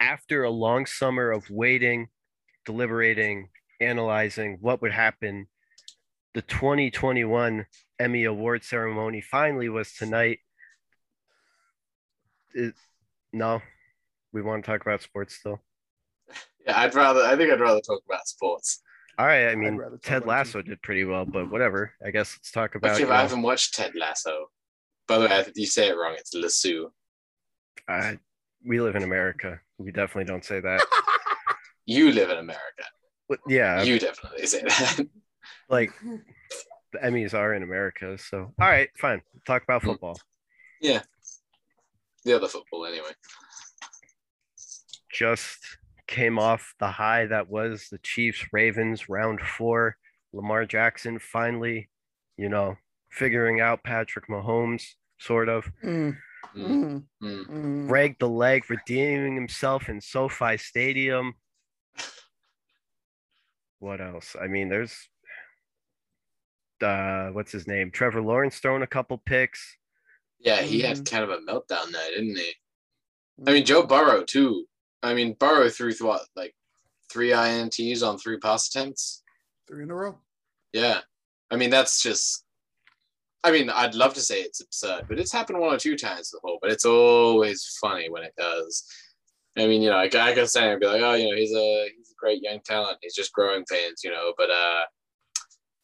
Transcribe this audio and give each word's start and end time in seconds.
after 0.00 0.42
a 0.44 0.50
long 0.50 0.86
summer 0.86 1.30
of 1.30 1.48
waiting, 1.50 2.08
deliberating, 2.64 3.50
analyzing 3.80 4.58
what 4.60 4.82
would 4.82 4.92
happen, 4.92 5.46
the 6.34 6.42
2021 6.42 7.66
Emmy 7.98 8.24
Award 8.24 8.64
ceremony 8.64 9.20
finally 9.20 9.68
was 9.68 9.92
tonight. 9.92 10.38
It, 12.54 12.74
no, 13.32 13.62
we 14.32 14.42
want 14.42 14.64
to 14.64 14.70
talk 14.70 14.80
about 14.82 15.02
sports 15.02 15.36
still. 15.36 15.60
Yeah, 16.66 16.80
I'd 16.80 16.94
rather. 16.94 17.22
I 17.22 17.36
think 17.36 17.52
I'd 17.52 17.60
rather 17.60 17.80
talk 17.80 18.02
about 18.06 18.26
sports. 18.26 18.82
All 19.18 19.26
right, 19.26 19.48
I 19.48 19.54
mean 19.54 19.78
Ted 20.02 20.22
about 20.22 20.22
it 20.22 20.26
Lasso 20.26 20.62
did 20.62 20.80
pretty 20.82 21.04
well, 21.04 21.26
but 21.26 21.50
whatever. 21.50 21.92
I 22.04 22.10
guess 22.10 22.36
let's 22.36 22.50
talk 22.50 22.74
about. 22.74 22.92
Actually, 22.92 23.06
you 23.06 23.12
I 23.12 23.22
haven't 23.22 23.42
watched 23.42 23.74
Ted 23.74 23.92
Lasso. 23.94 24.46
By 25.06 25.18
the 25.18 25.26
way, 25.26 25.32
I 25.32 25.46
you 25.54 25.66
say 25.66 25.88
it 25.88 25.96
wrong. 25.96 26.14
It's 26.16 26.34
Lasso. 26.34 26.92
uh, 27.88 28.14
we 28.66 28.80
live 28.80 28.96
in 28.96 29.02
America. 29.02 29.60
We 29.80 29.92
definitely 29.92 30.24
don't 30.24 30.44
say 30.44 30.60
that. 30.60 30.84
You 31.86 32.12
live 32.12 32.30
in 32.30 32.36
America. 32.36 32.84
But 33.28 33.40
yeah, 33.48 33.82
You 33.82 33.98
definitely 33.98 34.46
say 34.46 34.60
that. 34.62 35.08
like 35.68 35.90
the 36.92 36.98
Emmys 37.02 37.34
are 37.34 37.52
in 37.54 37.64
America. 37.64 38.16
So 38.16 38.52
all 38.60 38.68
right, 38.68 38.90
fine. 38.96 39.22
Talk 39.44 39.64
about 39.64 39.82
football. 39.82 40.16
Yeah. 40.80 41.02
the 42.24 42.36
other 42.36 42.46
football, 42.46 42.86
anyway. 42.86 43.10
Just 45.12 45.58
came 46.06 46.38
off 46.38 46.74
the 46.78 46.90
high 46.90 47.26
that 47.26 47.48
was 47.48 47.88
the 47.90 47.98
Chiefs 47.98 48.44
Ravens 48.52 49.08
round 49.08 49.40
four. 49.40 49.96
Lamar 50.32 50.64
Jackson 50.66 51.18
finally, 51.18 51.88
you 52.36 52.48
know, 52.48 52.76
figuring 53.10 53.60
out 53.60 53.82
Patrick 53.82 54.28
Mahomes, 54.28 54.84
sort 55.18 55.48
of. 55.48 55.64
Mm, 55.84 56.16
Mm, 56.56 56.82
mm, 56.82 57.04
mm. 57.22 57.46
mm. 57.48 57.88
Greg 57.88 58.16
the 58.18 58.28
leg, 58.28 58.68
redeeming 58.68 59.34
himself 59.34 59.88
in 59.88 60.00
SoFi 60.00 60.56
Stadium. 60.56 61.34
What 63.78 64.00
else? 64.00 64.36
I 64.40 64.46
mean, 64.46 64.68
there's 64.68 64.94
uh 66.82 67.28
what's 67.28 67.52
his 67.52 67.66
name? 67.66 67.90
Trevor 67.90 68.22
Lawrence 68.22 68.58
throwing 68.58 68.82
a 68.82 68.86
couple 68.86 69.18
picks. 69.18 69.76
Yeah, 70.38 70.62
he 70.62 70.80
had 70.80 71.08
kind 71.08 71.24
of 71.24 71.30
a 71.30 71.38
meltdown 71.38 71.92
there, 71.92 72.10
didn't 72.10 72.36
he? 72.36 72.52
I 73.46 73.52
mean, 73.52 73.64
Joe 73.64 73.82
Burrow 73.86 74.22
too. 74.22 74.66
I 75.02 75.14
mean, 75.14 75.34
Burrow 75.38 75.68
threw 75.68 75.92
what, 76.00 76.22
like 76.36 76.54
three 77.10 77.30
ints 77.30 78.06
on 78.06 78.18
three 78.18 78.38
pass 78.38 78.68
attempts. 78.68 79.22
three 79.68 79.82
in 79.82 79.90
a 79.90 79.94
row. 79.94 80.18
Yeah, 80.72 81.00
I 81.50 81.56
mean 81.56 81.70
that's 81.70 82.02
just. 82.02 82.44
I 83.42 83.50
mean, 83.50 83.70
I'd 83.70 83.94
love 83.94 84.14
to 84.14 84.20
say 84.20 84.40
it's 84.40 84.60
absurd, 84.60 85.06
but 85.08 85.18
it's 85.18 85.32
happened 85.32 85.58
one 85.58 85.74
or 85.74 85.78
two 85.78 85.96
times 85.96 86.30
before. 86.30 86.58
But 86.60 86.70
it's 86.70 86.84
always 86.84 87.78
funny 87.80 88.10
when 88.10 88.22
it 88.22 88.34
does. 88.36 88.84
I 89.58 89.66
mean, 89.66 89.82
you 89.82 89.90
know, 89.90 89.96
I, 89.96 90.04
I 90.04 90.32
could 90.34 90.48
say 90.48 90.70
and 90.70 90.80
be 90.80 90.86
like, 90.86 91.02
oh, 91.02 91.14
you 91.14 91.30
know, 91.30 91.36
he's 91.36 91.54
a 91.54 91.88
he's 91.96 92.10
a 92.10 92.20
great 92.20 92.42
young 92.42 92.60
talent. 92.64 92.98
He's 93.02 93.14
just 93.14 93.32
growing 93.32 93.64
pains, 93.64 94.02
you 94.04 94.10
know. 94.10 94.32
But 94.36 94.50
uh, 94.50 94.82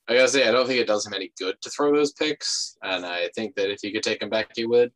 I 0.08 0.14
gotta 0.14 0.28
say, 0.28 0.46
I 0.46 0.52
don't 0.52 0.66
think 0.66 0.80
it 0.80 0.86
does 0.86 1.06
him 1.06 1.14
any 1.14 1.32
good 1.38 1.56
to 1.62 1.70
throw 1.70 1.94
those 1.94 2.12
picks. 2.12 2.76
And 2.82 3.04
I 3.06 3.28
think 3.34 3.54
that 3.56 3.70
if 3.70 3.80
he 3.82 3.92
could 3.92 4.02
take 4.02 4.20
them 4.20 4.30
back, 4.30 4.50
he 4.54 4.66
would. 4.66 4.92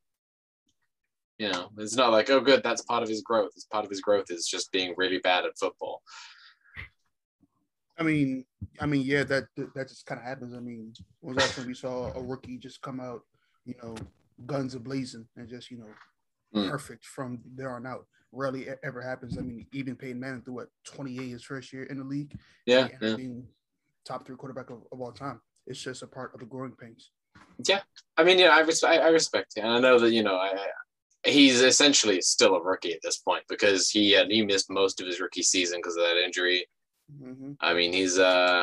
You 1.38 1.50
know, 1.50 1.70
it's 1.78 1.96
not 1.96 2.12
like, 2.12 2.28
oh, 2.28 2.40
good, 2.40 2.62
that's 2.62 2.82
part 2.82 3.02
of 3.02 3.08
his 3.08 3.22
growth. 3.22 3.52
It's 3.56 3.64
part 3.64 3.84
of 3.84 3.90
his 3.90 4.02
growth 4.02 4.26
is 4.28 4.46
just 4.46 4.70
being 4.72 4.92
really 4.98 5.18
bad 5.18 5.46
at 5.46 5.58
football. 5.58 6.02
I 8.00 8.02
mean, 8.02 8.44
I 8.80 8.86
mean, 8.86 9.02
yeah, 9.02 9.24
that 9.24 9.44
that, 9.74 9.88
just 9.88 10.06
kind 10.06 10.18
of 10.18 10.26
happens. 10.26 10.54
I 10.54 10.60
mean, 10.60 10.92
was 11.20 11.36
that 11.36 11.56
when 11.58 11.66
we 11.66 11.74
saw 11.74 12.12
a 12.14 12.22
rookie 12.22 12.56
just 12.56 12.80
come 12.80 12.98
out, 12.98 13.20
you 13.66 13.74
know, 13.82 13.94
guns 14.46 14.74
a 14.74 14.80
blazing 14.80 15.26
and 15.36 15.48
just 15.48 15.70
you 15.70 15.78
know, 15.78 15.88
Mm. 16.52 16.68
perfect 16.68 17.04
from 17.04 17.38
there 17.54 17.70
on 17.76 17.86
out. 17.86 18.06
Rarely 18.32 18.66
ever 18.82 19.00
happens. 19.00 19.38
I 19.38 19.42
mean, 19.42 19.66
even 19.72 19.94
Peyton 19.94 20.18
Manning 20.18 20.42
threw 20.42 20.54
what 20.54 20.68
28 20.84 21.28
his 21.28 21.44
first 21.44 21.72
year 21.72 21.84
in 21.84 21.98
the 21.98 22.04
league. 22.04 22.36
Yeah, 22.66 22.88
and 23.00 23.10
yeah. 23.10 23.14
being 23.16 23.46
top 24.04 24.26
three 24.26 24.34
quarterback 24.34 24.70
of, 24.70 24.78
of 24.90 25.00
all 25.00 25.12
time. 25.12 25.40
It's 25.68 25.80
just 25.80 26.02
a 26.02 26.08
part 26.08 26.34
of 26.34 26.40
the 26.40 26.46
growing 26.46 26.72
pains. 26.74 27.12
Yeah, 27.64 27.82
I 28.16 28.24
mean, 28.24 28.38
yeah, 28.40 28.48
I, 28.48 28.60
res- 28.62 28.82
I, 28.82 28.96
I 28.96 29.08
respect 29.10 29.58
and 29.58 29.68
I 29.68 29.78
know 29.78 30.00
that 30.00 30.10
you 30.10 30.24
know, 30.24 30.34
I, 30.34 30.48
I- 31.24 31.30
he's 31.30 31.60
essentially 31.60 32.20
still 32.20 32.56
a 32.56 32.62
rookie 32.62 32.94
at 32.94 33.00
this 33.02 33.18
point 33.18 33.44
because 33.48 33.88
he 33.90 34.10
had 34.10 34.28
he 34.28 34.44
missed 34.44 34.70
most 34.70 35.00
of 35.00 35.06
his 35.06 35.20
rookie 35.20 35.42
season 35.44 35.78
because 35.78 35.96
of 35.96 36.02
that 36.02 36.16
injury. 36.24 36.66
Hmm 37.18 37.52
I 37.60 37.74
mean, 37.74 37.92
he's 37.92 38.18
uh, 38.18 38.62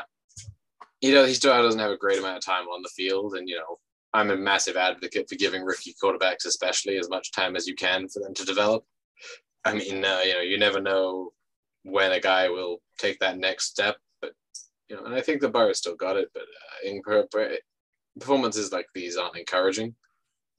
you 1.02 1.13
know, 1.13 1.25
he 1.25 1.34
still 1.34 1.53
doesn't 1.62 1.80
have 1.80 1.91
a 1.91 1.97
great 1.97 2.19
amount 2.19 2.38
of 2.38 2.46
time 2.46 2.66
on 2.68 2.81
the 2.81 2.90
field, 2.90 3.35
and 3.35 3.47
you 3.47 3.56
know, 3.56 3.78
I'm 4.13 4.31
a 4.31 4.38
massive 4.38 4.78
advocate 4.78 5.30
for 5.30 5.35
giving 5.35 5.63
rookie 5.63 5.96
quarterbacks, 6.02 6.46
especially 6.46 6.97
as 6.97 7.09
much 7.09 7.31
time 7.31 7.56
as 7.56 7.68
you 7.68 7.75
can 7.75 8.08
for 8.08 8.19
them 8.19 8.34
to 8.34 8.46
develop. 8.46 8.84
I 9.66 9.74
mean, 9.74 10.03
uh, 10.06 10.22
you 10.24 10.34
know, 10.34 10.41
you 10.41 10.58
never 10.58 10.81
know 10.81 11.31
when 11.84 12.12
a 12.12 12.19
guy 12.19 12.50
will 12.50 12.81
take 12.97 13.19
that 13.19 13.38
next 13.38 13.66
step, 13.66 13.97
but 14.22 14.34
you 14.90 14.96
know, 14.96 15.06
and 15.06 15.14
I 15.16 15.22
think 15.22 15.41
the 15.41 15.50
bar 15.50 15.74
still 15.74 15.96
got 15.96 16.18
it, 16.18 16.29
but 16.34 16.44
uh, 16.44 16.90
in 16.90 17.02
per- 17.02 17.28
per- 17.31 17.58
performances 18.19 18.72
like 18.72 18.88
these 18.94 19.18
aren't 19.18 19.38
encouraging. 19.38 19.96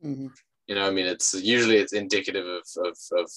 hmm 0.03 0.28
You 0.66 0.75
know, 0.75 0.87
I 0.87 0.91
mean, 0.91 1.06
it's 1.06 1.34
usually 1.34 1.78
it's 1.78 1.93
indicative 1.94 2.47
of, 2.47 2.65
of, 2.84 2.97
of 3.12 3.31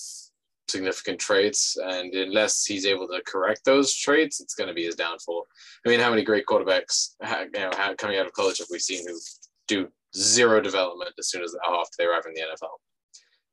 significant 0.72 1.20
traits, 1.20 1.78
and 1.78 2.14
unless 2.14 2.66
he's 2.66 2.86
able 2.86 3.08
to 3.08 3.22
correct 3.26 3.66
those 3.66 3.94
traits, 3.94 4.40
it's 4.40 4.56
going 4.56 4.68
to 4.68 4.74
be 4.74 4.86
his 4.86 4.96
downfall. 4.96 5.46
I 5.86 5.90
mean, 5.90 6.00
how 6.00 6.10
many 6.10 6.24
great 6.24 6.46
quarterbacks, 6.46 7.16
you 7.22 7.60
know, 7.60 7.72
coming 7.98 8.18
out 8.18 8.26
of 8.26 8.34
college 8.34 8.60
have 8.60 8.68
we 8.72 8.80
seen 8.80 9.08
who 9.08 9.20
do 9.68 9.88
zero 10.16 10.62
development 10.62 11.12
as 11.20 11.30
soon 11.30 11.44
as 11.44 11.56
after 11.68 11.96
they 11.98 12.06
arrive 12.06 12.24
in 12.26 12.34
the 12.34 12.42
NFL? 12.42 12.78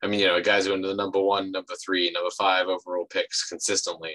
I 0.03 0.07
mean, 0.07 0.21
you 0.21 0.27
know, 0.27 0.41
guys 0.41 0.67
who 0.67 0.75
are 0.75 0.81
the 0.81 0.95
number 0.95 1.21
one, 1.21 1.51
number 1.51 1.75
three, 1.85 2.11
number 2.11 2.31
five 2.39 2.67
overall 2.69 3.07
picks 3.07 3.49
consistently 3.49 4.15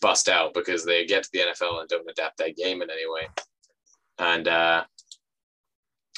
bust 0.00 0.28
out 0.28 0.54
because 0.54 0.84
they 0.84 1.04
get 1.04 1.24
to 1.24 1.30
the 1.32 1.40
NFL 1.40 1.80
and 1.80 1.88
don't 1.88 2.08
adapt 2.08 2.38
that 2.38 2.56
game 2.56 2.82
in 2.82 2.90
any 2.90 3.08
way. 3.08 3.28
And 4.18 4.46
uh, 4.46 4.84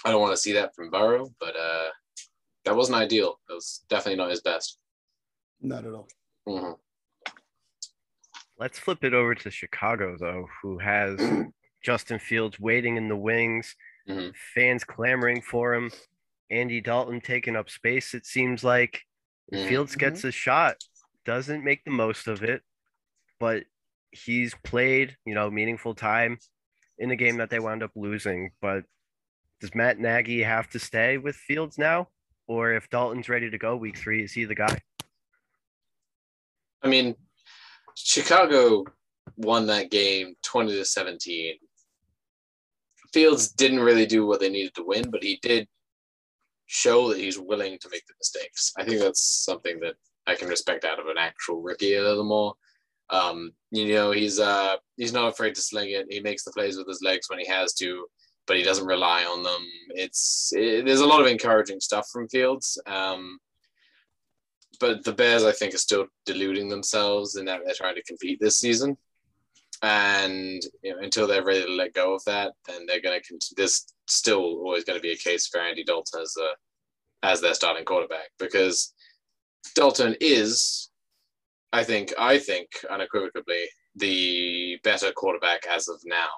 I 0.04 0.10
don't 0.10 0.20
want 0.20 0.32
to 0.32 0.42
see 0.42 0.52
that 0.52 0.74
from 0.74 0.90
Burrow, 0.90 1.30
but 1.40 1.56
uh, 1.56 1.88
that 2.64 2.76
wasn't 2.76 2.98
ideal. 2.98 3.40
That 3.48 3.54
was 3.54 3.84
definitely 3.88 4.16
not 4.16 4.30
his 4.30 4.42
best. 4.42 4.78
Not 5.66 5.84
at 5.84 5.92
all. 5.92 6.08
hmm 6.46 6.72
Let's 8.58 8.78
flip 8.78 9.04
it 9.04 9.12
over 9.12 9.34
to 9.34 9.50
Chicago 9.50 10.16
though, 10.18 10.46
who 10.62 10.78
has 10.78 11.18
Justin 11.84 12.18
Fields 12.18 12.58
waiting 12.60 12.96
in 12.96 13.08
the 13.08 13.16
wings, 13.16 13.74
Mhm. 14.08 14.32
fans 14.54 14.84
clamoring 14.84 15.42
for 15.42 15.74
him, 15.74 15.90
Andy 16.50 16.80
Dalton 16.80 17.20
taking 17.20 17.56
up 17.56 17.68
space, 17.68 18.14
it 18.14 18.24
seems 18.24 18.62
like. 18.62 19.02
Mhm. 19.52 19.66
Fields 19.68 19.96
gets 19.96 20.22
a 20.24 20.30
shot, 20.30 20.76
doesn't 21.24 21.64
make 21.64 21.84
the 21.84 21.90
most 21.90 22.28
of 22.28 22.42
it, 22.44 22.62
but 23.40 23.64
he's 24.12 24.54
played, 24.62 25.16
you 25.26 25.34
know, 25.34 25.50
meaningful 25.50 25.94
time 25.96 26.38
in 26.98 27.10
a 27.10 27.16
game 27.16 27.36
that 27.38 27.50
they 27.50 27.58
wound 27.58 27.82
up 27.82 27.90
losing. 27.96 28.52
But 28.60 28.84
does 29.60 29.74
Matt 29.74 29.98
Nagy 29.98 30.42
have 30.44 30.70
to 30.70 30.78
stay 30.78 31.18
with 31.18 31.34
Fields 31.34 31.76
now? 31.76 32.08
Or 32.46 32.72
if 32.72 32.88
Dalton's 32.88 33.28
ready 33.28 33.50
to 33.50 33.58
go 33.58 33.74
week 33.76 33.98
three, 33.98 34.22
is 34.22 34.32
he 34.32 34.44
the 34.44 34.54
guy? 34.54 34.80
I 36.82 36.88
mean, 36.88 37.14
Chicago 37.96 38.84
won 39.36 39.66
that 39.66 39.90
game 39.90 40.34
20 40.42 40.72
to 40.72 40.84
17. 40.84 41.54
Fields 43.12 43.48
didn't 43.52 43.80
really 43.80 44.06
do 44.06 44.26
what 44.26 44.40
they 44.40 44.48
needed 44.48 44.74
to 44.74 44.84
win, 44.84 45.10
but 45.10 45.22
he 45.22 45.38
did 45.42 45.66
show 46.66 47.08
that 47.08 47.18
he's 47.18 47.38
willing 47.38 47.78
to 47.78 47.88
make 47.90 48.06
the 48.06 48.14
mistakes. 48.18 48.72
I 48.78 48.84
think 48.84 49.00
that's 49.00 49.22
something 49.44 49.80
that 49.80 49.94
I 50.26 50.34
can 50.34 50.48
respect 50.48 50.84
out 50.84 50.98
of 50.98 51.06
an 51.06 51.18
actual 51.18 51.62
rookie 51.62 51.94
a 51.94 52.02
little 52.02 52.24
more. 52.24 52.54
Um, 53.10 53.52
you 53.70 53.94
know, 53.94 54.10
he's 54.10 54.40
uh 54.40 54.76
he's 54.96 55.12
not 55.12 55.28
afraid 55.28 55.54
to 55.54 55.62
sling 55.62 55.90
it. 55.90 56.06
He 56.10 56.20
makes 56.20 56.42
the 56.42 56.50
plays 56.50 56.76
with 56.76 56.88
his 56.88 57.02
legs 57.02 57.30
when 57.30 57.38
he 57.38 57.46
has 57.46 57.72
to, 57.74 58.04
but 58.46 58.56
he 58.56 58.64
doesn't 58.64 58.86
rely 58.86 59.24
on 59.24 59.44
them. 59.44 59.64
It's 59.90 60.52
it, 60.54 60.84
there's 60.84 61.00
a 61.00 61.06
lot 61.06 61.20
of 61.20 61.28
encouraging 61.28 61.80
stuff 61.80 62.08
from 62.12 62.28
Fields. 62.28 62.80
Um, 62.86 63.38
but 64.80 65.04
the 65.04 65.12
Bears, 65.12 65.44
I 65.44 65.52
think, 65.52 65.74
are 65.74 65.78
still 65.78 66.06
deluding 66.24 66.68
themselves 66.68 67.36
in 67.36 67.44
that 67.46 67.60
they're 67.64 67.74
trying 67.74 67.94
to 67.94 68.02
compete 68.04 68.38
this 68.40 68.58
season. 68.58 68.96
And 69.82 70.62
you 70.82 70.94
know, 70.94 71.02
until 71.02 71.26
they're 71.26 71.44
ready 71.44 71.64
to 71.64 71.72
let 71.72 71.92
go 71.92 72.14
of 72.14 72.24
that, 72.24 72.52
then 72.66 72.86
they're 72.86 73.00
going 73.00 73.20
to. 73.20 73.54
There's 73.56 73.86
still 74.06 74.40
always 74.40 74.84
going 74.84 74.98
to 74.98 75.02
be 75.02 75.12
a 75.12 75.16
case 75.16 75.46
for 75.46 75.60
Andy 75.60 75.84
Dalton 75.84 76.22
as 76.22 76.34
a 76.40 77.26
as 77.26 77.40
their 77.40 77.54
starting 77.54 77.84
quarterback 77.84 78.30
because 78.38 78.94
Dalton 79.74 80.16
is, 80.20 80.90
I 81.72 81.84
think, 81.84 82.12
I 82.18 82.38
think 82.38 82.68
unequivocally 82.88 83.66
the 83.96 84.78
better 84.84 85.12
quarterback 85.12 85.66
as 85.66 85.88
of 85.88 86.00
now. 86.04 86.28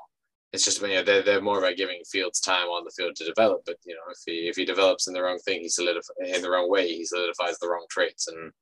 It's 0.52 0.64
just 0.64 0.80
you 0.80 0.88
know 0.88 1.02
they're, 1.02 1.22
they're 1.22 1.42
more 1.42 1.58
about 1.58 1.76
giving 1.76 2.00
Fields 2.10 2.40
time 2.40 2.68
on 2.68 2.84
the 2.84 2.90
field 2.90 3.16
to 3.16 3.24
develop. 3.24 3.62
But 3.66 3.76
you 3.84 3.94
know 3.94 4.00
if 4.10 4.18
he 4.24 4.48
if 4.48 4.56
he 4.56 4.64
develops 4.64 5.06
in 5.06 5.14
the 5.14 5.22
wrong 5.22 5.38
thing, 5.38 5.60
he 5.60 5.68
solidify 5.68 6.12
in 6.24 6.42
the 6.42 6.50
wrong 6.50 6.70
way. 6.70 6.88
He 6.88 7.04
solidifies 7.04 7.58
the 7.58 7.68
wrong 7.68 7.86
traits 7.90 8.28
and 8.28 8.52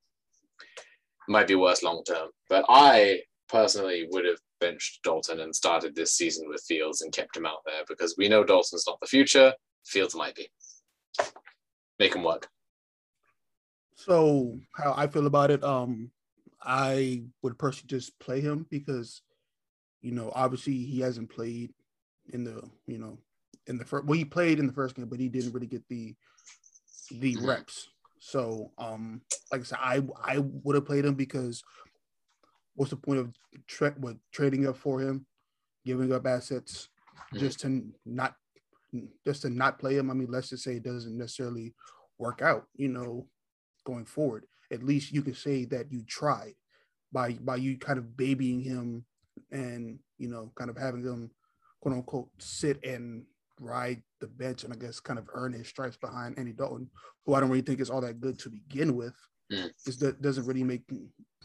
might 1.29 1.47
be 1.47 1.55
worse 1.55 1.83
long 1.83 2.03
term. 2.05 2.29
But 2.49 2.65
I 2.69 3.21
personally 3.49 4.09
would 4.11 4.25
have 4.25 4.39
benched 4.61 5.03
Dalton 5.03 5.41
and 5.41 5.55
started 5.55 5.95
this 5.95 6.15
season 6.15 6.49
with 6.49 6.65
Fields 6.67 7.03
and 7.03 7.13
kept 7.13 7.37
him 7.37 7.47
out 7.47 7.61
there 7.65 7.83
because 7.89 8.17
we 8.17 8.29
know 8.29 8.45
Dalton's 8.45 8.87
not 8.87 8.99
the 9.01 9.07
future. 9.07 9.53
Fields 9.85 10.15
might 10.15 10.35
be. 10.35 10.49
Make 11.99 12.15
him 12.15 12.25
work. 12.25 12.49
So 13.95 14.59
how 14.75 14.95
I 14.97 15.07
feel 15.07 15.27
about 15.27 15.51
it, 15.51 15.65
um, 15.65 16.11
I 16.63 17.23
would 17.43 17.59
personally 17.59 17.89
just 17.89 18.19
play 18.19 18.41
him 18.41 18.67
because, 18.71 19.23
you 20.03 20.13
know, 20.13 20.31
obviously 20.35 20.75
he 20.75 21.01
hasn't 21.01 21.31
played 21.31 21.73
in 22.33 22.45
the, 22.45 22.63
you 22.87 22.99
know, 22.99 23.19
in 23.67 23.79
the 23.79 23.85
first. 23.85 24.07
Well, 24.07 24.19
he 24.19 24.25
played 24.25 24.59
in 24.59 24.67
the 24.67 24.73
first 24.73 24.95
game, 24.95 25.07
but 25.09 25.21
he 25.21 25.29
didn't 25.29 25.53
really 25.53 25.67
get 25.67 25.83
the 25.89 26.15
the 27.11 27.37
reps. 27.37 27.89
So, 28.19 28.73
um, 28.79 29.23
like 29.53 29.61
I 29.61 29.65
said, 29.65 29.79
I 29.81 30.03
I 30.23 30.39
would 30.39 30.75
have 30.75 30.87
played 30.87 31.05
him 31.05 31.15
because 31.15 31.63
what's 32.75 32.91
the 32.91 32.97
point 32.97 33.21
of 33.21 33.35
tra- 33.67 33.95
what 33.99 34.17
trading 34.33 34.67
up 34.67 34.77
for 34.77 35.01
him, 35.01 35.27
giving 35.85 36.13
up 36.13 36.27
assets 36.27 36.89
Mhm. 37.35 37.39
just 37.41 37.61
to 37.61 37.93
not 38.05 38.37
just 39.25 39.43
to 39.43 39.51
not 39.51 39.79
play 39.79 39.97
him? 39.97 40.11
I 40.11 40.15
mean, 40.15 40.31
let's 40.31 40.51
just 40.51 40.65
say 40.65 40.77
it 40.77 40.83
doesn't 40.83 41.17
necessarily 41.17 41.75
work 42.19 42.43
out, 42.43 42.67
you 42.77 42.89
know, 42.89 43.29
going 43.85 44.05
forward. 44.05 44.47
At 44.73 44.83
least 44.83 45.13
you 45.13 45.23
can 45.23 45.35
say 45.35 45.65
that 45.67 45.93
you 45.93 46.03
tried 46.05 46.55
by 47.13 47.35
by 47.35 47.57
you 47.57 47.79
kind 47.79 47.99
of 47.99 48.17
babying 48.17 48.61
him 48.61 49.07
and 49.51 50.01
you 50.19 50.29
know, 50.29 50.51
kind 50.57 50.71
of 50.71 50.77
having 50.79 51.03
him 51.05 51.31
quote 51.87 51.97
unquote 51.97 52.29
sit 52.39 52.85
and 52.85 53.23
ride 53.61 54.03
the 54.21 54.27
bench 54.27 54.65
and 54.65 54.73
I 54.73 54.77
guess 54.77 54.99
kind 54.99 55.21
of 55.21 55.29
earn 55.33 55.53
his 55.53 55.69
stripes 55.69 55.97
behind 55.97 56.37
Andy 56.37 56.53
Dalton, 56.53 56.91
who 57.25 57.35
I 57.35 57.41
don't 57.41 57.49
really 57.49 57.63
think 57.63 57.79
is 57.81 57.91
all 57.91 58.01
that 58.01 58.21
good 58.21 58.41
to 58.41 58.51
begin 58.51 58.97
with. 58.97 59.15
Mm. 59.53 59.71
Just 59.85 60.01
that 60.01 60.21
doesn't 60.21 60.47
really 60.47 60.65
make 60.65 60.83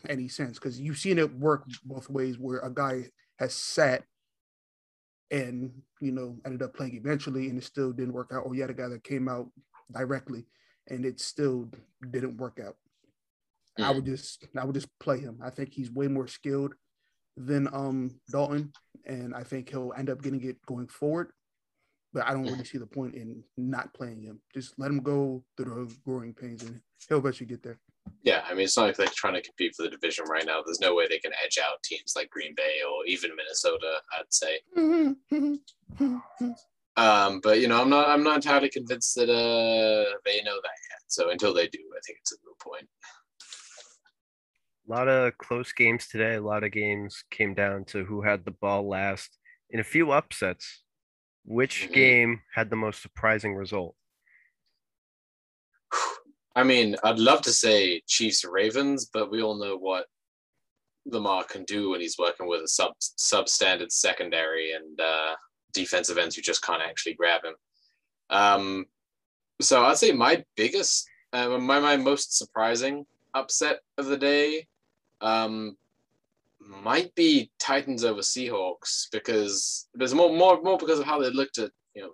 any 0.10 0.28
sense 0.28 0.58
because 0.58 0.80
you've 0.80 0.98
seen 0.98 1.20
it 1.20 1.32
work 1.36 1.66
both 1.86 2.10
ways 2.10 2.40
where 2.40 2.58
a 2.62 2.74
guy 2.74 3.04
has 3.38 3.54
sat 3.54 4.04
and 5.30 5.72
you 6.00 6.12
know 6.12 6.36
ended 6.44 6.64
up 6.64 6.74
playing 6.76 6.96
eventually 6.96 7.48
and 7.48 7.60
it 7.60 7.64
still 7.64 7.92
didn't 7.92 8.14
work 8.14 8.32
out 8.34 8.44
or 8.44 8.56
you 8.56 8.62
had 8.62 8.72
a 8.72 8.74
guy 8.74 8.88
that 8.88 9.04
came 9.04 9.28
out 9.30 9.48
directly 9.94 10.46
and 10.88 11.06
it 11.06 11.20
still 11.22 11.70
didn't 12.10 12.36
work 12.38 12.60
out 12.60 12.76
i 13.78 13.84
Mm. 13.84 13.96
would 13.96 14.06
just 14.06 14.46
i 14.60 14.66
would 14.66 14.74
just 14.76 14.90
play 15.00 15.20
him 15.20 15.40
i 15.42 15.50
think 15.50 15.72
he's 15.72 15.90
way 15.92 16.08
more 16.08 16.28
skilled 16.28 16.74
than 17.38 17.68
um 17.74 18.12
dalton 18.32 18.72
and 19.06 19.34
i 19.34 19.44
think 19.44 19.70
he'll 19.70 19.94
end 19.98 20.10
up 20.10 20.22
getting 20.22 20.44
it 20.44 20.58
going 20.66 20.88
forward 20.88 21.32
but 22.14 22.26
i 22.26 22.34
don't 22.34 22.44
really 22.44 22.66
see 22.66 22.78
the 22.78 22.86
point 22.86 23.16
in 23.16 23.44
not 23.58 23.94
playing 23.94 24.22
him 24.22 24.40
just 24.54 24.78
let 24.78 24.92
him 24.92 25.00
go 25.00 25.44
through 25.58 25.88
the 25.88 25.96
growing 26.06 26.34
pains 26.34 26.64
and 26.64 26.82
he'll 27.08 27.20
eventually 27.20 27.48
get 27.48 27.64
there 27.64 27.80
Yeah, 28.24 28.44
I 28.50 28.54
mean, 28.54 28.66
it's 28.66 28.78
not 28.78 28.88
like 28.88 28.98
they're 28.98 29.08
trying 29.16 29.36
to 29.36 29.42
compete 29.42 29.76
for 29.76 29.84
the 29.84 29.90
division 29.90 30.26
right 30.26 30.46
now. 30.46 30.62
There's 30.66 30.80
no 30.80 30.96
way 30.96 31.08
they 31.08 31.20
can 31.20 31.32
edge 31.46 31.58
out 31.64 31.82
teams 31.84 32.14
like 32.16 32.30
Green 32.30 32.54
Bay 32.56 32.82
or 32.88 33.06
even 33.06 33.32
Minnesota. 33.36 34.02
I'd 34.18 34.34
say. 34.34 34.60
Um, 36.98 37.40
but 37.42 37.60
you 37.62 37.68
know, 37.68 37.80
I'm 37.82 37.90
not. 37.90 38.10
I'm 38.10 38.24
not 38.24 38.36
entirely 38.38 38.70
convinced 38.70 39.16
that 39.16 39.30
uh 39.30 40.18
they 40.26 40.42
know 40.44 40.60
that 40.66 40.78
yet. 40.90 41.02
So 41.08 41.30
until 41.30 41.54
they 41.54 41.68
do, 41.68 41.80
I 41.80 42.02
think 42.06 42.20
it's 42.20 42.34
a 42.34 42.36
moot 42.46 42.60
point. 42.60 42.88
A 44.92 44.94
lot 44.94 45.08
of 45.08 45.38
close 45.38 45.72
games 45.72 46.10
today. 46.10 46.36
A 46.36 46.42
lot 46.42 46.66
of 46.66 46.74
games 46.74 47.24
came 47.32 47.54
down 47.54 47.86
to 47.86 48.04
who 48.04 48.24
had 48.24 48.44
the 48.44 48.52
ball 48.52 48.90
last 48.90 49.40
in 49.70 49.80
a 49.80 49.86
few 49.86 50.12
upsets. 50.12 50.84
Which 51.46 51.88
Mhm. 51.88 51.94
game 51.94 52.42
had 52.54 52.70
the 52.70 52.76
most 52.76 53.02
surprising 53.02 53.56
result? 53.56 53.96
I 56.58 56.64
mean, 56.64 56.98
I'd 57.06 57.20
love 57.20 57.42
to 57.44 57.54
say 57.54 58.02
Chiefs 58.06 58.44
Ravens, 58.44 59.06
but 59.06 59.32
we 59.32 59.42
all 59.42 59.56
know 59.56 59.78
what 59.78 60.08
Lamar 61.06 61.46
can 61.46 61.64
do 61.64 61.92
when 61.92 62.02
he's 62.02 62.18
working 62.18 62.48
with 62.48 62.62
a 62.62 62.68
sub 62.68 62.92
substandard 63.00 63.94
secondary 63.94 64.74
and 64.74 65.00
uh, 65.00 65.38
defensive 65.72 66.18
ends 66.18 66.36
who 66.36 66.42
just 66.42 66.66
can't 66.66 66.82
actually 66.84 67.14
grab 67.14 67.46
him. 67.46 67.56
Um, 68.30 68.86
so 69.62 69.86
I'd 69.86 69.98
say 69.98 70.12
my 70.12 70.44
biggest, 70.58 71.10
uh, 71.32 71.58
my 71.58 71.80
my 71.80 71.96
most 71.96 72.38
surprising 72.38 73.06
upset 73.34 73.80
of 73.98 74.08
the 74.08 74.18
day, 74.18 74.68
um, 75.22 75.78
might 76.60 77.14
be 77.16 77.52
Titans 77.60 78.04
over 78.04 78.22
Seahawks 78.22 79.08
because 79.12 79.88
there's 79.94 80.14
more 80.14 80.32
more 80.32 80.62
more 80.62 80.78
because 80.78 81.00
of 81.00 81.06
how 81.06 81.20
they 81.20 81.30
looked 81.30 81.58
at 81.58 81.72
you 81.96 82.04
know 82.04 82.12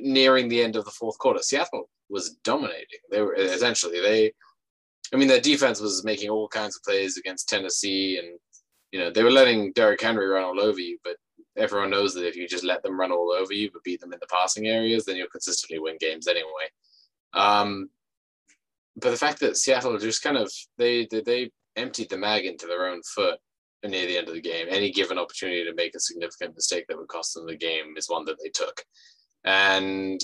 nearing 0.00 0.48
the 0.48 0.62
end 0.62 0.76
of 0.76 0.84
the 0.84 0.90
fourth 0.90 1.18
quarter. 1.18 1.40
Seattle 1.42 1.88
was 2.08 2.36
dominating. 2.44 3.00
They 3.10 3.22
were 3.22 3.34
essentially 3.34 4.00
they. 4.00 4.32
I 5.12 5.16
mean, 5.16 5.26
their 5.26 5.40
defense 5.40 5.80
was 5.80 6.04
making 6.04 6.30
all 6.30 6.46
kinds 6.46 6.76
of 6.76 6.84
plays 6.84 7.16
against 7.16 7.48
Tennessee, 7.48 8.18
and 8.18 8.38
you 8.92 9.00
know 9.00 9.10
they 9.10 9.22
were 9.22 9.30
letting 9.30 9.72
Derrick 9.72 10.00
Henry 10.00 10.26
run 10.26 10.44
all 10.44 10.60
over 10.60 10.78
you. 10.78 10.98
But 11.02 11.16
everyone 11.56 11.90
knows 11.90 12.14
that 12.14 12.26
if 12.26 12.36
you 12.36 12.46
just 12.46 12.64
let 12.64 12.82
them 12.82 12.98
run 12.98 13.12
all 13.12 13.32
over 13.32 13.52
you, 13.52 13.70
but 13.72 13.82
beat 13.82 14.00
them 14.00 14.12
in 14.12 14.18
the 14.20 14.26
passing 14.26 14.66
areas, 14.66 15.04
then 15.04 15.16
you'll 15.16 15.28
consistently 15.28 15.78
win 15.78 15.96
games 15.98 16.28
anyway. 16.28 16.46
Um, 17.32 17.90
but 18.96 19.10
the 19.10 19.16
fact 19.16 19.40
that 19.40 19.56
Seattle 19.56 19.98
just 19.98 20.22
kind 20.22 20.36
of 20.36 20.52
they 20.76 21.06
they, 21.10 21.22
they 21.22 21.50
emptied 21.76 22.10
the 22.10 22.16
mag 22.16 22.44
into 22.44 22.66
their 22.66 22.86
own 22.86 23.02
foot 23.02 23.38
near 23.84 24.06
the 24.06 24.18
end 24.18 24.28
of 24.28 24.34
the 24.34 24.40
game. 24.40 24.66
Any 24.68 24.90
given 24.90 25.18
opportunity 25.18 25.64
to 25.64 25.74
make 25.74 25.94
a 25.94 26.00
significant 26.00 26.54
mistake 26.54 26.86
that 26.88 26.98
would 26.98 27.08
cost 27.08 27.34
them 27.34 27.46
the 27.46 27.56
game 27.56 27.94
is 27.96 28.08
one 28.08 28.24
that 28.26 28.36
they 28.42 28.50
took, 28.50 28.82
and 29.44 30.20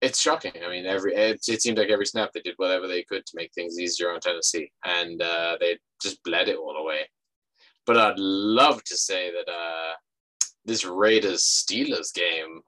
it's 0.00 0.20
shocking. 0.20 0.52
I 0.64 0.68
mean, 0.68 0.86
every 0.86 1.14
it, 1.14 1.40
it 1.48 1.62
seemed 1.62 1.78
like 1.78 1.88
every 1.88 2.06
snap 2.06 2.30
they 2.32 2.40
did 2.40 2.54
whatever 2.56 2.86
they 2.86 3.02
could 3.02 3.24
to 3.26 3.36
make 3.36 3.52
things 3.52 3.78
easier 3.78 4.12
on 4.12 4.20
Tennessee, 4.20 4.70
and 4.84 5.20
uh, 5.22 5.56
they 5.60 5.78
just 6.02 6.22
bled 6.24 6.48
it 6.48 6.56
all 6.56 6.76
away. 6.76 7.08
But 7.86 7.98
I'd 7.98 8.18
love 8.18 8.82
to 8.84 8.96
say 8.96 9.30
that 9.30 9.50
uh, 9.50 9.92
this 10.64 10.84
Raiders 10.84 11.42
Steelers 11.42 12.12
game 12.14 12.60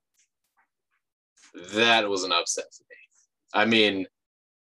that 1.72 2.08
was 2.08 2.24
an 2.24 2.32
upset 2.32 2.66
for 2.76 2.82
me. 2.82 3.62
I 3.62 3.64
mean, 3.64 4.06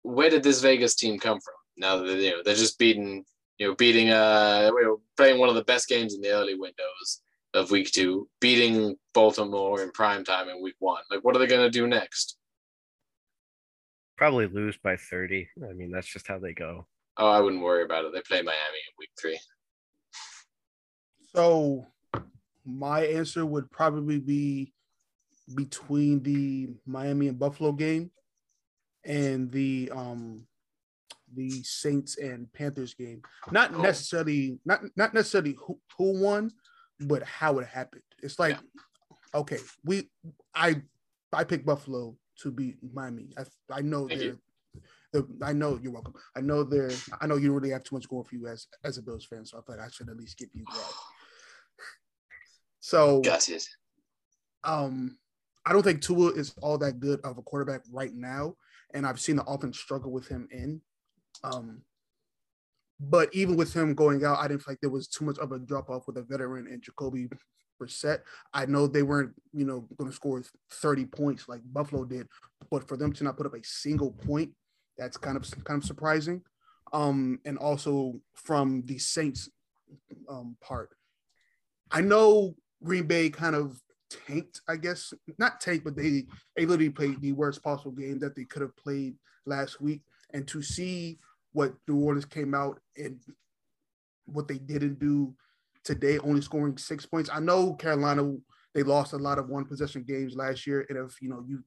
where 0.03 0.29
did 0.29 0.43
this 0.43 0.61
Vegas 0.61 0.95
team 0.95 1.19
come 1.19 1.39
from? 1.39 1.53
Now 1.79 1.97
that 1.97 2.17
you 2.17 2.31
know 2.31 2.41
they're 2.43 2.55
just 2.55 2.77
beating, 2.77 3.23
you 3.57 3.67
know, 3.67 3.75
beating 3.75 4.09
uh, 4.09 4.69
you 4.73 4.83
know, 4.83 5.01
playing 5.17 5.39
one 5.39 5.49
of 5.49 5.55
the 5.55 5.63
best 5.63 5.87
games 5.87 6.13
in 6.13 6.21
the 6.21 6.31
early 6.31 6.55
windows 6.55 7.21
of 7.53 7.71
week 7.71 7.91
two, 7.91 8.27
beating 8.39 8.95
Baltimore 9.13 9.81
in 9.81 9.91
prime 9.91 10.23
time 10.23 10.49
in 10.49 10.61
week 10.61 10.75
one. 10.79 11.01
Like, 11.09 11.23
what 11.23 11.35
are 11.35 11.39
they 11.39 11.47
going 11.47 11.65
to 11.65 11.71
do 11.71 11.87
next? 11.87 12.37
Probably 14.17 14.47
lose 14.47 14.77
by 14.83 14.97
30. 14.97 15.47
I 15.67 15.73
mean, 15.73 15.91
that's 15.91 16.11
just 16.11 16.27
how 16.27 16.37
they 16.37 16.53
go. 16.53 16.85
Oh, 17.17 17.29
I 17.29 17.39
wouldn't 17.39 17.63
worry 17.63 17.83
about 17.83 18.05
it. 18.05 18.13
They 18.13 18.21
play 18.21 18.41
Miami 18.41 18.51
in 18.53 18.93
week 18.99 19.09
three. 19.19 19.39
So 21.33 21.87
my 22.65 23.05
answer 23.05 23.45
would 23.45 23.71
probably 23.71 24.19
be 24.19 24.73
between 25.55 26.21
the 26.21 26.69
Miami 26.85 27.27
and 27.27 27.39
Buffalo 27.39 27.71
game 27.71 28.11
and 29.05 29.51
the 29.51 29.91
um 29.93 30.45
the 31.35 31.63
Saints 31.63 32.17
and 32.17 32.51
Panthers 32.53 32.93
game. 32.93 33.21
Not 33.51 33.73
Oh. 33.73 33.81
necessarily 33.81 34.59
not 34.65 34.81
not 34.95 35.13
necessarily 35.13 35.57
who, 35.59 35.79
who 35.97 36.21
won, 36.21 36.51
but 37.01 37.23
how 37.23 37.59
it 37.59 37.67
happened. 37.67 38.03
It's 38.21 38.39
like 38.39 38.57
okay, 39.33 39.59
we 39.83 40.09
I 40.55 40.81
I 41.31 41.43
picked 41.43 41.65
Buffalo 41.65 42.17
to 42.41 42.51
beat 42.51 42.77
Miami. 42.93 43.29
I 43.37 43.43
I 43.71 43.81
know 43.81 44.07
Thank 44.07 44.19
they're 44.21 44.37
the, 45.11 45.27
I 45.41 45.53
know 45.53 45.79
you're 45.81 45.91
welcome. 45.91 46.13
I 46.35 46.41
know 46.41 46.63
they're 46.63 46.91
I 47.19 47.27
know 47.27 47.35
you 47.37 47.47
don't 47.47 47.57
really 47.57 47.71
have 47.71 47.83
too 47.83 47.95
much 47.95 48.07
going 48.07 48.23
for 48.23 48.35
you 48.35 48.47
as 48.47 48.67
as 48.83 48.97
a 48.97 49.01
Bills 49.01 49.25
fan, 49.25 49.45
so 49.45 49.57
I 49.57 49.61
thought 49.61 49.79
I 49.79 49.89
should 49.89 50.09
at 50.09 50.17
least 50.17 50.37
give 50.37 50.49
you 50.53 50.63
that. 50.71 50.93
So 52.79 53.21
it. 53.23 53.67
um, 54.63 55.17
I 55.65 55.73
don't 55.73 55.83
think 55.83 56.01
Tua 56.01 56.31
is 56.31 56.53
all 56.61 56.77
that 56.79 56.99
good 56.99 57.19
of 57.23 57.37
a 57.37 57.41
quarterback 57.41 57.81
right 57.91 58.13
now, 58.13 58.55
and 58.93 59.05
I've 59.05 59.19
seen 59.19 59.35
the 59.35 59.43
offense 59.45 59.77
struggle 59.77 60.11
with 60.11 60.27
him 60.27 60.47
in. 60.51 60.81
Um, 61.43 61.81
but 62.99 63.33
even 63.33 63.55
with 63.55 63.73
him 63.73 63.93
going 63.93 64.25
out, 64.25 64.39
I 64.39 64.47
didn't 64.47 64.63
feel 64.63 64.73
like 64.73 64.81
there 64.81 64.89
was 64.89 65.07
too 65.07 65.25
much 65.25 65.37
of 65.37 65.51
a 65.51 65.59
drop 65.59 65.89
off 65.89 66.07
with 66.07 66.17
a 66.17 66.23
veteran 66.23 66.67
and 66.67 66.81
Jacoby 66.81 67.29
Brissett. 67.81 68.19
I 68.53 68.65
know 68.65 68.87
they 68.87 69.03
weren't, 69.03 69.33
you 69.53 69.65
know, 69.65 69.87
going 69.97 70.09
to 70.09 70.15
score 70.15 70.43
30 70.71 71.05
points 71.05 71.47
like 71.47 71.61
Buffalo 71.65 72.03
did, 72.03 72.27
but 72.69 72.87
for 72.87 72.97
them 72.97 73.13
to 73.13 73.23
not 73.23 73.37
put 73.37 73.45
up 73.45 73.55
a 73.55 73.63
single 73.63 74.11
point, 74.11 74.51
that's 74.97 75.17
kind 75.17 75.37
of 75.37 75.49
kind 75.63 75.81
of 75.81 75.87
surprising. 75.87 76.41
Um, 76.91 77.39
and 77.45 77.57
also 77.57 78.19
from 78.33 78.83
the 78.85 78.97
Saints 78.97 79.49
um, 80.27 80.57
part, 80.61 80.89
I 81.91 82.01
know 82.01 82.55
Green 82.83 83.07
Bay 83.07 83.29
kind 83.29 83.55
of 83.55 83.79
tanked, 84.09 84.61
I 84.67 84.75
guess, 84.75 85.13
not 85.37 85.61
tanked, 85.61 85.85
but 85.85 85.95
they 85.95 86.25
they 86.55 86.65
literally 86.65 86.89
played 86.89 87.21
the 87.21 87.31
worst 87.31 87.63
possible 87.63 87.91
game 87.91 88.19
that 88.19 88.35
they 88.35 88.43
could 88.43 88.61
have 88.61 88.75
played 88.75 89.15
last 89.45 89.79
week. 89.79 90.01
And 90.33 90.47
to 90.49 90.61
see 90.61 91.19
what 91.53 91.73
New 91.87 91.97
Orleans 91.97 92.25
came 92.25 92.53
out 92.53 92.79
and 92.97 93.19
what 94.25 94.47
they 94.47 94.57
didn't 94.57 94.99
do 94.99 95.33
today, 95.83 96.19
only 96.19 96.41
scoring 96.41 96.77
six 96.77 97.05
points. 97.05 97.29
I 97.31 97.39
know 97.39 97.73
Carolina 97.73 98.35
they 98.75 98.83
lost 98.83 99.13
a 99.13 99.17
lot 99.17 99.39
of 99.39 99.49
one 99.49 99.65
possession 99.65 100.03
games 100.03 100.35
last 100.35 100.67
year, 100.67 100.85
and 100.89 100.97
if 100.97 101.21
you 101.21 101.29
know 101.29 101.43
you 101.47 101.63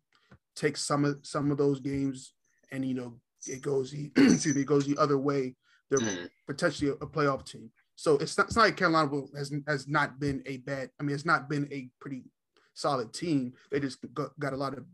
take 0.55 0.77
some 0.77 1.05
of 1.05 1.19
some 1.23 1.51
of 1.51 1.59
those 1.59 1.81
games 1.81 2.35
and 2.71 2.85
you 2.85 2.95
know 2.95 3.19
it 3.49 3.61
goes 3.63 3.91
the 3.91 4.11
excuse 4.17 4.55
me, 4.55 4.63
it 4.63 4.67
goes 4.67 4.87
the 4.87 4.97
other 4.99 5.19
way, 5.19 5.57
they're 5.91 5.99
Mhm. 5.99 6.29
potentially 6.47 6.91
a, 6.91 6.95
a 6.95 7.07
playoff 7.07 7.45
team. 7.45 7.71
So 7.97 8.17
it's 8.19 8.39
not, 8.39 8.47
it's 8.47 8.57
not 8.57 8.63
like 8.63 8.77
Carolina 8.77 9.11
will- 9.11 9.31
has 9.37 9.53
has 9.67 9.89
not 9.89 10.21
been 10.21 10.43
a 10.47 10.59
bad. 10.59 10.91
I 11.01 11.03
mean, 11.03 11.15
it's 11.15 11.25
not 11.25 11.49
been 11.49 11.69
a 11.73 11.91
pretty 12.01 12.25
solid 12.75 13.13
team. 13.13 13.53
They 13.71 13.81
just 13.81 13.99
got, 14.15 14.39
got 14.39 14.53
a 14.53 14.57
lot 14.57 14.79
of 14.79 14.85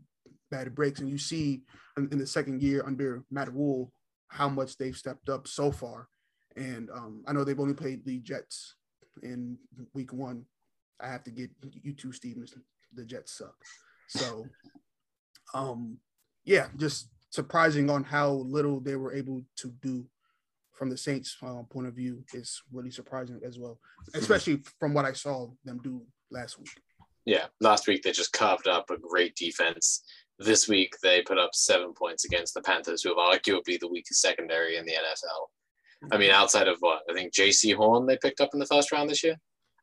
bad 0.49 0.73
breaks, 0.73 0.99
and 0.99 1.09
you 1.09 1.19
see 1.19 1.61
in, 1.95 2.09
in 2.11 2.17
the 2.17 2.25
second 2.27 2.63
year 2.63 2.83
under 2.85 3.23
Matt 3.29 3.53
Rhule 3.53 3.91
how 4.29 4.47
much 4.47 4.77
they've 4.77 4.95
stepped 4.95 5.29
up 5.29 5.47
so 5.47 5.71
far. 5.71 6.07
And 6.55 6.89
um, 6.91 7.23
I 7.27 7.33
know 7.33 7.43
they've 7.43 7.59
only 7.59 7.73
played 7.73 8.05
the 8.05 8.19
Jets 8.19 8.75
in 9.21 9.57
week 9.93 10.13
one. 10.13 10.45
I 10.99 11.07
have 11.07 11.23
to 11.25 11.31
get 11.31 11.49
you 11.83 11.93
two 11.93 12.11
Stevens. 12.11 12.53
The 12.93 13.05
Jets 13.05 13.37
suck. 13.37 13.55
So, 14.07 14.45
um, 15.53 15.97
yeah, 16.43 16.67
just 16.77 17.09
surprising 17.29 17.89
on 17.89 18.03
how 18.03 18.29
little 18.29 18.79
they 18.79 18.95
were 18.95 19.13
able 19.13 19.43
to 19.57 19.73
do 19.81 20.05
from 20.73 20.89
the 20.89 20.97
Saints' 20.97 21.35
uh, 21.43 21.61
point 21.69 21.87
of 21.87 21.93
view 21.93 22.23
is 22.33 22.61
really 22.71 22.89
surprising 22.89 23.39
as 23.45 23.59
well, 23.59 23.79
especially 24.13 24.61
from 24.79 24.93
what 24.93 25.05
I 25.05 25.11
saw 25.11 25.49
them 25.65 25.79
do 25.83 26.01
last 26.31 26.57
week. 26.57 26.69
Yeah, 27.25 27.45
last 27.59 27.87
week 27.87 28.01
they 28.01 28.11
just 28.11 28.33
carved 28.33 28.67
up 28.67 28.89
a 28.89 28.97
great 28.97 29.35
defense. 29.35 30.03
This 30.39 30.67
week 30.67 30.95
they 31.03 31.21
put 31.21 31.37
up 31.37 31.51
seven 31.53 31.93
points 31.93 32.25
against 32.25 32.53
the 32.53 32.61
Panthers, 32.61 33.03
who 33.03 33.09
have 33.09 33.17
arguably 33.17 33.79
the 33.79 33.89
weakest 33.89 34.21
secondary 34.21 34.77
in 34.77 34.85
the 34.85 34.93
NFL. 34.93 36.11
I 36.13 36.17
mean, 36.17 36.31
outside 36.31 36.69
of 36.69 36.77
what 36.79 37.01
I 37.09 37.13
think 37.13 37.33
Jaycee 37.33 37.75
Horn 37.75 38.05
they 38.05 38.17
picked 38.17 38.39
up 38.39 38.51
in 38.53 38.59
the 38.59 38.65
first 38.65 38.91
round 38.91 39.09
this 39.09 39.23
year. 39.23 39.35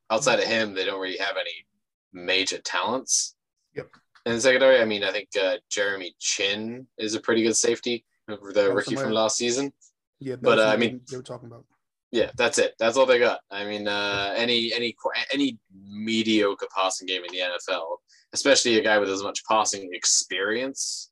Outside 0.09 0.39
of 0.39 0.45
him, 0.45 0.73
they 0.73 0.85
don't 0.85 0.99
really 0.99 1.17
have 1.17 1.35
any 1.39 1.65
major 2.11 2.57
talents. 2.59 3.35
Yep. 3.75 3.87
In 4.25 4.33
the 4.33 4.41
secondary, 4.41 4.81
I 4.81 4.85
mean, 4.85 5.03
I 5.03 5.11
think 5.11 5.29
uh, 5.41 5.57
Jeremy 5.69 6.15
Chinn 6.19 6.87
is 6.97 7.13
a 7.13 7.19
pretty 7.19 7.43
good 7.43 7.55
safety, 7.55 8.05
the 8.27 8.71
rookie 8.73 8.95
from 8.95 9.11
last 9.11 9.37
season. 9.37 9.71
Yeah, 10.19 10.35
but 10.41 10.59
uh, 10.59 10.67
I 10.67 10.77
mean, 10.77 11.01
they 11.09 11.17
were 11.17 11.23
talking 11.23 11.47
about. 11.47 11.65
Yeah, 12.11 12.31
that's 12.37 12.57
it. 12.57 12.73
That's 12.79 12.95
all 12.95 13.05
they 13.05 13.19
got. 13.19 13.41
I 13.51 13.65
mean, 13.65 13.87
uh, 13.87 14.33
any 14.35 14.73
any 14.73 14.95
any 15.33 15.57
mediocre 15.73 16.67
passing 16.75 17.07
game 17.07 17.23
in 17.23 17.31
the 17.31 17.39
NFL, 17.39 17.97
especially 18.33 18.77
a 18.77 18.83
guy 18.83 18.97
with 18.97 19.09
as 19.09 19.23
much 19.23 19.43
passing 19.45 19.89
experience 19.93 21.11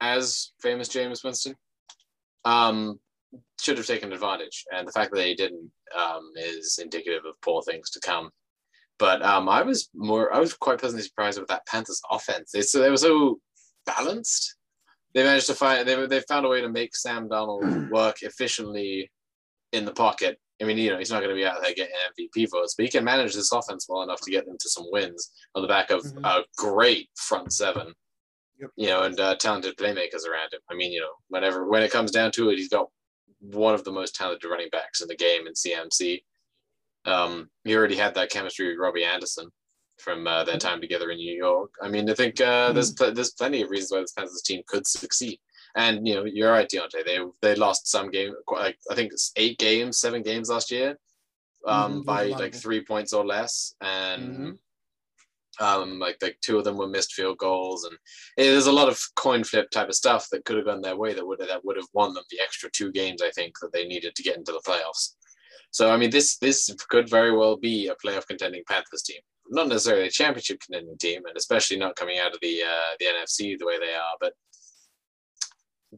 as 0.00 0.52
famous 0.60 0.88
Jameis 0.88 1.24
Winston, 1.24 1.54
um, 2.44 2.98
should 3.60 3.78
have 3.78 3.86
taken 3.86 4.12
advantage. 4.12 4.64
And 4.74 4.86
the 4.86 4.92
fact 4.92 5.12
that 5.12 5.18
they 5.18 5.34
didn't 5.34 5.70
um, 5.96 6.32
is 6.36 6.80
indicative 6.82 7.24
of 7.24 7.40
poor 7.40 7.62
things 7.62 7.90
to 7.90 8.00
come. 8.00 8.30
But 8.98 9.22
um, 9.22 9.48
I 9.48 9.62
was 9.62 9.90
more, 9.94 10.34
I 10.34 10.40
was 10.40 10.54
quite 10.54 10.78
pleasantly 10.78 11.04
surprised 11.04 11.38
with 11.38 11.48
that 11.48 11.66
Panthers 11.66 12.02
offense. 12.10 12.50
They 12.50 12.62
so 12.62 12.80
they 12.80 12.90
were 12.90 12.96
so 12.96 13.38
balanced 13.84 14.56
they 15.16 15.22
managed 15.22 15.46
to 15.46 15.54
find 15.54 15.88
they 15.88 16.06
they 16.06 16.20
found 16.20 16.44
a 16.44 16.48
way 16.48 16.60
to 16.60 16.68
make 16.68 16.94
Sam 16.94 17.26
Darnold 17.26 17.88
work 17.90 18.22
efficiently 18.22 19.10
in 19.76 19.84
the 19.84 19.92
pocket. 19.92 20.38
I 20.60 20.64
mean, 20.64 20.78
you 20.78 20.90
know, 20.90 20.98
he's 20.98 21.10
not 21.10 21.20
going 21.20 21.34
to 21.34 21.36
be 21.36 21.44
out 21.44 21.60
there 21.62 21.74
getting 21.74 21.94
MVP 22.18 22.50
votes, 22.50 22.74
but 22.76 22.84
he 22.84 22.90
can 22.90 23.04
manage 23.04 23.34
this 23.34 23.52
offense 23.52 23.86
well 23.88 24.02
enough 24.02 24.22
to 24.22 24.30
get 24.30 24.46
them 24.46 24.56
to 24.58 24.70
some 24.70 24.86
wins 24.90 25.30
on 25.54 25.62
the 25.62 25.68
back 25.68 25.90
of 25.90 26.02
mm-hmm. 26.02 26.24
a 26.24 26.44
great 26.56 27.10
front 27.16 27.52
seven. 27.52 27.92
Yep. 28.58 28.70
You 28.76 28.86
know, 28.86 29.02
and 29.02 29.20
uh, 29.20 29.36
talented 29.36 29.76
playmakers 29.76 30.26
around 30.26 30.54
him. 30.54 30.60
I 30.70 30.74
mean, 30.74 30.90
you 30.90 31.00
know, 31.00 31.12
whenever 31.28 31.68
when 31.68 31.82
it 31.82 31.90
comes 31.90 32.10
down 32.10 32.32
to 32.32 32.48
it, 32.48 32.56
he's 32.56 32.70
got 32.70 32.88
one 33.40 33.74
of 33.74 33.84
the 33.84 33.92
most 33.92 34.14
talented 34.14 34.50
running 34.50 34.68
backs 34.72 35.02
in 35.02 35.08
the 35.08 35.16
game 35.16 35.46
in 35.46 35.52
CMC. 35.52 36.22
Um, 37.04 37.50
he 37.64 37.76
already 37.76 37.96
had 37.96 38.14
that 38.14 38.30
chemistry 38.30 38.68
with 38.68 38.78
Robbie 38.78 39.04
Anderson 39.04 39.50
from 39.98 40.26
uh, 40.26 40.44
their 40.44 40.58
time 40.58 40.80
together 40.80 41.10
in 41.10 41.18
New 41.18 41.34
York. 41.34 41.70
I 41.82 41.88
mean, 41.88 42.08
I 42.10 42.14
think 42.14 42.40
uh, 42.40 42.72
there's 42.72 42.92
pl- 42.92 43.12
there's 43.12 43.32
plenty 43.32 43.62
of 43.62 43.70
reasons 43.70 43.92
why 43.92 44.00
this 44.00 44.12
Panthers 44.12 44.42
team 44.42 44.62
could 44.66 44.86
succeed. 44.86 45.38
And 45.76 46.06
you 46.08 46.14
know, 46.14 46.24
you're 46.24 46.50
right, 46.50 46.68
Deontay. 46.68 47.04
They 47.04 47.18
they 47.42 47.54
lost 47.54 47.86
some 47.86 48.10
game, 48.10 48.34
like 48.50 48.78
I 48.90 48.94
think 48.94 49.12
it's 49.12 49.32
eight 49.36 49.58
games, 49.58 49.98
seven 49.98 50.22
games 50.22 50.48
last 50.48 50.70
year, 50.70 50.98
um, 51.66 51.92
mm-hmm. 51.92 52.02
by 52.02 52.26
like 52.28 52.54
three 52.54 52.84
points 52.84 53.12
or 53.12 53.24
less, 53.24 53.74
and. 53.80 54.22
Mm-hmm. 54.22 54.50
Um, 55.58 55.98
like 55.98 56.18
like 56.20 56.36
two 56.42 56.58
of 56.58 56.64
them 56.64 56.76
were 56.76 56.86
missed 56.86 57.14
field 57.14 57.38
goals, 57.38 57.84
and 57.84 57.96
there's 58.36 58.66
a 58.66 58.72
lot 58.72 58.90
of 58.90 59.00
coin 59.14 59.42
flip 59.42 59.70
type 59.70 59.88
of 59.88 59.94
stuff 59.94 60.28
that 60.30 60.44
could 60.44 60.56
have 60.56 60.66
gone 60.66 60.82
their 60.82 60.98
way 60.98 61.14
that 61.14 61.26
would 61.26 61.38
that 61.38 61.64
would 61.64 61.76
have 61.78 61.88
won 61.94 62.12
them 62.12 62.24
the 62.30 62.40
extra 62.42 62.68
two 62.70 62.92
games 62.92 63.22
I 63.22 63.30
think 63.30 63.58
that 63.62 63.72
they 63.72 63.86
needed 63.86 64.14
to 64.16 64.22
get 64.22 64.36
into 64.36 64.52
the 64.52 64.60
playoffs. 64.66 65.14
So 65.70 65.90
I 65.90 65.96
mean, 65.96 66.10
this 66.10 66.36
this 66.36 66.70
could 66.90 67.08
very 67.08 67.34
well 67.34 67.56
be 67.56 67.88
a 67.88 67.94
playoff 67.94 68.26
contending 68.26 68.64
Panthers 68.68 69.00
team 69.00 69.22
not 69.48 69.68
necessarily 69.68 70.06
a 70.06 70.10
championship 70.10 70.60
contending 70.60 70.98
team, 70.98 71.22
and 71.26 71.36
especially 71.36 71.78
not 71.78 71.96
coming 71.96 72.18
out 72.18 72.34
of 72.34 72.40
the 72.40 72.62
uh, 72.62 72.96
the 72.98 73.06
NFC 73.06 73.58
the 73.58 73.66
way 73.66 73.78
they 73.78 73.94
are. 73.94 74.16
But 74.20 74.34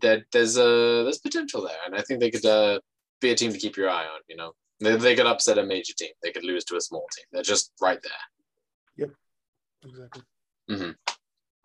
that 0.00 0.22
there's 0.32 0.56
a 0.56 1.02
there's 1.04 1.18
potential 1.18 1.62
there, 1.62 1.76
and 1.86 1.94
I 1.94 2.02
think 2.02 2.20
they 2.20 2.30
could 2.30 2.46
uh, 2.46 2.80
be 3.20 3.30
a 3.30 3.34
team 3.34 3.52
to 3.52 3.58
keep 3.58 3.76
your 3.76 3.90
eye 3.90 4.04
on. 4.04 4.20
You 4.28 4.36
know, 4.36 4.52
they, 4.80 4.96
they 4.96 5.16
could 5.16 5.26
upset 5.26 5.58
a 5.58 5.64
major 5.64 5.92
team. 5.96 6.10
They 6.22 6.30
could 6.30 6.44
lose 6.44 6.64
to 6.66 6.76
a 6.76 6.80
small 6.80 7.06
team. 7.16 7.24
They're 7.32 7.42
just 7.42 7.72
right 7.80 7.98
there. 8.02 9.06
Yep, 9.06 9.10
exactly. 9.84 10.22
Mm-hmm. 10.70 10.90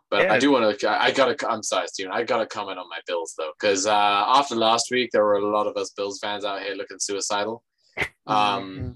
But 0.10 0.24
yeah. 0.24 0.34
I 0.34 0.40
do 0.40 0.52
want 0.52 0.80
to. 0.80 0.90
I 0.90 1.12
gotta. 1.12 1.50
I'm 1.50 1.64
sorry, 1.64 1.88
Steven. 1.88 2.12
I 2.12 2.24
gotta 2.24 2.46
comment 2.46 2.80
on 2.80 2.90
my 2.90 3.00
Bills 3.08 3.34
though, 3.38 3.52
because 3.60 3.88
uh, 3.88 3.92
after 4.28 4.56
last 4.56 4.92
week, 4.92 5.10
there 5.12 5.24
were 5.24 5.36
a 5.36 5.48
lot 5.48 5.68
of 5.68 5.76
us 5.78 5.92
Bills 5.92 6.20
fans 6.20 6.46
out 6.46 6.62
here 6.62 6.76
looking 6.76 7.00
suicidal. 7.00 7.64
Um, 8.26 8.38
mm-hmm 8.38 8.90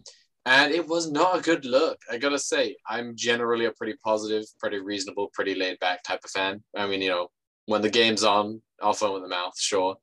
and 0.48 0.72
it 0.74 0.88
was 0.88 1.12
not 1.12 1.38
a 1.38 1.42
good 1.42 1.66
look. 1.66 2.00
I 2.10 2.18
gotta 2.18 2.40
say, 2.40 2.78
I'm 2.88 3.18
generally 3.18 3.66
a 3.66 3.72
pretty 3.72 3.96
positive, 4.02 4.46
pretty 4.60 4.80
reasonable, 4.80 5.30
pretty 5.34 5.56
laid 5.56 5.78
back 5.80 6.04
type 6.04 6.22
of 6.24 6.32
fan. 6.32 6.64
I 6.76 6.88
mean, 6.88 7.02
you 7.02 7.10
know, 7.10 7.28
when 7.66 7.82
the 7.82 7.90
game's 7.90 8.24
on, 8.24 8.62
I'll 8.82 8.94
phone 8.94 9.14
with 9.14 9.24
the 9.24 9.30
mouth, 9.30 9.60
sure. 9.60 9.96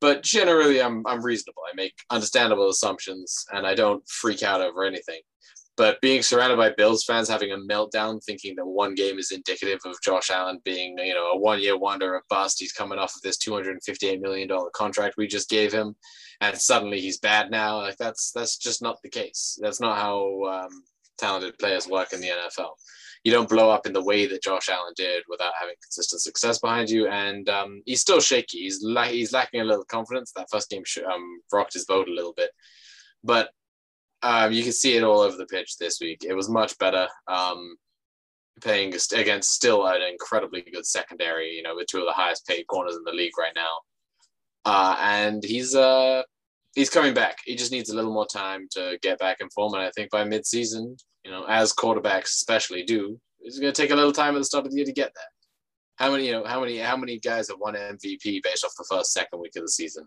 But 0.00 0.22
generally, 0.22 0.80
I'm 0.80 1.06
I'm 1.06 1.22
reasonable. 1.22 1.62
I 1.70 1.74
make 1.74 1.94
understandable 2.10 2.68
assumptions, 2.68 3.44
and 3.52 3.66
I 3.66 3.74
don't 3.74 4.06
freak 4.08 4.42
out 4.42 4.60
over 4.60 4.84
anything. 4.84 5.20
But 5.76 6.00
being 6.02 6.22
surrounded 6.22 6.56
by 6.56 6.70
Bills 6.70 7.04
fans 7.04 7.28
having 7.28 7.52
a 7.52 7.56
meltdown, 7.56 8.22
thinking 8.22 8.54
that 8.56 8.66
one 8.66 8.94
game 8.94 9.18
is 9.18 9.30
indicative 9.30 9.80
of 9.86 9.96
Josh 10.02 10.28
Allen 10.30 10.58
being, 10.64 10.98
you 10.98 11.14
know, 11.14 11.30
a 11.30 11.38
one-year 11.38 11.78
wonder, 11.78 12.16
a 12.16 12.20
bust. 12.28 12.58
He's 12.58 12.72
coming 12.72 12.98
off 12.98 13.14
of 13.14 13.22
this 13.22 13.38
258 13.38 14.20
million 14.20 14.48
dollar 14.48 14.68
contract 14.74 15.14
we 15.16 15.26
just 15.26 15.48
gave 15.48 15.72
him 15.72 15.94
and 16.40 16.58
suddenly 16.58 17.00
he's 17.00 17.18
bad 17.18 17.50
now. 17.50 17.78
Like 17.78 17.96
that's 17.98 18.32
that's 18.32 18.56
just 18.56 18.82
not 18.82 18.98
the 19.02 19.08
case. 19.08 19.58
That's 19.60 19.80
not 19.80 19.98
how 19.98 20.42
um, 20.44 20.82
talented 21.18 21.58
players 21.58 21.86
work 21.86 22.12
in 22.12 22.20
the 22.20 22.28
NFL. 22.28 22.70
You 23.24 23.32
don't 23.32 23.48
blow 23.48 23.70
up 23.70 23.86
in 23.86 23.92
the 23.92 24.02
way 24.02 24.26
that 24.26 24.42
Josh 24.42 24.68
Allen 24.68 24.94
did 24.96 25.22
without 25.28 25.52
having 25.58 25.74
consistent 25.82 26.22
success 26.22 26.58
behind 26.58 26.88
you. 26.88 27.06
And 27.08 27.48
um, 27.48 27.82
he's 27.84 28.00
still 28.00 28.20
shaky. 28.20 28.60
He's 28.60 28.80
la- 28.82 29.04
he's 29.04 29.32
lacking 29.32 29.60
a 29.60 29.64
little 29.64 29.84
confidence. 29.84 30.32
That 30.34 30.48
first 30.50 30.70
game 30.70 30.84
um, 31.12 31.40
rocked 31.52 31.74
his 31.74 31.84
boat 31.84 32.08
a 32.08 32.14
little 32.14 32.32
bit, 32.34 32.50
but 33.22 33.50
um, 34.22 34.52
you 34.52 34.62
can 34.62 34.72
see 34.72 34.96
it 34.96 35.02
all 35.02 35.20
over 35.20 35.36
the 35.36 35.46
pitch 35.46 35.76
this 35.78 35.98
week. 36.00 36.24
It 36.26 36.34
was 36.34 36.48
much 36.48 36.76
better. 36.78 37.08
Um, 37.26 37.76
playing 38.60 38.94
against 39.14 39.52
still 39.52 39.86
an 39.86 40.02
incredibly 40.02 40.62
good 40.62 40.86
secondary, 40.86 41.50
you 41.50 41.62
know, 41.62 41.74
with 41.74 41.86
two 41.86 41.98
of 41.98 42.04
the 42.04 42.12
highest 42.12 42.46
paid 42.46 42.66
corners 42.66 42.96
in 42.96 43.04
the 43.04 43.12
league 43.12 43.38
right 43.38 43.54
now. 43.54 43.78
Uh, 44.64 44.96
and 45.00 45.42
he's 45.42 45.74
uh, 45.74 46.22
he's 46.74 46.90
coming 46.90 47.14
back. 47.14 47.38
He 47.44 47.56
just 47.56 47.72
needs 47.72 47.90
a 47.90 47.96
little 47.96 48.12
more 48.12 48.26
time 48.26 48.68
to 48.72 48.98
get 49.02 49.18
back 49.18 49.38
in 49.40 49.48
form. 49.50 49.74
And 49.74 49.82
I 49.82 49.90
think 49.90 50.10
by 50.10 50.24
midseason, 50.24 50.98
you 51.24 51.30
know, 51.30 51.44
as 51.48 51.72
quarterbacks 51.72 52.24
especially 52.24 52.82
do, 52.82 53.20
it's 53.40 53.58
going 53.58 53.72
to 53.72 53.82
take 53.82 53.90
a 53.90 53.96
little 53.96 54.12
time 54.12 54.34
at 54.34 54.38
the 54.38 54.44
start 54.44 54.66
of 54.66 54.72
the 54.72 54.76
year 54.76 54.86
to 54.86 54.92
get 54.92 55.12
there. 55.14 55.24
How 55.96 56.10
many, 56.12 56.26
you 56.26 56.32
know, 56.32 56.44
how 56.44 56.60
many, 56.60 56.78
how 56.78 56.96
many 56.96 57.18
guys 57.18 57.48
have 57.48 57.58
won 57.58 57.74
MVP 57.74 58.42
based 58.42 58.64
off 58.64 58.72
the 58.76 58.86
first, 58.88 59.12
second 59.12 59.40
week 59.40 59.56
of 59.56 59.62
the 59.62 59.68
season, 59.68 60.06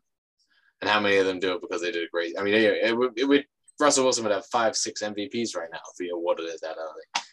and 0.82 0.89
how 0.89 1.00
many 1.00 1.17
of 1.17 1.25
them 1.25 1.39
do 1.39 1.53
it 1.53 1.62
because 1.62 1.82
they 1.82 1.91
did 1.91 2.10
great? 2.12 2.34
I 2.39 2.43
mean, 2.43 2.55
it, 2.55 2.63
it, 2.63 2.98
would, 2.98 3.12
it 3.17 3.25
would 3.25 3.46
Russell 3.79 4.03
Wilson 4.03 4.24
would 4.24 4.34
have 4.34 4.46
five, 4.48 4.75
six 4.75 5.03
MVPs 5.03 5.55
right 5.55 5.70
now 5.72 5.79
if 5.91 6.03
he 6.03 6.10
awarded 6.10 6.48
it 6.48 6.60
that 6.62 6.77
early. 6.77 7.24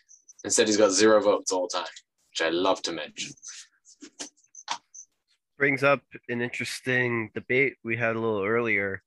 Instead, 0.45 0.67
he's 0.67 0.77
got 0.77 0.91
zero 0.91 1.21
votes 1.21 1.53
all 1.53 1.69
time, 1.69 1.85
which 2.31 2.47
I 2.47 2.51
love 2.51 2.83
to 2.83 2.93
mention 2.93 3.33
brings 5.61 5.85
up 5.85 6.01
an 6.31 6.41
interesting 6.41 7.31
debate 7.35 7.75
we 7.85 7.95
had 7.95 8.17
a 8.17 8.19
little 8.19 8.43
earlier 8.43 9.03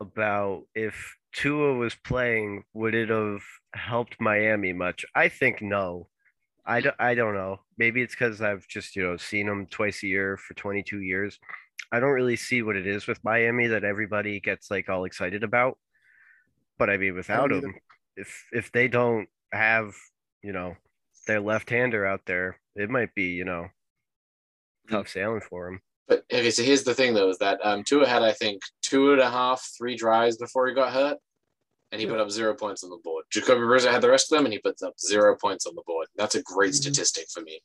about 0.00 0.64
if 0.74 1.16
Tua 1.32 1.74
was 1.74 1.94
playing, 1.94 2.64
would 2.74 2.94
it 2.94 3.08
have 3.08 3.42
helped 3.74 4.20
Miami 4.20 4.72
much? 4.72 5.04
I 5.14 5.28
think 5.28 5.62
no. 5.62 6.08
I 6.64 6.80
don't, 6.80 6.96
I 6.98 7.14
don't 7.14 7.34
know. 7.34 7.60
Maybe 7.76 8.02
it's 8.02 8.14
because 8.14 8.40
I've 8.40 8.66
just, 8.68 8.94
you 8.94 9.02
know, 9.02 9.16
seen 9.16 9.46
them 9.46 9.66
twice 9.66 10.02
a 10.02 10.06
year 10.06 10.36
for 10.36 10.54
22 10.54 11.00
years. 11.00 11.38
I 11.90 12.00
don't 12.00 12.10
really 12.10 12.36
see 12.36 12.62
what 12.62 12.76
it 12.76 12.86
is 12.86 13.06
with 13.06 13.24
Miami 13.24 13.66
that 13.68 13.84
everybody 13.84 14.40
gets 14.40 14.70
like 14.70 14.88
all 14.88 15.04
excited 15.04 15.42
about. 15.42 15.78
But 16.78 16.88
I 16.90 16.96
mean, 16.96 17.14
without 17.14 17.50
them, 17.50 17.74
if 18.16 18.46
if 18.52 18.72
they 18.72 18.88
don't 18.88 19.28
have, 19.52 19.94
you 20.42 20.52
know, 20.52 20.76
their 21.26 21.40
left-hander 21.40 22.06
out 22.06 22.22
there, 22.26 22.58
it 22.74 22.90
might 22.90 23.14
be, 23.14 23.28
you 23.28 23.44
know, 23.44 23.68
tough 24.90 25.08
sailing 25.08 25.42
for 25.42 25.66
them. 25.66 25.80
But 26.08 26.24
okay, 26.32 26.50
so 26.50 26.62
here's 26.62 26.82
the 26.82 26.94
thing 26.94 27.14
though, 27.14 27.28
is 27.28 27.38
that 27.38 27.58
um, 27.62 27.84
Tua 27.84 28.06
had 28.06 28.22
I 28.22 28.32
think 28.32 28.62
two 28.92 29.12
and 29.12 29.20
a 29.22 29.30
half, 29.30 29.66
three 29.78 29.96
drives 29.96 30.36
before 30.36 30.68
he 30.68 30.74
got 30.74 30.92
hurt, 30.92 31.16
and 31.90 32.00
he 32.00 32.06
yeah. 32.06 32.12
put 32.12 32.20
up 32.20 32.30
zero 32.30 32.54
points 32.54 32.84
on 32.84 32.90
the 32.90 32.98
board. 33.02 33.24
Jacoby 33.30 33.62
Brissett 33.62 33.90
had 33.90 34.02
the 34.02 34.10
rest 34.10 34.30
of 34.30 34.36
them, 34.36 34.44
and 34.44 34.52
he 34.52 34.58
puts 34.58 34.82
up 34.82 34.94
zero 35.00 35.34
points 35.40 35.66
on 35.66 35.74
the 35.74 35.82
board. 35.86 36.08
That's 36.16 36.34
a 36.34 36.42
great 36.42 36.72
mm-hmm. 36.72 36.82
statistic 36.82 37.26
for 37.32 37.40
me. 37.40 37.60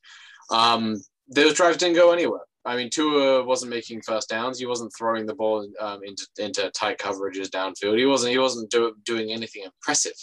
Um, 0.50 1.02
those 1.28 1.54
drives 1.54 1.78
didn't 1.78 1.98
go 1.98 2.14
anywhere. 2.14 2.46
I 2.64 2.78
mean, 2.78 2.90
Tua 2.90 3.44
wasn't 3.44 3.72
making 3.72 4.02
first 4.02 4.30
downs. 4.30 4.60
He 4.60 4.66
wasn't 4.66 4.94
throwing 4.98 5.26
the 5.26 5.36
ball 5.36 5.68
um, 5.80 6.00
into 6.04 6.26
into 6.38 6.70
tight 6.72 6.98
coverages 6.98 7.50
downfield. 7.50 7.98
He 7.98 8.06
wasn't 8.06 8.32
he 8.32 8.40
wasn't 8.40 8.72
do, 8.72 8.96
doing 9.06 9.32
anything 9.32 9.64
impressive. 9.64 10.16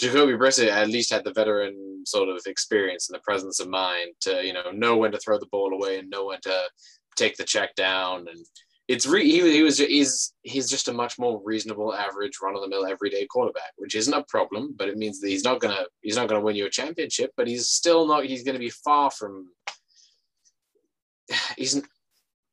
Jacoby 0.00 0.32
Brissett 0.32 0.70
at 0.70 0.88
least 0.88 1.12
had 1.12 1.24
the 1.24 1.32
veteran 1.32 2.02
sort 2.06 2.28
of 2.28 2.40
experience 2.46 3.08
and 3.08 3.16
the 3.16 3.22
presence 3.22 3.60
of 3.60 3.68
mind 3.68 4.12
to 4.22 4.44
you 4.44 4.52
know 4.52 4.70
know 4.72 4.96
when 4.96 5.12
to 5.12 5.18
throw 5.18 5.38
the 5.38 5.46
ball 5.52 5.72
away 5.72 5.98
and 5.98 6.10
know 6.10 6.26
when 6.26 6.40
to 6.42 6.62
take 7.16 7.36
the 7.36 7.44
check 7.44 7.74
down 7.74 8.26
and 8.28 8.46
it's 8.90 9.06
re- 9.06 9.24
he, 9.24 9.40
he 9.52 9.62
was 9.62 9.78
he's 9.78 10.34
he's 10.42 10.68
just 10.68 10.88
a 10.88 10.92
much 10.92 11.16
more 11.16 11.40
reasonable, 11.44 11.94
average, 11.94 12.32
run 12.42 12.56
of 12.56 12.60
the 12.60 12.68
mill, 12.68 12.84
everyday 12.84 13.24
quarterback, 13.24 13.72
which 13.76 13.94
isn't 13.94 14.12
a 14.12 14.24
problem. 14.24 14.74
But 14.76 14.88
it 14.88 14.98
means 14.98 15.20
that 15.20 15.28
he's 15.28 15.44
not 15.44 15.60
gonna 15.60 15.84
he's 16.02 16.16
not 16.16 16.28
gonna 16.28 16.40
win 16.40 16.56
you 16.56 16.66
a 16.66 16.70
championship. 16.70 17.30
But 17.36 17.46
he's 17.46 17.68
still 17.68 18.04
not. 18.04 18.24
He's 18.24 18.42
gonna 18.42 18.58
be 18.58 18.70
far 18.70 19.12
from. 19.12 19.46
He's 21.56 21.80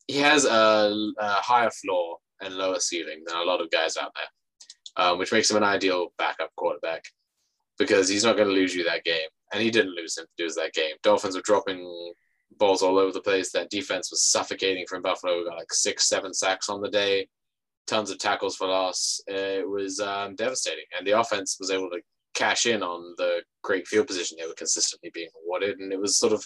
he 0.07 0.19
has 0.19 0.45
a, 0.45 1.11
a 1.19 1.27
higher 1.41 1.71
floor 1.71 2.17
and 2.39 2.53
lower 2.53 2.79
ceiling 2.79 3.23
than 3.25 3.35
a 3.35 3.43
lot 3.43 3.59
of 3.59 3.71
guys 3.71 3.97
out 3.97 4.11
there, 4.15 5.05
um, 5.05 5.17
which 5.17 5.31
makes 5.31 5.49
him 5.49 5.57
an 5.57 5.63
ideal 5.63 6.13
backup 6.19 6.51
quarterback 6.55 7.03
because 7.79 8.07
he's 8.07 8.23
not 8.23 8.37
going 8.37 8.47
to 8.47 8.53
lose 8.53 8.73
you 8.73 8.83
that 8.85 9.03
game, 9.03 9.27
and 9.51 9.61
he 9.61 9.69
didn't 9.69 9.95
lose 9.95 10.17
him 10.17 10.25
lose 10.39 10.55
that 10.55 10.73
game. 10.73 10.95
Dolphins 11.01 11.35
were 11.35 11.41
dropping 11.41 12.13
balls 12.57 12.81
all 12.81 12.97
over 12.97 13.11
the 13.11 13.21
place. 13.21 13.51
That 13.51 13.69
defense 13.69 14.11
was 14.11 14.23
suffocating 14.23 14.85
from 14.87 15.01
Buffalo. 15.01 15.37
We 15.37 15.45
got 15.45 15.57
like 15.57 15.73
six, 15.73 16.07
seven 16.07 16.33
sacks 16.33 16.69
on 16.69 16.81
the 16.81 16.89
day, 16.89 17.27
tons 17.87 18.11
of 18.11 18.19
tackles 18.19 18.55
for 18.55 18.67
loss. 18.67 19.21
It 19.27 19.67
was 19.67 19.99
um, 19.99 20.35
devastating, 20.35 20.85
and 20.97 21.05
the 21.05 21.19
offense 21.19 21.57
was 21.59 21.71
able 21.71 21.89
to 21.89 22.01
cash 22.33 22.65
in 22.65 22.83
on 22.83 23.15
the 23.17 23.41
great 23.63 23.87
field 23.87 24.07
position 24.07 24.37
they 24.39 24.47
were 24.47 24.53
consistently 24.53 25.11
being 25.13 25.29
awarded, 25.43 25.79
and 25.79 25.91
it 25.91 25.99
was 25.99 26.17
sort 26.17 26.33
of, 26.33 26.45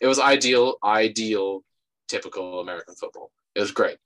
it 0.00 0.06
was 0.06 0.20
ideal, 0.20 0.76
ideal, 0.84 1.62
typical 2.08 2.60
American 2.60 2.94
football. 2.94 3.30
It 3.54 3.60
was 3.60 3.72
great. 3.72 3.98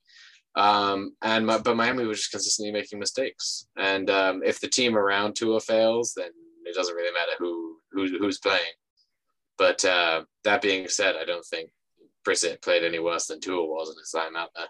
Um, 0.57 1.15
and 1.23 1.47
my, 1.47 1.59
but 1.59 1.77
Miami 1.77 2.07
was 2.07 2.19
just 2.19 2.33
consistently 2.33 2.73
making 2.73 2.99
mistakes, 2.99 3.67
and 3.77 4.11
um, 4.11 4.43
if 4.45 4.61
the 4.61 4.69
team 4.69 4.97
around 4.97 5.35
Tua 5.35 5.61
fails, 5.61 6.15
then 6.17 6.31
it 6.65 6.75
doesn't 6.75 6.95
really 6.95 7.13
matter 7.13 7.33
who, 7.39 7.77
who 7.93 8.19
who's 8.19 8.39
playing. 8.39 8.61
But 9.61 9.85
uh, 9.85 10.25
that 10.45 10.63
being 10.63 10.89
said, 10.89 11.17
I 11.21 11.27
don't 11.27 11.45
think 11.45 11.69
Brissett 12.27 12.63
played 12.63 12.83
any 12.83 12.99
worse 12.99 13.27
than 13.27 13.43
Tua 13.43 13.63
was 13.67 13.91
in 13.91 13.99
his 13.99 14.11
time 14.11 14.35
out 14.35 14.49
there. 14.57 14.69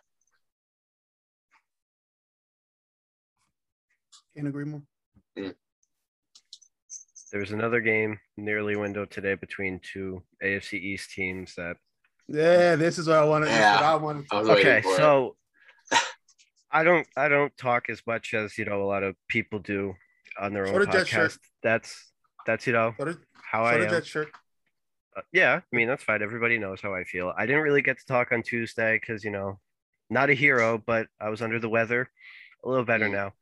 Can't 4.34 4.48
agree 4.48 4.64
more. 4.64 4.82
Mm. 5.38 5.54
There 7.30 7.40
was 7.40 7.52
another 7.52 7.80
game 7.80 8.18
nearly 8.36 8.74
window 8.74 9.04
today 9.04 9.34
between 9.34 9.80
two 9.80 10.24
AFC 10.42 10.72
East 10.72 11.12
teams 11.12 11.54
that. 11.54 11.76
Yeah, 12.26 12.74
this 12.74 12.98
is 12.98 13.06
what 13.06 13.18
I 13.18 13.24
wanted. 13.24 13.46
Yeah. 13.50 13.74
What 13.76 13.84
I 13.84 13.94
wanted. 13.94 14.26
I 14.32 14.40
Okay, 14.40 14.52
waiting 14.54 14.82
for 14.82 14.92
it. 14.94 14.96
so 14.96 15.36
I 16.72 16.82
don't 16.82 17.06
I 17.16 17.28
don't 17.28 17.56
talk 17.56 17.88
as 17.88 18.02
much 18.08 18.34
as 18.34 18.58
you 18.58 18.64
know 18.64 18.82
a 18.82 18.86
lot 18.86 19.04
of 19.04 19.14
people 19.28 19.60
do 19.60 19.94
on 20.40 20.52
their 20.52 20.66
So 20.66 20.72
own 20.72 20.80
did 20.80 20.90
Jet 20.90 21.06
podcast. 21.06 21.38
That's 21.62 22.12
that's 22.44 22.66
you 22.66 22.72
know 22.72 22.94
So 22.98 23.04
did, 23.04 23.18
how 23.52 23.62
so 23.64 23.70
I 23.70 23.74
am. 23.84 23.90
that 23.90 24.04
shirt. 24.04 24.32
Uh, 25.16 25.22
yeah, 25.32 25.60
I 25.72 25.76
mean 25.76 25.88
that's 25.88 26.04
fine. 26.04 26.22
Everybody 26.22 26.58
knows 26.58 26.80
how 26.80 26.94
I 26.94 27.04
feel. 27.04 27.32
I 27.36 27.46
didn't 27.46 27.62
really 27.62 27.82
get 27.82 27.98
to 27.98 28.06
talk 28.06 28.32
on 28.32 28.42
Tuesday 28.42 28.98
because 29.00 29.24
you 29.24 29.30
know, 29.30 29.58
not 30.08 30.30
a 30.30 30.34
hero, 30.34 30.78
but 30.84 31.08
I 31.20 31.28
was 31.30 31.42
under 31.42 31.58
the 31.58 31.68
weather. 31.68 32.08
A 32.64 32.68
little 32.68 32.84
better 32.84 33.08
Mm. 33.08 33.12
now. 33.12 33.32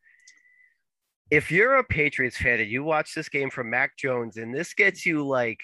If 1.30 1.50
you're 1.50 1.76
a 1.76 1.84
Patriots 1.84 2.38
fan 2.38 2.60
and 2.60 2.70
you 2.70 2.82
watch 2.84 3.14
this 3.14 3.28
game 3.28 3.50
from 3.50 3.68
Mac 3.68 3.96
Jones 3.98 4.38
and 4.38 4.54
this 4.54 4.72
gets 4.72 5.04
you 5.04 5.26
like, 5.26 5.60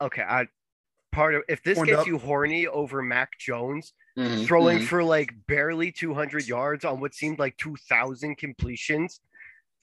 okay, 0.00 0.22
I 0.22 0.48
part 1.10 1.34
of 1.34 1.42
if 1.48 1.62
this 1.62 1.76
Horned 1.78 1.88
gets 1.90 2.00
up. 2.02 2.06
you 2.06 2.18
horny 2.18 2.66
over 2.66 3.02
Mac 3.02 3.38
Jones 3.38 3.94
Mhm, 4.18 4.46
throwing 4.46 4.78
mhm. 4.80 4.86
for 4.88 5.02
like 5.02 5.32
barely 5.46 5.90
200 5.92 6.46
yards 6.46 6.84
on 6.84 7.00
what 7.00 7.14
seemed 7.14 7.38
like 7.38 7.56
2,000 7.56 8.36
completions, 8.36 9.20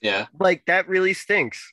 yeah, 0.00 0.26
like 0.38 0.64
that 0.66 0.88
really 0.88 1.14
stinks. 1.14 1.72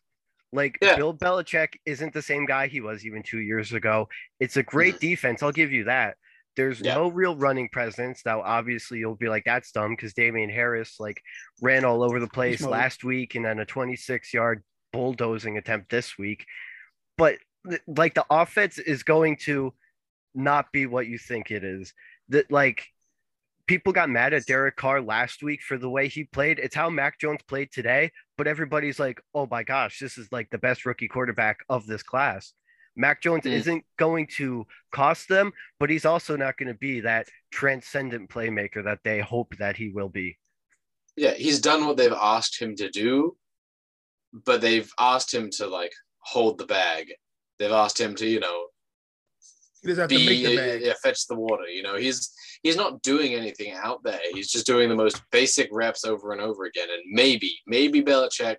Like 0.53 0.77
Yeah. 0.81 0.95
Bill 0.95 1.13
Belichick 1.13 1.75
isn't 1.85 2.13
the 2.13 2.21
same 2.21 2.45
guy 2.45 2.67
he 2.67 2.79
was 2.79 3.05
even 3.05 3.23
two 3.23 3.39
years 3.39 3.73
ago. 3.73 4.07
It's 4.39 4.57
a 4.57 4.63
great 4.63 4.95
mm-hmm. 4.95 5.07
defense. 5.07 5.43
I'll 5.43 5.51
give 5.51 5.71
you 5.71 5.85
that. 5.85 6.15
There's 6.55 6.79
Yeah. 6.79 6.95
no 6.95 7.09
real 7.09 7.35
running 7.35 7.69
presence. 7.69 8.21
Now, 8.25 8.41
obviously, 8.41 8.99
you'll 8.99 9.15
be 9.15 9.27
like, 9.27 9.43
that's 9.45 9.71
dumb 9.71 9.95
because 9.95 10.13
Damien 10.13 10.51
Harris 10.51 10.99
like 10.99 11.21
ran 11.61 11.83
all 11.83 12.03
over 12.03 12.19
the 12.19 12.27
place 12.27 12.61
last 12.61 13.03
week 13.03 13.35
and 13.35 13.43
then 13.43 13.59
a 13.59 13.65
26 13.65 14.33
yard 14.33 14.63
bulldozing 14.91 15.57
attempt 15.57 15.89
this 15.89 16.17
week. 16.17 16.45
But 17.17 17.37
like 17.87 18.13
the 18.13 18.25
offense 18.29 18.77
is 18.77 19.03
going 19.03 19.37
to 19.45 19.73
not 20.35 20.71
be 20.71 20.85
what 20.85 21.07
you 21.07 21.17
think 21.17 21.49
it 21.49 21.63
is. 21.63 21.93
That 22.29 22.51
like 22.51 22.87
people 23.67 23.93
got 23.93 24.09
mad 24.09 24.33
at 24.33 24.45
Derek 24.45 24.75
Carr 24.75 25.01
last 25.01 25.41
week 25.43 25.61
for 25.61 25.77
the 25.77 25.89
way 25.89 26.07
he 26.07 26.25
played. 26.25 26.59
It's 26.59 26.75
how 26.75 26.89
Mac 26.89 27.19
Jones 27.19 27.41
played 27.47 27.69
today, 27.71 28.11
but 28.37 28.47
everybody's 28.47 28.99
like, 28.99 29.21
"Oh 29.33 29.47
my 29.49 29.63
gosh, 29.63 29.99
this 29.99 30.17
is 30.17 30.27
like 30.31 30.49
the 30.49 30.57
best 30.57 30.85
rookie 30.85 31.07
quarterback 31.07 31.59
of 31.69 31.85
this 31.87 32.03
class." 32.03 32.53
Mac 32.95 33.21
Jones 33.21 33.45
Mm. 33.45 33.51
isn't 33.53 33.85
going 33.97 34.27
to 34.37 34.67
cost 34.91 35.27
them, 35.27 35.51
but 35.79 35.89
he's 35.89 36.05
also 36.05 36.35
not 36.35 36.57
going 36.57 36.67
to 36.67 36.77
be 36.77 36.99
that 36.99 37.27
transcendent 37.51 38.29
playmaker 38.29 38.83
that 38.83 38.99
they 39.03 39.19
hope 39.19 39.55
that 39.57 39.77
he 39.77 39.89
will 39.89 40.09
be. 40.09 40.37
yeah. 41.15 41.33
He's 41.33 41.59
done 41.61 41.85
what 41.85 41.97
they've 41.97 42.11
asked 42.11 42.59
him 42.59 42.75
to 42.75 42.89
do, 42.89 43.37
but 44.31 44.61
they've 44.61 44.91
asked 44.99 45.33
him 45.33 45.49
to 45.51 45.67
like 45.67 45.93
hold 46.19 46.57
the 46.57 46.65
bag. 46.65 47.13
They've 47.59 47.71
asked 47.71 47.99
him 47.99 48.15
to, 48.15 48.25
you 48.27 48.39
know, 48.39 48.67
He 49.83 49.89
doesn't 49.89 50.01
have 50.01 50.09
to 50.09 50.15
be 50.15 50.25
make 50.25 50.45
the 50.45 50.55
bag. 50.55 50.81
yeah, 50.81 50.93
fetch 51.03 51.27
the 51.27 51.35
water. 51.35 51.67
You 51.67 51.83
know, 51.83 51.95
he's 51.95 52.31
he's 52.63 52.77
not 52.77 53.01
doing 53.01 53.33
anything 53.33 53.73
out 53.73 54.01
there. 54.03 54.19
He's 54.31 54.49
just 54.49 54.65
doing 54.65 54.89
the 54.89 54.95
most 54.95 55.21
basic 55.31 55.69
reps 55.71 56.05
over 56.05 56.31
and 56.31 56.41
over 56.41 56.63
again. 56.63 56.87
And 56.89 57.03
maybe, 57.11 57.53
maybe 57.67 58.01
Belichick 58.01 58.57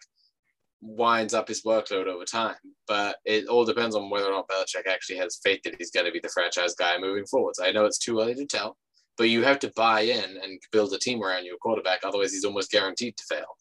winds 0.82 1.32
up 1.32 1.48
his 1.48 1.62
workload 1.62 2.06
over 2.06 2.24
time. 2.24 2.56
But 2.86 3.16
it 3.24 3.46
all 3.46 3.64
depends 3.64 3.96
on 3.96 4.10
whether 4.10 4.26
or 4.26 4.32
not 4.32 4.48
Belichick 4.48 4.86
actually 4.86 5.16
has 5.16 5.40
faith 5.42 5.60
that 5.64 5.76
he's 5.78 5.90
going 5.90 6.06
to 6.06 6.12
be 6.12 6.20
the 6.20 6.28
franchise 6.28 6.74
guy 6.74 6.98
moving 6.98 7.24
forwards. 7.26 7.58
I 7.58 7.72
know 7.72 7.86
it's 7.86 7.98
too 7.98 8.20
early 8.20 8.34
to 8.34 8.46
tell, 8.46 8.76
but 9.16 9.30
you 9.30 9.42
have 9.42 9.58
to 9.60 9.72
buy 9.74 10.02
in 10.02 10.36
and 10.42 10.60
build 10.72 10.92
a 10.92 10.98
team 10.98 11.22
around 11.22 11.46
your 11.46 11.56
quarterback. 11.56 12.00
Otherwise, 12.04 12.32
he's 12.32 12.44
almost 12.44 12.70
guaranteed 12.70 13.16
to 13.16 13.24
fail. 13.34 13.56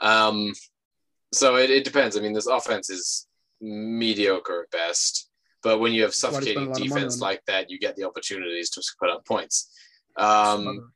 Um, 0.00 0.52
so 1.34 1.56
it, 1.56 1.68
it 1.68 1.84
depends. 1.84 2.16
I 2.16 2.20
mean, 2.20 2.32
this 2.32 2.46
offense 2.46 2.88
is 2.88 3.26
mediocre 3.60 4.62
at 4.62 4.70
best. 4.70 5.28
But 5.64 5.80
when 5.80 5.94
you 5.94 6.02
have 6.02 6.14
why 6.20 6.40
they 6.40 6.52
spend 6.52 6.56
a 6.56 6.60
suffocating 6.60 6.68
lot 6.68 6.72
of 6.72 6.78
money 6.78 6.88
defense 6.88 7.20
like 7.20 7.42
that, 7.46 7.70
you 7.70 7.78
get 7.78 7.96
the 7.96 8.04
opportunities 8.04 8.70
to 8.70 8.82
put 9.00 9.10
up 9.10 9.24
points. 9.26 9.72
Um, 10.16 10.92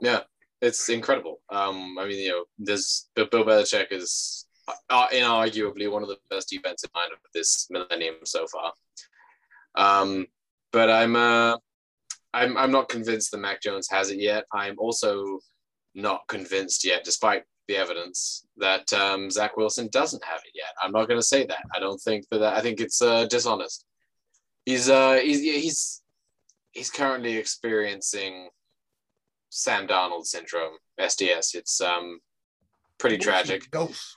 yeah, 0.00 0.20
it's 0.62 0.88
incredible. 0.88 1.40
Um, 1.50 1.98
I 1.98 2.06
mean, 2.06 2.20
you 2.20 2.28
know, 2.30 2.44
this 2.58 3.10
Bill 3.16 3.26
Bill 3.30 3.44
Belichick 3.44 3.88
is 3.90 4.46
uh, 4.88 5.08
inarguably 5.08 5.90
one 5.90 6.04
of 6.04 6.08
the 6.08 6.18
best 6.30 6.48
defensive 6.48 6.90
mind 6.94 7.12
of 7.12 7.18
this 7.34 7.66
millennium 7.68 8.14
so 8.24 8.46
far. 8.46 8.72
Um, 9.74 10.26
but 10.72 10.88
I'm 10.88 11.16
uh, 11.16 11.56
I'm 12.32 12.56
I'm 12.56 12.70
not 12.70 12.88
convinced 12.88 13.32
that 13.32 13.38
Mac 13.38 13.60
Jones 13.60 13.88
has 13.90 14.10
it 14.10 14.20
yet. 14.20 14.44
I'm 14.52 14.78
also 14.78 15.40
not 15.96 16.22
convinced 16.28 16.84
yet, 16.84 17.02
despite 17.02 17.42
the 17.70 17.76
evidence 17.76 18.46
that 18.56 18.92
um, 18.92 19.30
Zach 19.30 19.56
Wilson 19.56 19.88
doesn't 19.92 20.24
have 20.24 20.40
it 20.44 20.52
yet. 20.54 20.74
I'm 20.82 20.90
not 20.90 21.06
going 21.06 21.20
to 21.20 21.26
say 21.26 21.46
that. 21.46 21.62
I 21.74 21.78
don't 21.78 22.00
think 22.00 22.26
that. 22.30 22.42
I 22.42 22.60
think 22.60 22.80
it's 22.80 23.00
uh, 23.00 23.26
dishonest. 23.26 23.86
He's 24.66 24.90
uh 24.90 25.14
he's 25.14 25.40
he's 25.40 26.02
he's 26.72 26.90
currently 26.90 27.36
experiencing 27.36 28.50
Sam 29.48 29.86
Darnold 29.86 30.26
syndrome, 30.26 30.74
SDS. 31.00 31.54
It's 31.54 31.80
um 31.80 32.18
pretty 32.98 33.18
tragic. 33.18 33.62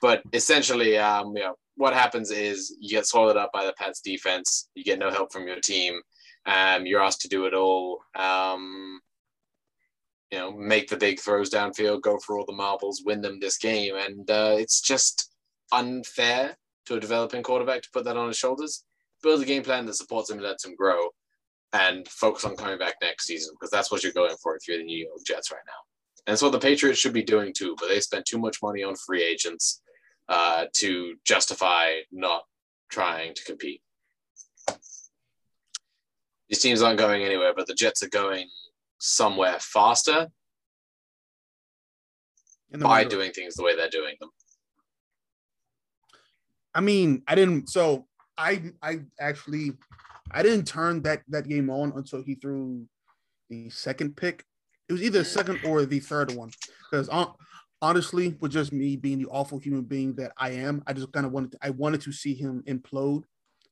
But 0.01 0.23
essentially, 0.33 0.97
um, 0.97 1.35
you 1.37 1.43
know, 1.43 1.55
what 1.75 1.93
happens 1.93 2.31
is 2.31 2.75
you 2.79 2.89
get 2.89 3.05
swallowed 3.05 3.37
up 3.37 3.51
by 3.53 3.65
the 3.65 3.73
Pats 3.73 4.01
defense. 4.01 4.69
You 4.75 4.83
get 4.83 4.99
no 4.99 5.11
help 5.11 5.31
from 5.31 5.47
your 5.47 5.59
team. 5.59 6.01
Um, 6.45 6.85
you're 6.85 7.01
asked 7.01 7.21
to 7.21 7.29
do 7.29 7.45
it 7.45 7.53
all. 7.53 8.01
Um, 8.15 8.99
you 10.33 10.39
know, 10.39 10.51
make 10.51 10.89
the 10.89 10.97
big 10.97 11.19
throws 11.19 11.51
downfield, 11.51 12.01
go 12.01 12.17
for 12.17 12.39
all 12.39 12.45
the 12.47 12.53
marbles, 12.53 13.03
win 13.05 13.21
them 13.21 13.39
this 13.39 13.59
game, 13.59 13.93
and 13.95 14.31
uh, 14.31 14.55
it's 14.57 14.81
just 14.81 15.31
unfair 15.71 16.57
to 16.87 16.95
a 16.95 16.99
developing 16.99 17.43
quarterback 17.43 17.83
to 17.83 17.89
put 17.93 18.03
that 18.05 18.17
on 18.17 18.29
his 18.29 18.37
shoulders. 18.37 18.83
Build 19.21 19.43
a 19.43 19.45
game 19.45 19.61
plan 19.61 19.85
that 19.85 19.93
supports 19.93 20.31
him 20.31 20.37
and 20.37 20.47
lets 20.47 20.65
him 20.65 20.75
grow, 20.75 21.09
and 21.73 22.07
focus 22.07 22.45
on 22.45 22.55
coming 22.55 22.79
back 22.79 22.95
next 22.99 23.27
season 23.27 23.53
because 23.53 23.69
that's 23.69 23.91
what 23.91 24.01
you're 24.01 24.11
going 24.11 24.35
for 24.41 24.55
if 24.55 24.67
you're 24.67 24.79
the 24.79 24.83
New 24.83 25.05
York 25.05 25.19
Jets 25.23 25.51
right 25.51 25.61
now. 25.67 26.25
And 26.25 26.39
so 26.39 26.49
the 26.49 26.57
Patriots 26.57 26.99
should 26.99 27.13
be 27.13 27.21
doing 27.21 27.53
too, 27.55 27.75
but 27.79 27.89
they 27.89 27.99
spent 27.99 28.25
too 28.25 28.39
much 28.39 28.57
money 28.63 28.81
on 28.81 28.95
free 28.95 29.21
agents 29.21 29.83
uh, 30.29 30.65
to 30.77 31.13
justify 31.25 31.91
not 32.11 32.41
trying 32.89 33.35
to 33.35 33.43
compete. 33.43 33.83
These 36.49 36.59
teams 36.59 36.81
aren't 36.81 36.97
going 36.97 37.23
anywhere, 37.23 37.53
but 37.55 37.67
the 37.67 37.75
Jets 37.75 38.01
are 38.01 38.09
going 38.09 38.49
somewhere 39.03 39.57
faster 39.59 40.29
by 42.71 43.03
doing 43.03 43.31
things 43.31 43.55
the 43.55 43.63
way 43.63 43.75
they're 43.75 43.89
doing 43.89 44.15
them. 44.19 44.29
I 46.73 46.79
mean, 46.79 47.21
I 47.27 47.35
didn't. 47.35 47.69
So 47.69 48.07
I, 48.37 48.71
I 48.81 49.01
actually, 49.19 49.73
I 50.31 50.41
didn't 50.41 50.65
turn 50.65 51.01
that 51.03 51.21
that 51.27 51.49
game 51.49 51.69
on 51.69 51.91
until 51.97 52.23
he 52.23 52.35
threw 52.35 52.85
the 53.49 53.69
second 53.69 54.15
pick. 54.15 54.45
It 54.87 54.93
was 54.93 55.03
either 55.03 55.19
the 55.19 55.25
second 55.25 55.59
or 55.65 55.85
the 55.85 55.99
third 55.99 56.31
one. 56.33 56.51
Because 56.89 57.09
honestly, 57.81 58.37
with 58.39 58.53
just 58.53 58.71
me 58.71 58.95
being 58.95 59.19
the 59.19 59.27
awful 59.29 59.59
human 59.59 59.83
being 59.83 60.15
that 60.15 60.31
I 60.37 60.51
am, 60.51 60.81
I 60.87 60.93
just 60.93 61.11
kind 61.11 61.25
of 61.25 61.33
wanted, 61.33 61.51
to, 61.51 61.57
I 61.61 61.71
wanted 61.71 62.01
to 62.01 62.13
see 62.13 62.33
him 62.33 62.63
implode. 62.67 63.23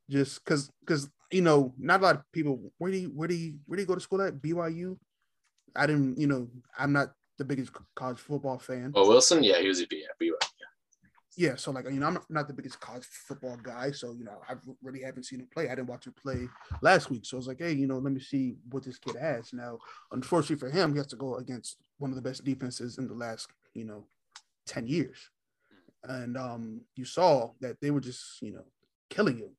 Just 0.10 0.44
because, 0.44 0.70
because 0.82 1.10
you 1.32 1.42
know, 1.42 1.74
not 1.78 2.02
a 2.02 2.04
lot 2.04 2.16
of 2.18 2.24
people. 2.34 2.72
Where 2.78 2.92
do 2.92 2.98
you, 2.98 3.08
where 3.08 3.30
do 3.30 3.34
you, 3.34 3.56
where 3.66 3.78
do 3.78 3.82
you 3.82 3.88
go 3.88 3.96
to 3.96 4.02
school 4.02 4.22
at 4.22 4.42
BYU? 4.42 4.98
I 5.76 5.88
didn't, 5.88 6.18
you 6.18 6.28
know, 6.28 6.48
I'm 6.78 6.94
not 6.94 7.14
the 7.38 7.46
biggest 7.46 7.72
college 7.96 8.20
football 8.20 8.60
fan. 8.60 8.92
Oh, 8.96 9.08
Wilson, 9.08 9.44
yeah, 9.44 9.60
he 9.60 9.68
was 9.68 9.82
a 9.82 9.88
B. 9.88 10.06
Yeah, 10.20 10.32
yeah, 11.38 11.56
so 11.56 11.72
like 11.72 11.86
you 11.86 12.00
know, 12.00 12.08
I'm 12.08 12.20
not 12.30 12.48
the 12.48 12.54
biggest 12.54 12.80
college 12.80 13.06
football 13.06 13.58
guy, 13.62 13.92
so 13.92 14.12
you 14.12 14.26
know, 14.26 14.42
I 14.50 14.56
really 14.84 15.02
haven't 15.02 15.24
seen 15.24 15.40
him 15.40 15.48
play. 15.54 15.68
I 15.70 15.76
didn't 15.76 15.88
watch 15.88 16.06
him 16.06 16.14
play 16.22 16.48
last 16.82 17.10
week, 17.10 17.26
so 17.26 17.38
I 17.38 17.40
was 17.40 17.48
like, 17.48 17.60
hey, 17.60 17.72
you 17.72 17.88
know, 17.88 17.98
let 17.98 18.14
me 18.14 18.20
see 18.20 18.56
what 18.70 18.84
this 18.84 18.98
kid 18.98 19.16
has. 19.16 19.54
Now, 19.54 19.80
unfortunately 20.12 20.58
for 20.58 20.76
him, 20.76 20.92
he 20.92 20.98
has 20.98 21.08
to 21.08 21.16
go 21.16 21.36
against 21.36 21.78
one 22.00 22.12
of 22.12 22.16
the 22.16 22.22
best 22.22 22.44
defenses 22.44 22.98
in 22.98 23.08
the 23.08 23.14
last, 23.14 23.48
you 23.74 23.86
know, 23.86 24.06
ten 24.66 24.88
years, 24.88 25.30
and 26.04 26.38
um, 26.38 26.82
you 26.96 27.06
saw 27.06 27.52
that 27.62 27.80
they 27.82 27.92
were 27.92 28.02
just, 28.02 28.42
you 28.42 28.52
know, 28.52 28.66
killing 29.10 29.38
him, 29.38 29.56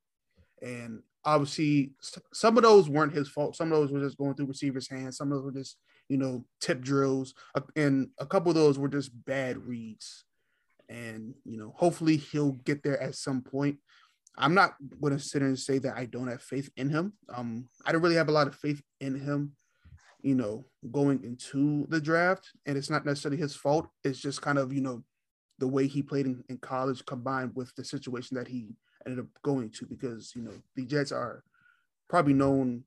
and 0.61 1.01
obviously 1.25 1.91
some 2.33 2.57
of 2.57 2.63
those 2.63 2.89
weren't 2.89 3.13
his 3.13 3.29
fault. 3.29 3.55
Some 3.55 3.71
of 3.71 3.79
those 3.79 3.91
were 3.91 4.01
just 4.01 4.17
going 4.17 4.35
through 4.35 4.47
receivers' 4.47 4.89
hands. 4.89 5.17
Some 5.17 5.31
of 5.31 5.37
those 5.37 5.45
were 5.45 5.59
just, 5.59 5.77
you 6.13 6.19
know, 6.19 6.45
tip 6.61 6.81
drills, 6.81 7.33
and 7.75 8.09
a 8.19 8.25
couple 8.27 8.51
of 8.51 8.55
those 8.55 8.77
were 8.77 8.87
just 8.87 9.09
bad 9.25 9.57
reads. 9.57 10.25
And 10.87 11.33
you 11.43 11.57
know 11.57 11.73
hopefully 11.75 12.17
he'll 12.17 12.51
get 12.51 12.83
there 12.83 13.01
at 13.01 13.15
some 13.15 13.41
point. 13.41 13.77
I'm 14.37 14.53
not 14.53 14.75
going 15.01 15.17
to 15.17 15.23
sit 15.23 15.41
and 15.41 15.57
say 15.57 15.77
that 15.79 15.95
i 15.95 16.05
don't 16.05 16.27
have 16.27 16.43
faith 16.43 16.69
in 16.77 16.89
him. 16.89 17.13
Um 17.33 17.67
i 17.83 17.91
don't 17.91 18.03
really 18.03 18.21
have 18.21 18.29
a 18.29 18.37
lot 18.39 18.47
of 18.47 18.55
faith 18.55 18.81
in 18.99 19.19
him 19.19 19.53
you 20.21 20.35
know 20.35 20.65
going 20.91 21.23
into 21.23 21.87
the 21.89 21.99
draft. 21.99 22.51
And 22.67 22.77
it's 22.77 22.91
not 22.91 23.05
necessarily 23.05 23.41
his 23.41 23.55
fault. 23.55 23.87
It's 24.03 24.19
just 24.19 24.41
kind 24.41 24.59
of 24.59 24.71
you 24.71 24.81
know 24.81 25.03
the 25.57 25.67
way 25.67 25.87
he 25.87 26.03
played 26.03 26.27
in, 26.27 26.43
in 26.49 26.57
college 26.59 27.03
combined 27.07 27.53
with 27.55 27.73
the 27.75 27.85
situation 27.85 28.37
that 28.37 28.47
he 28.47 28.75
ended 29.05 29.19
up 29.19 29.31
going 29.41 29.71
to 29.71 29.87
because 29.87 30.33
you 30.35 30.43
know 30.43 30.53
the 30.75 30.85
jets 30.85 31.11
are 31.11 31.43
probably 32.07 32.33
known 32.33 32.83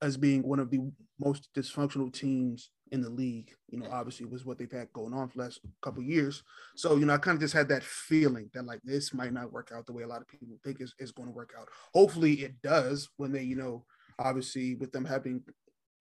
as 0.00 0.16
being 0.16 0.42
one 0.42 0.58
of 0.58 0.70
the 0.70 0.80
most 1.18 1.48
dysfunctional 1.56 2.12
teams 2.12 2.70
in 2.90 3.00
the 3.00 3.10
league. 3.10 3.50
You 3.68 3.80
know, 3.80 3.88
obviously 3.90 4.26
was 4.26 4.44
what 4.44 4.58
they've 4.58 4.70
had 4.70 4.92
going 4.92 5.14
on 5.14 5.28
for 5.28 5.38
the 5.38 5.44
last 5.44 5.60
couple 5.80 6.02
years. 6.02 6.42
So, 6.76 6.96
you 6.96 7.06
know, 7.06 7.14
I 7.14 7.18
kind 7.18 7.36
of 7.36 7.40
just 7.40 7.54
had 7.54 7.68
that 7.68 7.82
feeling 7.82 8.50
that 8.54 8.66
like 8.66 8.80
this 8.84 9.14
might 9.14 9.32
not 9.32 9.52
work 9.52 9.72
out 9.74 9.86
the 9.86 9.92
way 9.92 10.02
a 10.02 10.08
lot 10.08 10.20
of 10.20 10.28
people 10.28 10.48
think 10.62 10.80
is, 10.80 10.94
is 10.98 11.12
going 11.12 11.28
to 11.28 11.34
work 11.34 11.54
out. 11.58 11.68
Hopefully 11.94 12.34
it 12.34 12.60
does 12.62 13.08
when 13.16 13.32
they, 13.32 13.42
you 13.42 13.56
know, 13.56 13.84
obviously 14.18 14.74
with 14.74 14.92
them 14.92 15.04
having 15.04 15.42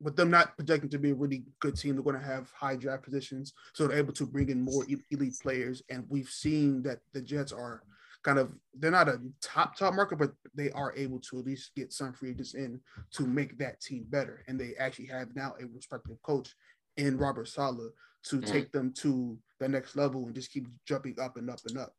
with 0.02 0.16
them 0.16 0.32
not 0.32 0.58
projecting 0.58 0.90
to 0.90 0.98
be 0.98 1.12
a 1.12 1.16
really 1.16 1.44
good 1.60 1.78
team, 1.78 1.94
they're 1.94 2.04
going 2.04 2.20
to 2.20 2.26
have 2.26 2.52
high 2.52 2.76
draft 2.76 3.04
positions, 3.04 3.54
so 3.74 3.86
they're 3.86 4.00
able 4.00 4.14
to 4.14 4.26
bring 4.26 4.50
in 4.50 4.60
more 4.60 4.84
elite 5.12 5.36
players. 5.42 5.84
And 5.90 6.06
we've 6.10 6.28
seen 6.28 6.82
that 6.84 7.00
the 7.14 7.22
Jets 7.22 7.52
are 7.52 7.84
kind 8.24 8.40
of 8.40 8.54
they're 8.78 8.92
not 8.92 9.10
a 9.10 9.20
top 9.42 9.76
top 9.76 9.94
market, 9.94 10.20
but 10.20 10.32
they 10.56 10.72
are 10.72 10.94
able 10.96 11.20
to 11.20 11.40
at 11.40 11.46
least 11.46 11.72
get 11.76 11.92
some 11.92 12.14
free 12.14 12.32
agents 12.32 12.54
in 12.54 12.80
to 13.14 13.24
make 13.24 13.58
that 13.58 13.82
team 13.82 14.06
better. 14.10 14.44
And 14.48 14.60
they 14.60 14.74
actually 14.80 15.08
have 15.08 15.36
now 15.36 15.56
a 15.62 15.66
respective 15.74 16.22
coach 16.24 16.54
in 16.98 17.18
Robert 17.18 17.48
Saleh 17.48 17.92
to 18.24 18.38
mm-hmm. 18.38 18.52
take 18.52 18.72
them 18.72 18.94
to 18.98 19.38
the 19.60 19.68
next 19.68 19.96
level 19.96 20.26
and 20.26 20.36
just 20.36 20.52
keep 20.52 20.68
jumping 20.86 21.20
up 21.20 21.38
and 21.38 21.50
up 21.50 21.60
and 21.68 21.78
up 21.78 21.94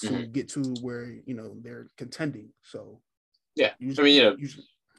to 0.00 0.08
mm-hmm. 0.08 0.32
get 0.32 0.48
to 0.48 0.62
where 0.80 1.14
you 1.26 1.34
know 1.34 1.54
they're 1.62 1.88
contending. 1.96 2.48
So 2.62 3.00
yeah, 3.54 3.72
I 3.80 3.84
mean 3.84 4.14
you 4.14 4.22
know, 4.22 4.36
you, 4.38 4.48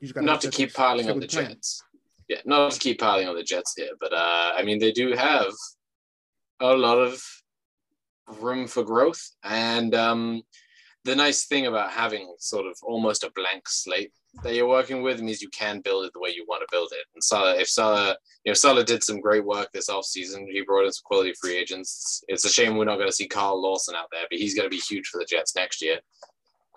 you 0.01 0.13
not 0.15 0.41
to 0.41 0.51
keep 0.51 0.73
piling 0.73 1.09
on 1.09 1.19
the 1.19 1.27
plan. 1.27 1.49
Jets. 1.49 1.83
Yeah, 2.27 2.37
not 2.45 2.71
to 2.73 2.79
keep 2.79 2.99
piling 2.99 3.27
on 3.27 3.35
the 3.35 3.43
Jets 3.43 3.73
here, 3.75 3.91
but 3.99 4.13
uh, 4.13 4.53
I 4.55 4.63
mean 4.63 4.79
they 4.79 4.91
do 4.91 5.13
have 5.13 5.51
a 6.59 6.75
lot 6.75 6.97
of 6.97 7.21
room 8.39 8.67
for 8.67 8.83
growth, 8.83 9.21
and 9.43 9.95
um, 9.95 10.41
the 11.05 11.15
nice 11.15 11.45
thing 11.45 11.67
about 11.67 11.91
having 11.91 12.33
sort 12.39 12.65
of 12.65 12.77
almost 12.83 13.23
a 13.23 13.31
blank 13.31 13.67
slate 13.67 14.11
that 14.43 14.53
you're 14.53 14.67
working 14.67 15.01
with 15.01 15.21
means 15.21 15.41
you 15.41 15.49
can 15.49 15.81
build 15.81 16.05
it 16.05 16.11
the 16.13 16.19
way 16.19 16.29
you 16.29 16.45
want 16.47 16.61
to 16.61 16.67
build 16.71 16.89
it. 16.91 17.05
And 17.13 17.23
Saleh, 17.23 17.59
if 17.59 17.69
Saleh, 17.69 18.15
you 18.43 18.51
know, 18.51 18.53
Saleh 18.53 18.85
did 18.85 19.03
some 19.03 19.21
great 19.21 19.43
work 19.43 19.69
this 19.71 19.89
offseason. 19.89 20.45
He 20.51 20.61
brought 20.61 20.85
in 20.85 20.91
some 20.91 21.03
quality 21.05 21.33
free 21.39 21.57
agents. 21.57 22.23
It's 22.27 22.45
a 22.45 22.49
shame 22.49 22.75
we're 22.75 22.85
not 22.85 22.97
going 22.97 23.07
to 23.07 23.15
see 23.15 23.27
Carl 23.27 23.61
Lawson 23.61 23.95
out 23.95 24.07
there, 24.11 24.25
but 24.29 24.39
he's 24.39 24.55
going 24.55 24.65
to 24.65 24.75
be 24.75 24.81
huge 24.81 25.07
for 25.07 25.19
the 25.19 25.25
Jets 25.25 25.55
next 25.55 25.81
year. 25.81 25.99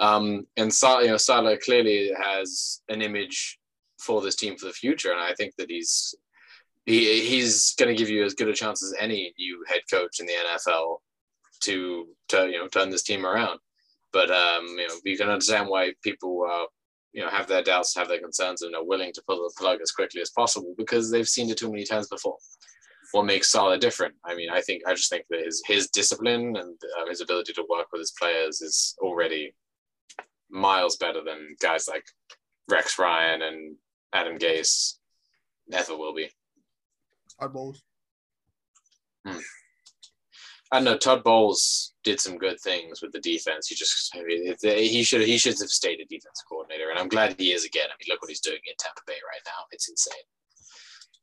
Um, 0.00 0.46
and 0.56 0.72
Saleh, 0.72 1.04
you 1.04 1.10
know, 1.10 1.16
Saleh 1.16 1.60
clearly 1.60 2.10
has 2.18 2.80
an 2.88 3.02
image 3.02 3.58
for 4.00 4.20
this 4.20 4.36
team 4.36 4.56
for 4.56 4.66
the 4.66 4.72
future, 4.72 5.12
and 5.12 5.20
I 5.20 5.34
think 5.34 5.54
that 5.56 5.70
he's 5.70 6.14
he, 6.86 7.20
he's 7.20 7.74
going 7.76 7.88
to 7.88 7.98
give 7.98 8.10
you 8.10 8.24
as 8.24 8.34
good 8.34 8.48
a 8.48 8.54
chance 8.54 8.82
as 8.82 8.94
any 8.98 9.32
new 9.38 9.64
head 9.68 9.82
coach 9.90 10.18
in 10.18 10.26
the 10.26 10.32
NFL 10.32 10.96
to 11.64 12.08
to 12.28 12.46
you 12.46 12.58
know 12.58 12.68
turn 12.68 12.90
this 12.90 13.02
team 13.02 13.24
around. 13.24 13.60
But 14.12 14.30
um, 14.30 14.66
you 14.66 14.88
know, 14.88 14.94
you 15.04 15.16
can 15.16 15.28
understand 15.28 15.68
why 15.68 15.92
people 16.02 16.46
uh, 16.50 16.66
you 17.12 17.22
know 17.22 17.30
have 17.30 17.46
their 17.46 17.62
doubts, 17.62 17.96
have 17.96 18.08
their 18.08 18.20
concerns, 18.20 18.62
and 18.62 18.74
are 18.74 18.84
willing 18.84 19.12
to 19.14 19.22
pull 19.26 19.36
the 19.36 19.52
plug 19.58 19.80
as 19.82 19.92
quickly 19.92 20.20
as 20.20 20.30
possible 20.30 20.74
because 20.76 21.10
they've 21.10 21.28
seen 21.28 21.50
it 21.50 21.58
too 21.58 21.70
many 21.70 21.84
times 21.84 22.08
before. 22.08 22.36
What 23.12 23.26
makes 23.26 23.50
Saleh 23.50 23.80
different? 23.80 24.14
I 24.24 24.34
mean, 24.34 24.48
I 24.50 24.60
think 24.60 24.82
I 24.86 24.94
just 24.94 25.10
think 25.10 25.24
that 25.30 25.44
his 25.44 25.62
his 25.66 25.88
discipline 25.88 26.56
and 26.56 26.76
uh, 26.98 27.06
his 27.08 27.20
ability 27.20 27.52
to 27.54 27.66
work 27.68 27.86
with 27.92 28.00
his 28.00 28.12
players 28.18 28.60
is 28.60 28.94
already 29.00 29.54
miles 30.50 30.96
better 30.96 31.22
than 31.24 31.56
guys 31.60 31.88
like 31.88 32.04
Rex 32.70 32.98
Ryan 32.98 33.42
and 33.42 33.76
Adam 34.12 34.38
Gase 34.38 34.98
ever 35.72 35.96
will 35.96 36.14
be. 36.14 36.28
Oddballs. 37.40 37.78
Hmm. 39.26 39.38
I 40.72 40.80
know 40.80 40.96
Todd 40.96 41.22
Bowles 41.22 41.92
did 42.02 42.18
some 42.18 42.38
good 42.38 42.58
things 42.58 43.02
with 43.02 43.12
the 43.12 43.20
defense. 43.20 43.68
He 43.68 43.74
just 43.74 44.16
he 44.64 45.02
should 45.04 45.20
he 45.20 45.36
should 45.36 45.58
have 45.60 45.68
stayed 45.68 46.00
a 46.00 46.06
defensive 46.06 46.46
coordinator, 46.48 46.88
and 46.88 46.98
I'm 46.98 47.08
glad 47.08 47.38
he 47.38 47.52
is 47.52 47.66
again. 47.66 47.88
I 47.88 47.94
mean, 48.00 48.06
look 48.08 48.22
what 48.22 48.30
he's 48.30 48.40
doing 48.40 48.58
in 48.66 48.72
Tampa 48.78 49.02
Bay 49.06 49.18
right 49.28 49.42
now. 49.44 49.66
It's 49.70 49.90
insane. 49.90 50.24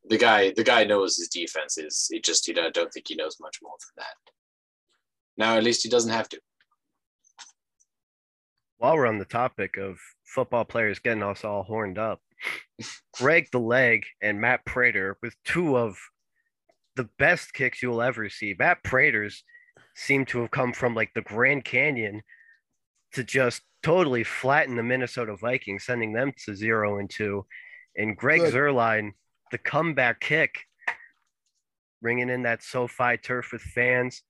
The 0.08 0.20
guy 0.20 0.54
the 0.56 0.64
guy 0.64 0.84
knows 0.84 1.18
his 1.18 1.30
defense 1.30 1.80
is. 1.80 2.08
He 2.12 2.22
just 2.22 2.46
he 2.46 2.54
don't, 2.54 2.74
don't 2.76 2.94
think 2.94 3.08
he 3.08 3.16
knows 3.16 3.38
much 3.42 3.58
more 3.64 3.74
than 3.80 4.04
that. 4.06 4.32
Now 5.36 5.58
at 5.58 5.64
least 5.64 5.82
he 5.82 5.90
doesn't 5.90 6.12
have 6.12 6.30
to. 6.30 6.40
While 8.78 8.98
we're 8.98 9.08
on 9.08 9.18
the 9.18 9.26
topic 9.26 9.78
of 9.78 9.98
football 10.26 10.64
players 10.64 11.00
getting 11.00 11.24
us 11.24 11.44
all 11.44 11.64
horned 11.64 11.98
up, 11.98 12.22
Greg 13.14 13.48
the 13.52 13.60
Leg 13.60 14.06
and 14.22 14.40
Matt 14.40 14.64
Prater 14.64 15.18
with 15.24 15.36
two 15.44 15.76
of 15.76 15.98
the 17.00 17.10
best 17.18 17.54
kicks 17.54 17.82
you'll 17.82 18.02
ever 18.02 18.28
see. 18.28 18.54
Matt 18.60 18.84
Prater's 18.84 19.46
seem 19.96 20.26
to 20.26 20.42
have 20.42 20.52
come 20.52 20.74
from 20.74 20.96
like 20.96 21.14
the 21.14 21.22
Grand 21.22 21.64
Canyon 21.64 22.22
to 23.14 23.24
just 23.24 23.62
totally 23.84 24.26
flatten 24.26 24.76
the 24.76 24.84
Minnesota 24.84 25.38
Vikings, 25.38 25.86
sending 25.86 26.12
them 26.12 26.34
to 26.44 26.54
zero 26.54 27.00
and 27.00 27.10
two. 27.10 27.46
And 27.96 28.18
Greg 28.18 28.42
Good. 28.42 28.54
Zuerlein, 28.54 29.12
the 29.50 29.58
comeback 29.58 30.20
kick, 30.20 30.66
bringing 32.02 32.30
in 32.30 32.44
that 32.44 32.64
SoFi 32.64 33.16
turf 33.16 33.54
with 33.54 33.62
fans, 33.62 34.22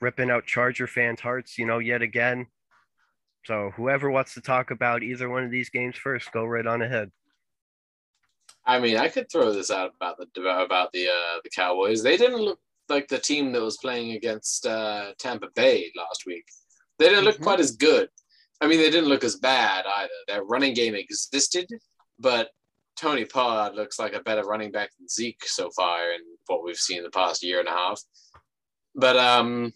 ripping 0.00 0.30
out 0.30 0.46
Charger 0.46 0.86
fans' 0.86 1.20
hearts, 1.20 1.58
you 1.58 1.66
know, 1.66 1.80
yet 1.80 2.02
again. 2.02 2.46
So 3.46 3.72
whoever 3.74 4.12
wants 4.12 4.34
to 4.34 4.40
talk 4.40 4.70
about 4.70 5.02
either 5.02 5.28
one 5.28 5.42
of 5.42 5.50
these 5.50 5.70
games 5.70 5.96
first, 5.96 6.30
go 6.30 6.44
right 6.44 6.68
on 6.68 6.82
ahead. 6.82 7.10
I 8.64 8.78
mean, 8.78 8.96
I 8.96 9.08
could 9.08 9.30
throw 9.30 9.52
this 9.52 9.70
out 9.70 9.92
about 9.96 10.18
the 10.18 10.42
about 10.42 10.92
the 10.92 11.08
uh, 11.08 11.40
the 11.42 11.50
Cowboys. 11.50 12.02
They 12.02 12.16
didn't 12.16 12.40
look 12.40 12.60
like 12.88 13.08
the 13.08 13.18
team 13.18 13.52
that 13.52 13.62
was 13.62 13.78
playing 13.78 14.12
against 14.12 14.66
uh, 14.66 15.12
Tampa 15.18 15.48
Bay 15.54 15.90
last 15.96 16.24
week. 16.26 16.44
They 16.98 17.08
didn't 17.08 17.24
look 17.24 17.36
mm-hmm. 17.36 17.44
quite 17.44 17.60
as 17.60 17.72
good. 17.72 18.08
I 18.60 18.68
mean, 18.68 18.78
they 18.78 18.90
didn't 18.90 19.08
look 19.08 19.24
as 19.24 19.36
bad 19.36 19.84
either. 19.96 20.10
Their 20.28 20.44
running 20.44 20.74
game 20.74 20.94
existed, 20.94 21.68
but 22.18 22.50
Tony 22.96 23.24
Pollard 23.24 23.74
looks 23.74 23.98
like 23.98 24.12
a 24.12 24.20
better 24.20 24.44
running 24.44 24.70
back 24.70 24.90
than 24.96 25.08
Zeke 25.08 25.44
so 25.44 25.70
far 25.70 26.12
in 26.12 26.20
what 26.46 26.62
we've 26.62 26.76
seen 26.76 26.98
in 26.98 27.04
the 27.04 27.10
past 27.10 27.42
year 27.42 27.58
and 27.58 27.68
a 27.68 27.72
half. 27.72 28.00
But 28.94 29.16
um, 29.16 29.72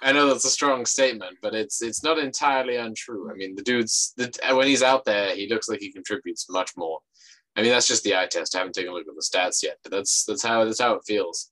I 0.00 0.12
know 0.12 0.28
that's 0.28 0.44
a 0.44 0.50
strong 0.50 0.86
statement, 0.86 1.38
but 1.42 1.54
it's 1.54 1.82
it's 1.82 2.04
not 2.04 2.18
entirely 2.18 2.76
untrue. 2.76 3.30
I 3.30 3.34
mean, 3.34 3.56
the 3.56 3.62
dude's 3.62 4.12
the, 4.16 4.32
when 4.54 4.68
he's 4.68 4.82
out 4.82 5.04
there, 5.04 5.34
he 5.34 5.48
looks 5.48 5.68
like 5.68 5.80
he 5.80 5.92
contributes 5.92 6.48
much 6.48 6.72
more. 6.76 7.00
I 7.58 7.62
mean, 7.62 7.72
that's 7.72 7.88
just 7.88 8.04
the 8.04 8.14
eye 8.14 8.28
test. 8.30 8.54
I 8.54 8.58
haven't 8.58 8.74
taken 8.74 8.92
a 8.92 8.94
look 8.94 9.08
at 9.08 9.14
the 9.16 9.20
stats 9.20 9.64
yet, 9.64 9.78
but 9.82 9.90
that's 9.90 10.24
that's 10.24 10.44
how 10.44 10.64
that's 10.64 10.80
how 10.80 10.94
it 10.94 11.02
feels. 11.04 11.50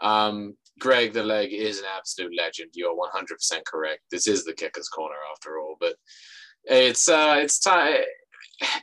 Um, 0.00 0.56
Greg 0.80 1.12
the 1.12 1.22
leg 1.22 1.52
is 1.52 1.78
an 1.78 1.84
absolute 1.94 2.32
legend. 2.34 2.70
You're 2.72 2.96
100% 2.96 3.64
correct. 3.66 4.00
This 4.10 4.26
is 4.26 4.44
the 4.44 4.54
kicker's 4.54 4.88
corner 4.88 5.14
after 5.30 5.58
all, 5.58 5.76
but 5.78 5.94
it's 6.64 7.06
uh, 7.06 7.34
it's 7.36 7.58
time 7.58 7.98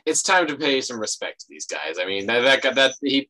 it's 0.06 0.22
time 0.22 0.46
to 0.46 0.56
pay 0.56 0.80
some 0.80 1.00
respect 1.00 1.40
to 1.40 1.46
these 1.48 1.66
guys. 1.66 1.98
I 2.00 2.06
mean, 2.06 2.26
that 2.26 2.62
that, 2.62 2.74
that 2.76 2.94
he 3.02 3.28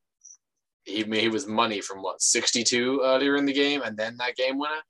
he 0.85 1.03
he 1.05 1.29
was 1.29 1.47
money 1.47 1.81
from 1.81 2.03
what 2.03 2.21
62 2.21 3.01
earlier 3.03 3.37
in 3.37 3.47
the 3.47 3.55
game, 3.55 3.81
and 3.81 3.97
then 3.97 4.19
that 4.19 4.37
game 4.37 4.59
winner. 4.59 4.83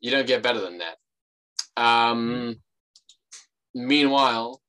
You 0.00 0.10
don't 0.10 0.26
get 0.26 0.42
better 0.42 0.60
than 0.60 0.78
that. 0.78 1.82
Um, 1.82 2.56
meanwhile, 3.74 4.62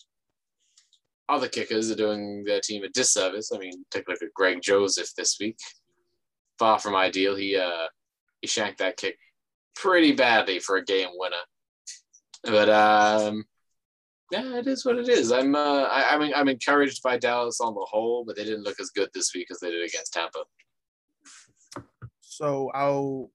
other 1.29 1.47
kickers 1.47 1.91
are 1.91 1.95
doing 1.95 2.43
their 2.45 2.61
team 2.61 2.83
a 2.83 2.89
disservice. 2.89 3.51
I 3.53 3.57
mean, 3.57 3.85
take 3.91 4.07
a 4.07 4.11
look 4.11 4.21
at 4.21 4.33
Greg 4.33 4.61
Joseph 4.61 5.09
this 5.15 5.37
week. 5.39 5.57
Far 6.57 6.79
from 6.79 6.95
ideal. 6.95 7.35
He 7.35 7.55
uh 7.57 7.87
he 8.41 8.47
shanked 8.47 8.79
that 8.79 8.97
kick 8.97 9.17
pretty 9.75 10.13
badly 10.13 10.59
for 10.59 10.77
a 10.77 10.85
game 10.85 11.09
winner. 11.13 11.35
But 12.43 12.69
um 12.69 13.45
Yeah, 14.31 14.57
it 14.57 14.67
is 14.67 14.85
what 14.85 14.97
it 14.97 15.09
is. 15.09 15.31
I'm 15.31 15.55
uh, 15.55 15.83
I, 15.83 16.15
I 16.15 16.17
mean 16.17 16.33
I'm 16.35 16.49
encouraged 16.49 17.03
by 17.03 17.17
Dallas 17.17 17.61
on 17.61 17.73
the 17.73 17.85
whole, 17.89 18.23
but 18.25 18.35
they 18.35 18.43
didn't 18.43 18.63
look 18.63 18.79
as 18.79 18.89
good 18.89 19.09
this 19.13 19.33
week 19.35 19.47
as 19.51 19.59
they 19.59 19.69
did 19.69 19.83
against 19.87 20.13
Tampa. 20.13 20.39
So 22.21 22.71
I'll 22.73 23.31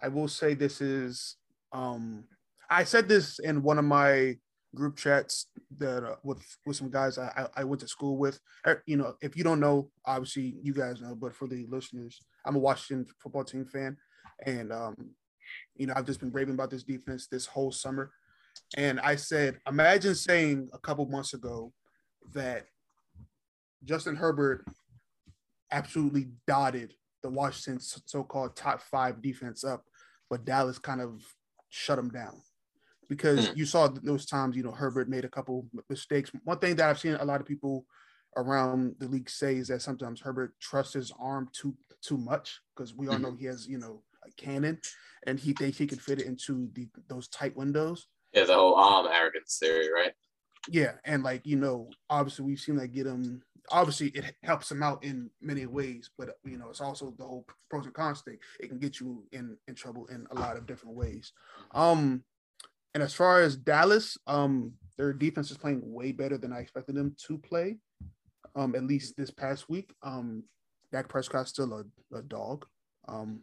I 0.00 0.08
will 0.08 0.28
say 0.28 0.54
this 0.54 0.80
is 0.80 1.36
um 1.72 2.24
I 2.70 2.84
said 2.84 3.08
this 3.08 3.38
in 3.38 3.62
one 3.62 3.78
of 3.78 3.84
my 3.84 4.36
group 4.74 4.96
chats 4.96 5.46
that 5.78 6.04
uh, 6.04 6.16
with 6.22 6.44
with 6.66 6.76
some 6.76 6.90
guys 6.90 7.18
I, 7.18 7.48
I 7.56 7.64
went 7.64 7.80
to 7.80 7.88
school 7.88 8.16
with. 8.16 8.40
Er, 8.66 8.82
you 8.86 8.96
know, 8.96 9.14
if 9.20 9.36
you 9.36 9.44
don't 9.44 9.60
know, 9.60 9.90
obviously 10.04 10.56
you 10.62 10.74
guys 10.74 11.00
know, 11.00 11.14
but 11.14 11.34
for 11.34 11.48
the 11.48 11.66
listeners, 11.68 12.20
I'm 12.44 12.56
a 12.56 12.60
Washington 12.60 13.06
football 13.22 13.44
team 13.44 13.64
fan, 13.64 13.96
and 14.44 14.72
um, 14.72 14.96
you 15.76 15.86
know 15.86 15.94
I've 15.96 16.06
just 16.06 16.20
been 16.20 16.32
raving 16.32 16.54
about 16.54 16.70
this 16.70 16.84
defense 16.84 17.26
this 17.26 17.46
whole 17.46 17.72
summer. 17.72 18.10
And 18.76 19.00
I 19.00 19.16
said, 19.16 19.58
imagine 19.68 20.14
saying 20.14 20.68
a 20.72 20.78
couple 20.78 21.06
months 21.06 21.32
ago 21.32 21.72
that 22.34 22.66
Justin 23.84 24.16
Herbert 24.16 24.64
absolutely 25.70 26.28
dotted 26.46 26.94
the 27.22 27.30
Washington 27.30 27.80
so-called 27.80 28.56
top 28.56 28.82
five 28.82 29.22
defense 29.22 29.64
up, 29.64 29.84
but 30.28 30.44
Dallas 30.44 30.78
kind 30.78 31.00
of 31.00 31.22
shut 31.70 31.98
him 31.98 32.10
down 32.10 32.40
because 33.08 33.48
mm. 33.48 33.56
you 33.56 33.66
saw 33.66 33.88
those 33.88 34.26
times, 34.26 34.56
you 34.56 34.62
know, 34.62 34.72
Herbert 34.72 35.08
made 35.08 35.24
a 35.24 35.28
couple 35.28 35.66
mistakes. 35.88 36.30
One 36.44 36.58
thing 36.58 36.76
that 36.76 36.88
I've 36.88 36.98
seen 36.98 37.14
a 37.14 37.24
lot 37.24 37.40
of 37.40 37.46
people 37.46 37.86
around 38.36 38.94
the 38.98 39.08
league 39.08 39.30
say 39.30 39.56
is 39.56 39.68
that 39.68 39.82
sometimes 39.82 40.20
Herbert 40.20 40.54
trusts 40.60 40.94
his 40.94 41.12
arm 41.18 41.48
too 41.52 41.74
too 42.00 42.16
much 42.16 42.60
because 42.76 42.94
we 42.94 43.08
all 43.08 43.14
mm-hmm. 43.14 43.24
know 43.24 43.34
he 43.34 43.46
has, 43.46 43.66
you 43.66 43.78
know, 43.78 44.02
a 44.24 44.30
cannon 44.40 44.78
and 45.26 45.38
he 45.38 45.52
thinks 45.52 45.78
he 45.78 45.86
can 45.86 45.98
fit 45.98 46.20
it 46.20 46.26
into 46.26 46.68
the, 46.74 46.88
those 47.08 47.28
tight 47.28 47.56
windows. 47.56 48.06
Yeah, 48.32 48.44
the 48.44 48.54
whole 48.54 48.76
arm 48.76 49.06
arrogance 49.10 49.58
theory, 49.60 49.90
right? 49.92 50.12
Yeah, 50.68 50.92
and 51.04 51.22
like 51.22 51.46
you 51.46 51.56
know, 51.56 51.90
obviously 52.10 52.44
we've 52.44 52.60
seen 52.60 52.76
that 52.76 52.88
get 52.88 53.06
him. 53.06 53.42
Obviously, 53.70 54.08
it 54.08 54.34
helps 54.42 54.70
him 54.70 54.82
out 54.82 55.04
in 55.04 55.30
many 55.42 55.66
ways, 55.66 56.10
but 56.16 56.30
you 56.44 56.58
know, 56.58 56.68
it's 56.70 56.80
also 56.80 57.12
the 57.18 57.24
whole 57.24 57.46
pros 57.70 57.84
and 57.84 57.94
cons 57.94 58.22
thing. 58.22 58.38
It 58.60 58.68
can 58.68 58.78
get 58.78 59.00
you 59.00 59.24
in 59.32 59.56
in 59.66 59.74
trouble 59.74 60.06
in 60.06 60.26
a 60.30 60.34
lot 60.34 60.56
of 60.56 60.66
different 60.66 60.96
ways. 60.96 61.32
Um, 61.74 62.22
and 62.94 63.02
as 63.02 63.14
far 63.14 63.40
as 63.42 63.56
Dallas, 63.56 64.16
um, 64.26 64.72
their 64.96 65.12
defense 65.12 65.50
is 65.50 65.56
playing 65.56 65.80
way 65.82 66.12
better 66.12 66.38
than 66.38 66.52
I 66.52 66.58
expected 66.58 66.96
them 66.96 67.14
to 67.26 67.38
play. 67.38 67.76
Um, 68.56 68.74
at 68.74 68.84
least 68.84 69.16
this 69.16 69.30
past 69.30 69.68
week. 69.68 69.94
Um, 70.02 70.42
Dak 70.90 71.08
Prescott's 71.08 71.50
still 71.50 71.72
a, 71.72 72.16
a 72.16 72.22
dog. 72.22 72.64
Um, 73.06 73.42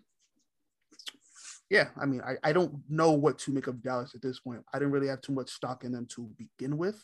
yeah, 1.70 1.88
I 2.00 2.06
mean, 2.06 2.22
I, 2.22 2.36
I 2.44 2.54
don't 2.54 2.74
know 2.90 3.12
what 3.12 3.40
to 3.40 3.52
make 3.52 3.68
of 3.68 3.82
Dallas 3.82 4.14
at 4.14 4.22
this 4.22 4.40
point. 4.40 4.64
I 4.74 4.80
didn't 4.80 4.94
really 4.94 5.08
have 5.08 5.22
too 5.22 5.34
much 5.34 5.50
stock 5.50 5.84
in 5.84 5.92
them 5.92 6.08
to 6.16 6.30
begin 6.38 6.78
with. 6.78 7.02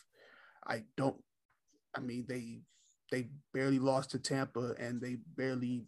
I 0.67 0.83
don't. 0.97 1.17
I 1.95 1.99
mean, 1.99 2.25
they 2.27 2.59
they 3.11 3.29
barely 3.53 3.79
lost 3.79 4.11
to 4.11 4.19
Tampa, 4.19 4.75
and 4.79 5.01
they 5.01 5.17
barely. 5.35 5.85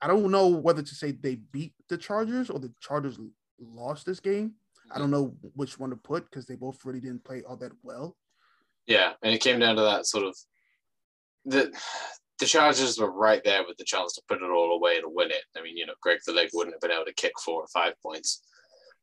I 0.00 0.08
don't 0.08 0.30
know 0.30 0.48
whether 0.48 0.82
to 0.82 0.94
say 0.94 1.12
they 1.12 1.36
beat 1.36 1.74
the 1.88 1.96
Chargers 1.96 2.50
or 2.50 2.58
the 2.58 2.72
Chargers 2.80 3.18
lost 3.60 4.04
this 4.04 4.20
game. 4.20 4.54
I 4.94 4.98
don't 4.98 5.10
know 5.10 5.34
which 5.54 5.78
one 5.78 5.90
to 5.90 5.96
put 5.96 6.24
because 6.24 6.46
they 6.46 6.56
both 6.56 6.84
really 6.84 7.00
didn't 7.00 7.24
play 7.24 7.42
all 7.48 7.56
that 7.56 7.72
well. 7.82 8.16
Yeah, 8.86 9.12
and 9.22 9.34
it 9.34 9.40
came 9.40 9.58
down 9.58 9.76
to 9.76 9.82
that 9.82 10.06
sort 10.06 10.24
of 10.24 10.36
the 11.44 11.72
the 12.38 12.46
Chargers 12.46 12.98
were 12.98 13.12
right 13.12 13.42
there 13.44 13.62
with 13.66 13.76
the 13.76 13.84
chance 13.84 14.14
to 14.14 14.22
put 14.26 14.42
it 14.42 14.50
all 14.50 14.74
away 14.74 14.96
and 14.96 15.04
win 15.06 15.30
it. 15.30 15.44
I 15.56 15.62
mean, 15.62 15.76
you 15.76 15.86
know, 15.86 15.94
Greg 16.00 16.18
the 16.26 16.32
Leg 16.32 16.48
wouldn't 16.52 16.74
have 16.74 16.80
been 16.80 16.90
able 16.90 17.04
to 17.04 17.14
kick 17.14 17.32
four 17.44 17.62
or 17.62 17.68
five 17.72 17.94
points, 18.02 18.42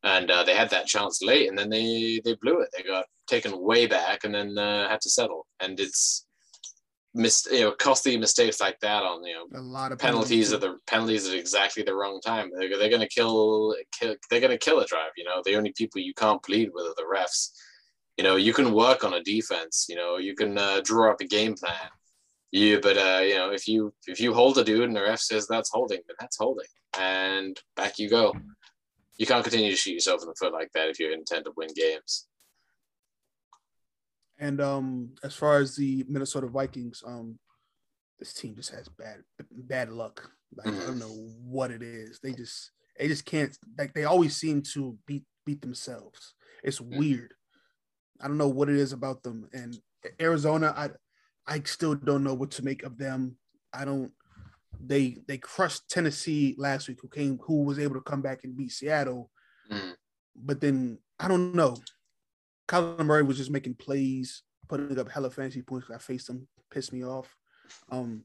and 0.02 0.30
uh, 0.30 0.44
they 0.44 0.54
had 0.54 0.70
that 0.70 0.86
chance 0.86 1.22
late, 1.22 1.48
and 1.48 1.58
then 1.58 1.70
they 1.70 2.20
they 2.24 2.34
blew 2.34 2.60
it. 2.60 2.68
They 2.76 2.82
got 2.82 3.06
taken 3.26 3.60
way 3.60 3.86
back, 3.86 4.24
and 4.24 4.34
then 4.34 4.58
uh, 4.58 4.88
had 4.88 5.00
to 5.02 5.10
settle. 5.10 5.46
And 5.60 5.78
it's 5.80 6.26
missed, 7.14 7.50
you 7.50 7.60
know, 7.60 7.72
costly 7.72 8.16
mistakes 8.16 8.60
like 8.60 8.78
that 8.80 9.02
on 9.02 9.24
you 9.24 9.34
know 9.34 9.58
a 9.58 9.60
lot 9.60 9.92
of 9.92 9.98
penalties 9.98 10.52
at 10.52 10.60
the 10.60 10.76
penalties 10.86 11.28
at 11.28 11.34
exactly 11.34 11.82
the 11.82 11.94
wrong 11.94 12.20
time. 12.20 12.50
They're, 12.56 12.78
they're 12.78 12.90
gonna 12.90 13.08
kill, 13.08 13.74
kill 13.98 14.16
they're 14.30 14.40
gonna 14.40 14.58
kill 14.58 14.80
a 14.80 14.86
drive. 14.86 15.12
You 15.16 15.24
know, 15.24 15.42
the 15.44 15.56
only 15.56 15.72
people 15.72 16.00
you 16.00 16.14
can't 16.14 16.42
plead 16.42 16.70
with 16.72 16.86
are 16.86 16.94
the 16.96 17.06
refs. 17.12 17.50
You 18.16 18.24
know, 18.24 18.36
you 18.36 18.52
can 18.52 18.72
work 18.72 19.04
on 19.04 19.14
a 19.14 19.22
defense. 19.22 19.86
You 19.88 19.96
know, 19.96 20.18
you 20.18 20.34
can 20.34 20.58
uh, 20.58 20.80
draw 20.84 21.10
up 21.10 21.20
a 21.20 21.26
game 21.26 21.54
plan 21.54 21.90
yeah, 22.52 22.78
but 22.82 22.96
uh, 22.96 23.20
you 23.22 23.34
know, 23.34 23.52
if 23.52 23.68
you 23.68 23.94
if 24.06 24.20
you 24.20 24.34
hold 24.34 24.58
a 24.58 24.64
dude 24.64 24.82
and 24.82 24.96
the 24.96 25.02
ref 25.02 25.20
says 25.20 25.46
that's 25.46 25.70
holding, 25.70 26.00
then 26.06 26.16
that's 26.18 26.36
holding, 26.36 26.66
and 26.98 27.56
back 27.76 27.98
you 27.98 28.08
go. 28.08 28.34
You 29.18 29.26
can't 29.26 29.44
continue 29.44 29.70
to 29.70 29.76
shoot 29.76 29.92
yourself 29.92 30.22
in 30.22 30.28
the 30.28 30.34
foot 30.34 30.52
like 30.52 30.72
that 30.72 30.88
if 30.88 30.98
you 30.98 31.12
intend 31.12 31.44
to 31.44 31.52
win 31.56 31.68
games. 31.76 32.26
And 34.40 34.60
um, 34.60 35.10
as 35.22 35.34
far 35.34 35.58
as 35.58 35.76
the 35.76 36.04
Minnesota 36.08 36.48
Vikings, 36.48 37.02
um, 37.06 37.38
this 38.18 38.32
team 38.32 38.56
just 38.56 38.74
has 38.74 38.88
bad 38.88 39.18
bad 39.52 39.90
luck. 39.90 40.30
Like. 40.56 40.68
I 40.68 40.86
don't 40.86 40.98
know 40.98 41.30
what 41.44 41.70
it 41.70 41.82
is. 41.82 42.18
They 42.22 42.32
just 42.32 42.72
they 42.98 43.06
just 43.06 43.24
can't 43.24 43.56
like 43.78 43.94
they 43.94 44.04
always 44.04 44.34
seem 44.36 44.62
to 44.74 44.96
beat 45.06 45.24
beat 45.46 45.60
themselves. 45.60 46.34
It's 46.64 46.80
mm-hmm. 46.80 46.98
weird. 46.98 47.34
I 48.20 48.28
don't 48.28 48.38
know 48.38 48.48
what 48.48 48.68
it 48.68 48.76
is 48.76 48.92
about 48.92 49.22
them. 49.22 49.48
And 49.52 49.78
Arizona, 50.20 50.74
I 50.76 50.90
I 51.46 51.60
still 51.64 51.94
don't 51.94 52.24
know 52.24 52.34
what 52.34 52.50
to 52.52 52.64
make 52.64 52.82
of 52.82 52.98
them. 52.98 53.36
I 53.72 53.84
don't. 53.84 54.12
They 54.82 55.18
they 55.28 55.38
crushed 55.38 55.88
Tennessee 55.88 56.54
last 56.58 56.88
week, 56.88 56.98
who 57.02 57.08
came 57.08 57.38
who 57.44 57.64
was 57.64 57.78
able 57.78 57.94
to 57.94 58.00
come 58.00 58.22
back 58.22 58.44
and 58.44 58.56
beat 58.56 58.72
Seattle. 58.72 59.30
Mm. 59.70 59.94
But 60.34 60.60
then 60.60 60.98
I 61.18 61.28
don't 61.28 61.54
know. 61.54 61.76
Kyler 62.70 63.04
Murray 63.04 63.24
was 63.24 63.36
just 63.36 63.50
making 63.50 63.74
plays, 63.74 64.42
putting 64.68 64.96
up 64.96 65.10
hella 65.10 65.28
fantasy 65.28 65.60
points. 65.60 65.88
I 65.92 65.98
faced 65.98 66.30
him, 66.30 66.46
pissed 66.70 66.92
me 66.92 67.04
off. 67.04 67.34
Um, 67.90 68.22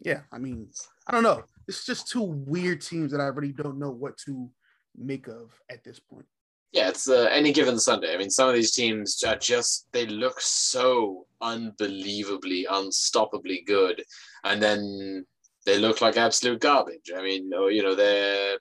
yeah, 0.00 0.20
I 0.30 0.38
mean, 0.38 0.68
I 1.08 1.12
don't 1.12 1.24
know. 1.24 1.42
It's 1.66 1.84
just 1.84 2.08
two 2.08 2.22
weird 2.22 2.80
teams 2.80 3.10
that 3.10 3.20
I 3.20 3.26
really 3.26 3.52
don't 3.52 3.78
know 3.78 3.90
what 3.90 4.16
to 4.26 4.48
make 4.96 5.26
of 5.26 5.52
at 5.68 5.82
this 5.82 5.98
point. 5.98 6.26
Yeah, 6.70 6.90
it's 6.90 7.08
uh, 7.08 7.28
any 7.32 7.52
given 7.52 7.78
Sunday. 7.80 8.14
I 8.14 8.18
mean, 8.18 8.30
some 8.30 8.48
of 8.48 8.54
these 8.54 8.72
teams 8.72 9.24
are 9.26 9.36
just, 9.36 9.88
they 9.92 10.06
look 10.06 10.40
so 10.40 11.26
unbelievably, 11.40 12.66
unstoppably 12.70 13.66
good. 13.66 14.04
And 14.44 14.62
then 14.62 15.26
they 15.66 15.78
look 15.78 16.00
like 16.00 16.16
absolute 16.16 16.60
garbage. 16.60 17.10
I 17.16 17.22
mean, 17.22 17.50
you 17.50 17.82
know, 17.82 17.96
they 17.96 18.56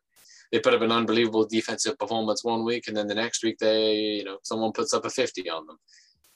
they 0.51 0.59
put 0.59 0.73
up 0.73 0.81
an 0.81 0.91
unbelievable 0.91 1.45
defensive 1.45 1.97
performance 1.97 2.43
one 2.43 2.63
week, 2.63 2.87
and 2.87 2.95
then 2.95 3.07
the 3.07 3.15
next 3.15 3.43
week 3.43 3.57
they, 3.59 3.95
you 3.95 4.23
know, 4.23 4.37
someone 4.43 4.71
puts 4.71 4.93
up 4.93 5.05
a 5.05 5.09
50 5.09 5.49
on 5.49 5.67
them. 5.67 5.77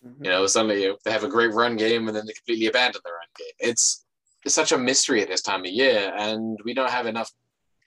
Mm-hmm. 0.06 0.26
You 0.26 0.30
know, 0.32 0.48
suddenly 0.48 0.84
you 0.84 0.90
know, 0.90 0.98
they 1.06 1.12
have 1.12 1.24
a 1.24 1.30
great 1.30 1.54
run 1.54 1.76
game 1.76 2.08
and 2.08 2.16
then 2.16 2.26
they 2.26 2.34
completely 2.34 2.68
abandon 2.68 3.02
the 3.04 3.12
run 3.12 3.28
game. 3.38 3.70
It's, 3.72 4.06
it's 4.44 4.56
such 4.56 4.72
a 4.72 4.78
mystery 4.78 5.22
at 5.22 5.28
this 5.28 5.42
time 5.42 5.62
of 5.62 5.72
year, 5.72 6.12
and 6.18 6.60
we 6.66 6.74
don't 6.74 6.90
have 6.90 7.06
enough 7.06 7.32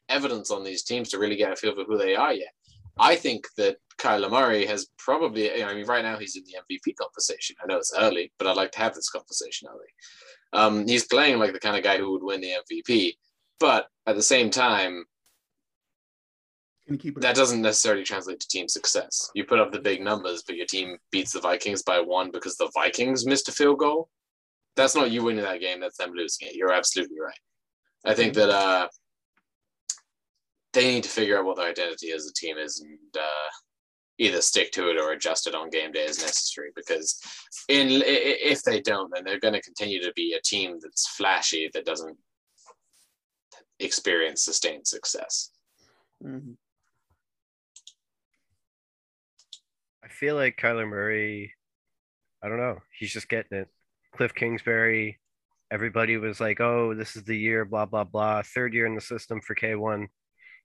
evidence 0.08 0.50
on 0.50 0.64
these 0.64 0.82
teams 0.82 1.08
to 1.10 1.18
really 1.18 1.36
get 1.36 1.52
a 1.52 1.56
feel 1.56 1.74
for 1.74 1.84
who 1.84 1.98
they 1.98 2.14
are 2.14 2.32
yet. 2.32 2.52
I 2.98 3.16
think 3.16 3.46
that 3.56 3.78
Kyler 3.98 4.30
Murray 4.30 4.66
has 4.66 4.86
probably, 4.98 5.62
I 5.62 5.74
mean, 5.74 5.86
right 5.86 6.04
now 6.04 6.16
he's 6.16 6.36
in 6.36 6.44
the 6.44 6.56
MVP 6.58 6.94
conversation. 6.96 7.56
I 7.62 7.66
know 7.66 7.78
it's 7.78 7.92
early, 7.96 8.32
but 8.38 8.46
I'd 8.46 8.56
like 8.56 8.72
to 8.72 8.78
have 8.78 8.94
this 8.94 9.10
conversation 9.10 9.68
early. 9.68 9.86
Um, 10.52 10.86
he's 10.86 11.06
playing 11.06 11.38
like 11.38 11.52
the 11.52 11.60
kind 11.60 11.76
of 11.76 11.82
guy 11.82 11.98
who 11.98 12.12
would 12.12 12.22
win 12.22 12.40
the 12.40 12.52
MVP, 12.70 13.14
but 13.58 13.88
at 14.06 14.14
the 14.14 14.22
same 14.22 14.50
time, 14.50 15.04
that 16.86 17.34
doesn't 17.34 17.62
necessarily 17.62 18.04
translate 18.04 18.40
to 18.40 18.48
team 18.48 18.68
success. 18.68 19.30
You 19.34 19.44
put 19.44 19.58
up 19.58 19.72
the 19.72 19.80
big 19.80 20.02
numbers, 20.02 20.42
but 20.46 20.56
your 20.56 20.66
team 20.66 20.98
beats 21.10 21.32
the 21.32 21.40
Vikings 21.40 21.82
by 21.82 22.00
one 22.00 22.30
because 22.30 22.56
the 22.56 22.70
Vikings 22.74 23.24
missed 23.24 23.48
a 23.48 23.52
field 23.52 23.78
goal. 23.78 24.10
That's 24.76 24.94
not 24.94 25.10
you 25.10 25.24
winning 25.24 25.44
that 25.44 25.60
game. 25.60 25.80
That's 25.80 25.96
them 25.96 26.12
losing 26.14 26.48
it. 26.48 26.56
You're 26.56 26.72
absolutely 26.72 27.20
right. 27.20 27.38
I 28.04 28.12
think 28.12 28.34
that 28.34 28.50
uh, 28.50 28.88
they 30.74 30.92
need 30.92 31.04
to 31.04 31.08
figure 31.08 31.38
out 31.38 31.46
what 31.46 31.56
their 31.56 31.70
identity 31.70 32.12
as 32.12 32.26
a 32.26 32.32
team 32.34 32.58
is 32.58 32.80
and 32.80 32.98
uh, 33.16 33.50
either 34.18 34.42
stick 34.42 34.70
to 34.72 34.90
it 34.90 34.98
or 34.98 35.12
adjust 35.12 35.46
it 35.46 35.54
on 35.54 35.70
game 35.70 35.92
day 35.92 36.04
as 36.04 36.20
necessary. 36.20 36.70
Because 36.76 37.18
in 37.68 38.02
if 38.04 38.62
they 38.62 38.80
don't, 38.80 39.10
then 39.14 39.24
they're 39.24 39.40
going 39.40 39.54
to 39.54 39.62
continue 39.62 40.02
to 40.02 40.12
be 40.14 40.34
a 40.34 40.42
team 40.42 40.78
that's 40.82 41.08
flashy 41.08 41.70
that 41.72 41.86
doesn't 41.86 42.18
experience 43.80 44.42
sustained 44.42 44.86
success. 44.86 45.50
Mm-hmm. 46.22 46.52
I 50.04 50.08
feel 50.08 50.34
like 50.36 50.58
Kyler 50.58 50.88
Murray. 50.88 51.54
I 52.42 52.48
don't 52.48 52.58
know. 52.58 52.80
He's 52.98 53.12
just 53.12 53.28
getting 53.28 53.58
it. 53.58 53.68
Cliff 54.14 54.34
Kingsbury. 54.34 55.18
Everybody 55.70 56.18
was 56.18 56.40
like, 56.40 56.60
"Oh, 56.60 56.94
this 56.94 57.16
is 57.16 57.24
the 57.24 57.36
year." 57.36 57.64
Blah 57.64 57.86
blah 57.86 58.04
blah. 58.04 58.42
Third 58.42 58.74
year 58.74 58.86
in 58.86 58.94
the 58.94 59.00
system 59.00 59.40
for 59.40 59.54
K 59.54 59.74
one 59.74 60.08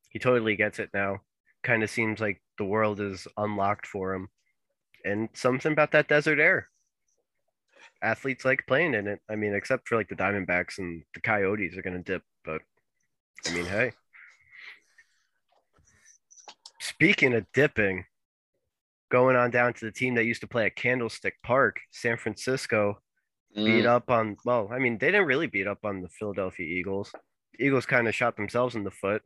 he 0.10 0.19
totally 0.19 0.56
gets 0.56 0.80
it 0.80 0.89
now. 0.93 1.19
Kind 1.63 1.84
of 1.84 1.89
seems 1.89 2.19
like 2.19 2.41
the 2.58 2.65
world 2.65 2.99
is 2.99 3.28
unlocked 3.38 3.86
for 3.86 4.13
him. 4.13 4.30
And 5.06 5.30
something 5.34 5.71
about 5.71 5.91
that 5.91 6.08
desert 6.08 6.39
air. 6.39 6.67
Athletes 8.02 8.43
like 8.43 8.67
playing 8.67 8.95
in 8.95 9.08
it. 9.08 9.19
I 9.30 9.36
mean, 9.36 9.54
except 9.54 9.88
for 9.88 9.95
like 9.95 10.10
the 10.10 10.15
Diamondbacks 10.15 10.80
and 10.80 11.04
the 11.13 11.21
Coyotes 11.21 11.78
are 11.78 11.82
going 11.82 12.02
to 12.02 12.12
dip, 12.12 12.23
but 12.43 12.62
I 13.47 13.54
mean, 13.54 13.65
hey. 13.65 13.91
Speaking 16.80 17.34
of 17.34 17.45
dipping, 17.54 18.06
going 19.10 19.36
on 19.36 19.52
down 19.52 19.74
to 19.74 19.86
the 19.86 19.91
team 19.91 20.15
that 20.15 20.26
used 20.26 20.41
to 20.41 20.48
play 20.48 20.65
at 20.65 20.76
Candlestick 20.76 21.36
Park, 21.43 21.80
San 21.91 22.17
Francisco, 22.17 23.00
beat 23.63 23.86
Mm, 23.86 23.86
up 23.86 24.10
on. 24.12 24.38
Well, 24.45 24.69
I 24.72 24.80
mean, 24.80 24.98
they 24.98 25.08
didn't 25.08 25.28
really 25.28 25.48
beat 25.48 25.67
up 25.67 25.86
on 25.86 26.02
the 26.02 26.10
Philadelphia 26.10 26.65
Eagles. 26.65 27.12
Eagles 27.60 27.86
kind 27.86 28.08
of 28.08 28.15
shot 28.15 28.36
themselves 28.38 28.76
in 28.76 28.84
the 28.84 28.91
foot. 28.91 29.22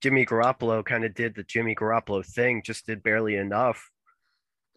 Jimmy 0.00 0.24
Garoppolo 0.24 0.84
kind 0.84 1.04
of 1.04 1.14
did 1.14 1.34
the 1.34 1.42
Jimmy 1.44 1.74
Garoppolo 1.74 2.24
thing, 2.24 2.62
just 2.64 2.86
did 2.86 3.02
barely 3.02 3.36
enough. 3.36 3.90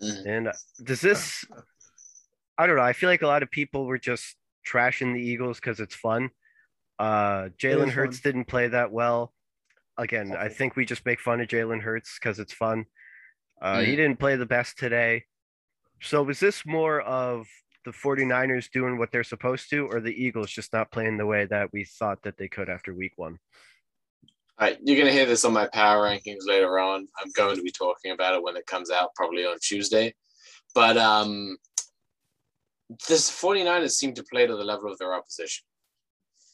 mm. 0.02 0.26
And 0.26 0.48
uh, 0.50 0.54
does 0.84 1.02
this? 1.02 1.46
I 2.58 2.68
don't 2.68 2.76
know. 2.76 2.84
I 2.84 2.94
feel 2.94 3.10
like 3.10 3.22
a 3.22 3.28
lot 3.28 3.44
of 3.44 3.52
people 3.52 3.86
were 3.86 3.98
just 3.98 4.36
trashing 4.68 5.14
the 5.14 5.22
Eagles 5.22 5.60
because 5.60 5.80
it's 5.80 5.96
fun. 5.96 6.30
Uh, 7.00 7.50
Jalen 7.58 7.90
Hurts 7.92 8.20
didn't 8.20 8.46
play 8.46 8.68
that 8.68 8.92
well. 8.92 9.34
Again, 9.98 10.36
I 10.38 10.50
think 10.50 10.76
we 10.76 10.86
just 10.86 11.06
make 11.06 11.20
fun 11.20 11.42
of 11.42 11.48
Jalen 11.48 11.82
Hurts 11.82 12.18
because 12.20 12.40
it's 12.40 12.54
fun. 12.54 12.86
Uh, 13.62 13.82
He 13.82 13.94
Mm. 13.94 13.98
didn't 13.98 14.20
play 14.20 14.36
the 14.36 14.46
best 14.46 14.78
today. 14.78 15.26
So 16.02 16.24
was 16.24 16.40
this 16.40 16.66
more 16.66 17.02
of 17.02 17.48
the 17.86 17.92
49ers 17.92 18.70
doing 18.72 18.98
what 18.98 19.12
they're 19.12 19.24
supposed 19.24 19.70
to, 19.70 19.88
or 19.88 20.00
the 20.00 20.14
Eagles 20.14 20.52
just 20.52 20.74
not 20.74 20.92
playing 20.92 21.18
the 21.18 21.26
way 21.26 21.46
that 21.46 21.72
we 21.72 21.84
thought 21.84 22.24
that 22.24 22.38
they 22.38 22.48
could 22.48 22.70
after 22.70 22.94
week 22.94 23.14
one? 23.18 23.40
All 24.58 24.68
right, 24.68 24.78
you're 24.82 24.98
gonna 24.98 25.12
hear 25.12 25.26
this 25.26 25.46
on 25.46 25.54
my 25.54 25.68
power 25.68 26.06
rankings 26.06 26.46
later 26.46 26.80
on. 26.80 27.08
I'm 27.20 27.32
going 27.32 27.56
to 27.56 27.64
be 27.64 27.72
talking 27.72 28.12
about 28.12 28.36
it 28.36 28.44
when 28.44 28.56
it 28.58 28.66
comes 28.66 28.92
out, 28.92 29.14
probably 29.16 29.46
on 29.46 29.58
Tuesday. 29.62 30.14
But 30.74 30.98
um, 30.98 31.58
this 33.08 33.30
49ers 33.32 33.92
seem 33.92 34.14
to 34.16 34.24
play 34.24 34.46
to 34.48 34.56
the 34.56 34.64
level 34.64 34.92
of 34.92 34.98
their 35.00 35.14
opposition. 35.14 35.64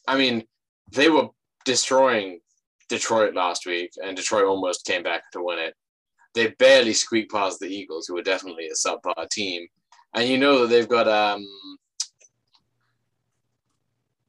I 0.06 0.16
mean, 0.16 0.46
they 0.92 1.10
were 1.10 1.28
destroying 1.64 2.40
Detroit 2.88 3.34
last 3.34 3.66
week, 3.66 3.90
and 4.02 4.16
Detroit 4.16 4.44
almost 4.44 4.86
came 4.86 5.02
back 5.02 5.30
to 5.32 5.42
win 5.42 5.58
it. 5.58 5.74
They 6.38 6.54
barely 6.58 6.92
squeaked 6.92 7.32
past 7.32 7.58
the 7.58 7.66
Eagles, 7.66 8.06
who 8.06 8.14
were 8.14 8.22
definitely 8.22 8.68
a 8.68 8.74
subpar 8.74 9.28
team. 9.28 9.66
And 10.14 10.28
you 10.28 10.38
know 10.38 10.60
that 10.60 10.68
they've 10.68 10.88
got 10.88 11.08
um, 11.08 11.44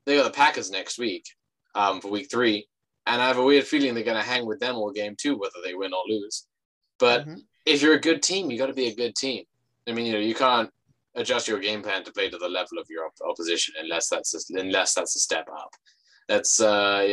they 0.06 0.18
got 0.18 0.24
the 0.24 0.32
Packers 0.32 0.72
next 0.72 0.98
week 0.98 1.24
um, 1.76 2.02
for 2.02 2.10
week 2.10 2.28
three, 2.32 2.68
and 3.06 3.22
I 3.22 3.28
have 3.28 3.38
a 3.38 3.44
weird 3.44 3.66
feeling 3.66 3.94
they're 3.94 4.04
going 4.04 4.18
to 4.18 4.24
hang 4.24 4.48
with 4.48 4.60
them 4.60 4.76
all 4.76 4.92
game 4.92 5.16
too, 5.20 5.38
whether 5.38 5.60
they 5.64 5.76
win 5.76 5.94
or 5.94 6.02
lose. 6.08 6.48
But 6.98 7.28
Mhm. 7.28 7.44
if 7.68 7.84
you're 7.84 7.94
a 7.94 8.02
good 8.02 8.24
team, 8.24 8.50
you 8.50 8.58
got 8.58 8.68
to 8.68 8.74
be 8.74 8.88
a 8.88 8.96
good 8.96 9.16
team. 9.16 9.46
I 9.88 9.92
mean, 9.94 10.08
you 10.08 10.14
know, 10.14 10.20
you 10.20 10.34
can't 10.34 10.72
adjust 11.14 11.48
your 11.48 11.60
game 11.60 11.84
plan 11.84 12.04
to 12.06 12.12
play 12.12 12.30
to 12.32 12.40
the 12.40 12.50
level 12.50 12.80
of 12.80 12.88
your 12.90 13.06
op- 13.06 13.22
opposition 13.24 13.76
unless 13.80 14.10
that's 14.10 14.34
a, 14.34 14.60
unless 14.60 14.96
that's 14.96 15.16
a 15.16 15.20
step 15.20 15.48
up. 15.52 15.72
That's 16.28 16.60
uh, 16.60 17.06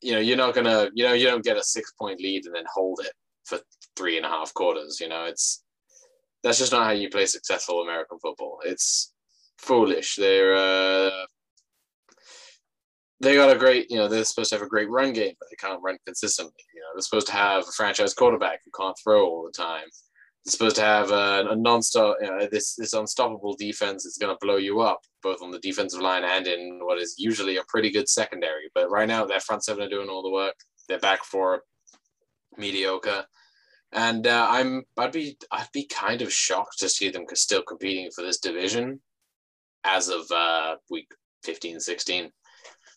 you 0.00 0.12
know, 0.12 0.20
you're 0.20 0.38
not 0.38 0.54
gonna, 0.54 0.88
you 0.94 1.04
know, 1.04 1.12
you 1.12 1.26
don't 1.26 1.44
get 1.44 1.58
a 1.58 1.62
six 1.62 1.92
point 1.92 2.18
lead 2.18 2.46
and 2.46 2.54
then 2.54 2.64
hold 2.72 3.00
it 3.04 3.12
for 3.44 3.58
three 3.96 4.16
and 4.16 4.26
a 4.26 4.28
half 4.28 4.54
quarters. 4.54 4.98
You 5.00 5.08
know, 5.08 5.24
it's 5.24 5.64
that's 6.42 6.58
just 6.58 6.72
not 6.72 6.84
how 6.84 6.92
you 6.92 7.08
play 7.08 7.26
successful 7.26 7.82
American 7.82 8.18
football. 8.18 8.58
It's 8.64 9.12
foolish. 9.58 10.16
They're 10.16 10.54
uh, 10.54 11.26
they 13.22 13.36
got 13.36 13.54
a 13.54 13.58
great, 13.58 13.88
you 13.88 13.96
know, 13.96 14.08
they're 14.08 14.24
supposed 14.24 14.50
to 14.50 14.56
have 14.56 14.66
a 14.66 14.68
great 14.68 14.90
run 14.90 15.12
game, 15.12 15.34
but 15.38 15.48
they 15.48 15.56
can't 15.56 15.80
run 15.82 15.96
consistently. 16.04 16.64
You 16.74 16.80
know, 16.80 16.88
they're 16.94 17.02
supposed 17.02 17.28
to 17.28 17.32
have 17.32 17.62
a 17.62 17.72
franchise 17.72 18.14
quarterback 18.14 18.60
who 18.64 18.72
can't 18.76 18.96
throw 19.02 19.24
all 19.24 19.44
the 19.44 19.52
time. 19.52 19.84
They're 20.44 20.50
supposed 20.50 20.74
to 20.76 20.82
have 20.82 21.12
a, 21.12 21.46
a 21.50 21.54
non-stop, 21.54 22.16
you 22.20 22.26
know, 22.26 22.48
this 22.50 22.74
this 22.74 22.94
unstoppable 22.94 23.54
defense 23.56 24.02
that's 24.02 24.18
going 24.18 24.34
to 24.34 24.44
blow 24.44 24.56
you 24.56 24.80
up, 24.80 25.00
both 25.22 25.40
on 25.40 25.52
the 25.52 25.60
defensive 25.60 26.00
line 26.00 26.24
and 26.24 26.48
in 26.48 26.80
what 26.82 26.98
is 26.98 27.14
usually 27.16 27.58
a 27.58 27.64
pretty 27.68 27.92
good 27.92 28.08
secondary. 28.08 28.68
But 28.74 28.90
right 28.90 29.06
now, 29.06 29.24
their 29.24 29.38
front 29.38 29.62
seven 29.62 29.84
are 29.84 29.88
doing 29.88 30.08
all 30.08 30.24
the 30.24 30.30
work. 30.30 30.56
They're 30.88 30.98
back 30.98 31.22
for 31.22 31.62
mediocre, 32.56 33.24
and 33.92 34.26
uh, 34.26 34.46
I'm 34.50 34.84
I'd 34.96 35.12
be 35.12 35.36
I'd 35.50 35.72
be 35.72 35.86
kind 35.86 36.22
of 36.22 36.32
shocked 36.32 36.78
to 36.78 36.88
see 36.88 37.10
them 37.10 37.24
still 37.34 37.62
competing 37.62 38.10
for 38.10 38.22
this 38.22 38.38
division 38.38 39.00
as 39.84 40.08
of 40.08 40.30
uh, 40.30 40.76
week 40.90 41.08
15, 41.44 41.80
16 41.80 42.30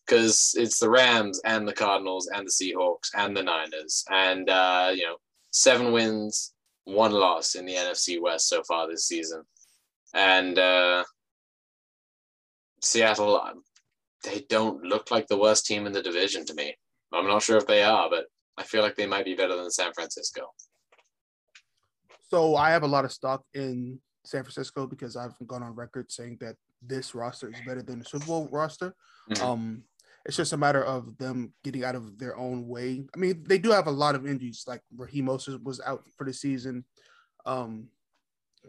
because 0.05 0.53
it's 0.58 0.79
the 0.79 0.89
Rams 0.89 1.41
and 1.45 1.67
the 1.67 1.73
Cardinals 1.73 2.29
and 2.34 2.47
the 2.47 2.51
Seahawks 2.51 3.10
and 3.15 3.36
the 3.36 3.43
Niners 3.43 4.05
and 4.10 4.49
uh, 4.49 4.91
you 4.93 5.03
know 5.03 5.17
seven 5.51 5.91
wins, 5.91 6.53
one 6.84 7.12
loss 7.12 7.55
in 7.55 7.65
the 7.65 7.75
NFC 7.75 8.21
West 8.21 8.47
so 8.47 8.62
far 8.63 8.88
this 8.88 9.08
season, 9.08 9.43
and 10.13 10.58
uh, 10.60 11.03
Seattle 12.81 13.39
um, 13.39 13.63
they 14.23 14.45
don't 14.49 14.84
look 14.84 15.12
like 15.12 15.27
the 15.27 15.38
worst 15.38 15.65
team 15.65 15.86
in 15.86 15.93
the 15.93 16.01
division 16.01 16.45
to 16.45 16.53
me. 16.53 16.75
I'm 17.13 17.27
not 17.27 17.43
sure 17.43 17.58
if 17.58 17.67
they 17.67 17.84
are, 17.84 18.10
but 18.10 18.25
I 18.58 18.63
feel 18.63 18.81
like 18.81 18.95
they 18.95 19.08
might 19.08 19.25
be 19.25 19.36
better 19.36 19.55
than 19.55 19.71
San 19.71 19.93
Francisco. 19.93 20.47
So 22.27 22.55
I 22.55 22.71
have 22.71 22.83
a 22.83 22.88
lot 22.88 23.05
of 23.05 23.11
stock 23.11 23.43
in 23.53 23.99
San 24.23 24.43
Francisco 24.43 24.88
because 24.88 25.15
I've 25.15 25.35
gone 25.45 25.63
on 25.63 25.75
record 25.75 26.11
saying 26.11 26.38
that 26.41 26.55
this 26.81 27.13
roster 27.13 27.49
is 27.49 27.59
better 27.65 27.81
than 27.83 27.99
the 27.99 28.05
Super 28.05 28.25
Bowl 28.25 28.49
roster. 28.51 28.95
Mhm. 29.29 29.41
Um, 29.41 29.83
it's 30.25 30.38
just 30.38 30.53
a 30.53 30.57
matter 30.57 30.83
of 30.83 31.17
them 31.17 31.53
getting 31.63 31.83
out 31.83 31.95
of 31.95 32.17
their 32.17 32.35
own 32.35 32.67
way. 32.67 33.07
I 33.13 33.17
mean, 33.17 33.43
they 33.43 33.59
do 33.59 33.69
have 33.71 33.85
a 33.85 33.91
lot 33.91 34.15
of 34.15 34.25
injuries, 34.25 34.63
like 34.67 34.81
Raheem 34.95 35.27
Mostert 35.27 35.63
was 35.63 35.79
out 35.81 36.03
for 36.17 36.25
the 36.25 36.33
season. 36.33 36.83
Um, 37.45 37.89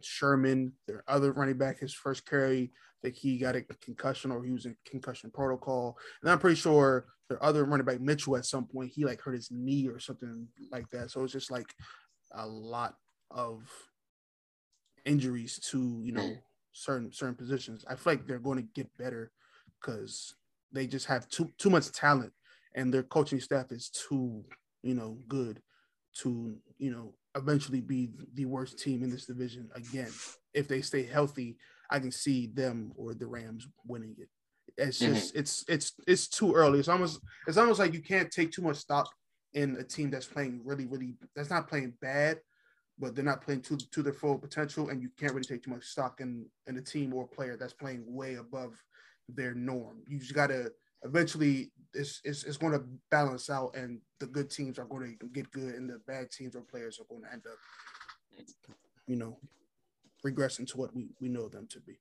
Sermon, 0.02 0.74
their 0.86 1.02
other 1.08 1.32
running 1.32 1.56
back, 1.56 1.78
his 1.78 1.94
first 1.94 2.26
carry, 2.26 2.72
I 2.74 2.98
think 3.02 3.16
he 3.16 3.38
got 3.38 3.56
a 3.56 3.62
concussion 3.62 4.30
or 4.30 4.44
he 4.44 4.52
was 4.52 4.66
in 4.66 4.76
concussion 4.84 5.30
protocol. 5.30 5.98
And 6.20 6.30
I'm 6.30 6.38
pretty 6.38 6.56
sure 6.56 7.06
their 7.30 7.42
other 7.42 7.64
running 7.64 7.86
back, 7.86 8.00
Mitchell, 8.00 8.36
at 8.36 8.44
some 8.44 8.66
point, 8.66 8.92
he 8.92 9.06
like 9.06 9.22
hurt 9.22 9.34
his 9.34 9.50
knee 9.50 9.88
or 9.88 9.98
something 9.98 10.48
like 10.70 10.90
that. 10.90 11.10
So 11.10 11.24
it's 11.24 11.32
just 11.32 11.50
like 11.50 11.72
a 12.32 12.46
lot 12.46 12.96
of 13.30 13.62
injuries 15.04 15.58
to, 15.70 16.00
you 16.02 16.12
know, 16.12 16.22
mm. 16.22 16.38
certain 16.72 17.12
certain 17.12 17.34
positions. 17.34 17.84
I 17.88 17.94
feel 17.94 18.14
like 18.14 18.26
they're 18.26 18.38
going 18.38 18.58
to 18.58 18.68
get 18.74 18.96
better 18.98 19.30
because 19.80 20.34
they 20.72 20.86
just 20.86 21.06
have 21.06 21.28
too 21.28 21.50
too 21.58 21.70
much 21.70 21.92
talent 21.92 22.32
and 22.74 22.92
their 22.92 23.02
coaching 23.02 23.40
staff 23.40 23.72
is 23.72 23.88
too, 23.90 24.44
you 24.82 24.94
know, 24.94 25.18
good 25.28 25.62
to, 26.20 26.56
you 26.78 26.90
know, 26.90 27.14
eventually 27.34 27.80
be 27.80 28.10
the 28.34 28.44
worst 28.44 28.78
team 28.78 29.02
in 29.02 29.10
this 29.10 29.26
division 29.26 29.68
again. 29.74 30.10
If 30.54 30.68
they 30.68 30.80
stay 30.82 31.04
healthy, 31.04 31.56
I 31.90 31.98
can 31.98 32.12
see 32.12 32.46
them 32.46 32.92
or 32.96 33.14
the 33.14 33.26
Rams 33.26 33.66
winning 33.86 34.16
it. 34.18 34.28
It's 34.76 35.00
mm-hmm. 35.00 35.14
just 35.14 35.34
it's 35.34 35.64
it's 35.68 35.92
it's 36.06 36.28
too 36.28 36.52
early. 36.54 36.78
It's 36.78 36.88
almost 36.88 37.20
it's 37.46 37.56
almost 37.56 37.78
like 37.78 37.94
you 37.94 38.02
can't 38.02 38.30
take 38.30 38.52
too 38.52 38.62
much 38.62 38.76
stock 38.76 39.08
in 39.54 39.76
a 39.76 39.82
team 39.82 40.10
that's 40.10 40.26
playing 40.26 40.60
really 40.64 40.86
really 40.86 41.16
that's 41.34 41.50
not 41.50 41.68
playing 41.68 41.94
bad, 42.00 42.40
but 42.98 43.14
they're 43.14 43.24
not 43.24 43.42
playing 43.42 43.62
to 43.62 43.76
to 43.76 44.02
their 44.02 44.12
full 44.12 44.38
potential, 44.38 44.88
and 44.88 45.02
you 45.02 45.10
can't 45.18 45.32
really 45.32 45.44
take 45.44 45.62
too 45.62 45.70
much 45.70 45.84
stock 45.84 46.20
in 46.20 46.46
in 46.66 46.76
a 46.76 46.82
team 46.82 47.12
or 47.14 47.24
a 47.24 47.34
player 47.34 47.56
that's 47.56 47.72
playing 47.72 48.04
way 48.06 48.34
above 48.34 48.82
their 49.28 49.54
norm. 49.54 50.02
You 50.06 50.18
just 50.18 50.34
gotta 50.34 50.72
eventually 51.04 51.70
it's 51.94 52.20
it's, 52.24 52.44
it's 52.44 52.56
going 52.56 52.72
to 52.72 52.84
balance 53.10 53.50
out, 53.50 53.74
and 53.74 54.00
the 54.20 54.26
good 54.26 54.50
teams 54.50 54.78
are 54.78 54.84
going 54.84 55.16
to 55.18 55.26
get 55.28 55.50
good, 55.50 55.74
and 55.74 55.88
the 55.88 56.00
bad 56.06 56.30
teams 56.30 56.54
or 56.54 56.60
players 56.62 57.00
are 57.00 57.04
going 57.08 57.22
to 57.22 57.32
end 57.32 57.42
up, 57.46 57.58
you 59.06 59.16
know, 59.16 59.38
regressing 60.24 60.66
to 60.68 60.76
what 60.76 60.94
we 60.94 61.08
we 61.20 61.28
know 61.28 61.48
them 61.48 61.66
to 61.70 61.80
be. 61.80 61.98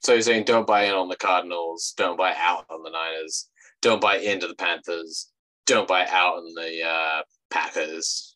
So 0.00 0.12
you're 0.12 0.22
saying 0.22 0.44
don't 0.44 0.66
buy 0.66 0.84
in 0.84 0.94
on 0.94 1.08
the 1.08 1.16
Cardinals, 1.16 1.94
don't 1.96 2.18
buy 2.18 2.34
out 2.36 2.66
on 2.70 2.82
the 2.82 2.90
Niners, 2.90 3.48
don't 3.80 4.00
buy 4.00 4.18
into 4.18 4.48
the 4.48 4.54
Panthers, 4.54 5.30
don't 5.66 5.88
buy 5.88 6.06
out 6.06 6.38
on 6.38 6.54
the 6.54 6.82
uh, 6.84 7.22
Packers. 7.50 8.31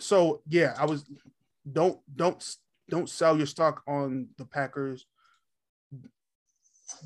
So 0.00 0.42
yeah, 0.48 0.74
I 0.78 0.86
was 0.86 1.04
don't 1.70 1.98
don't 2.14 2.56
don't 2.88 3.08
sell 3.08 3.36
your 3.36 3.46
stock 3.46 3.82
on 3.86 4.28
the 4.38 4.44
Packers. 4.44 5.06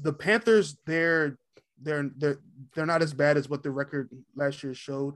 The 0.03 0.13
Panthers, 0.13 0.77
they're 0.87 1.39
they're 1.81 2.11
they're 2.17 2.39
they're 2.75 2.87
not 2.87 3.03
as 3.03 3.13
bad 3.13 3.37
as 3.37 3.49
what 3.49 3.63
the 3.63 3.71
record 3.71 4.11
last 4.37 4.63
year 4.63 4.75
showed. 4.75 5.15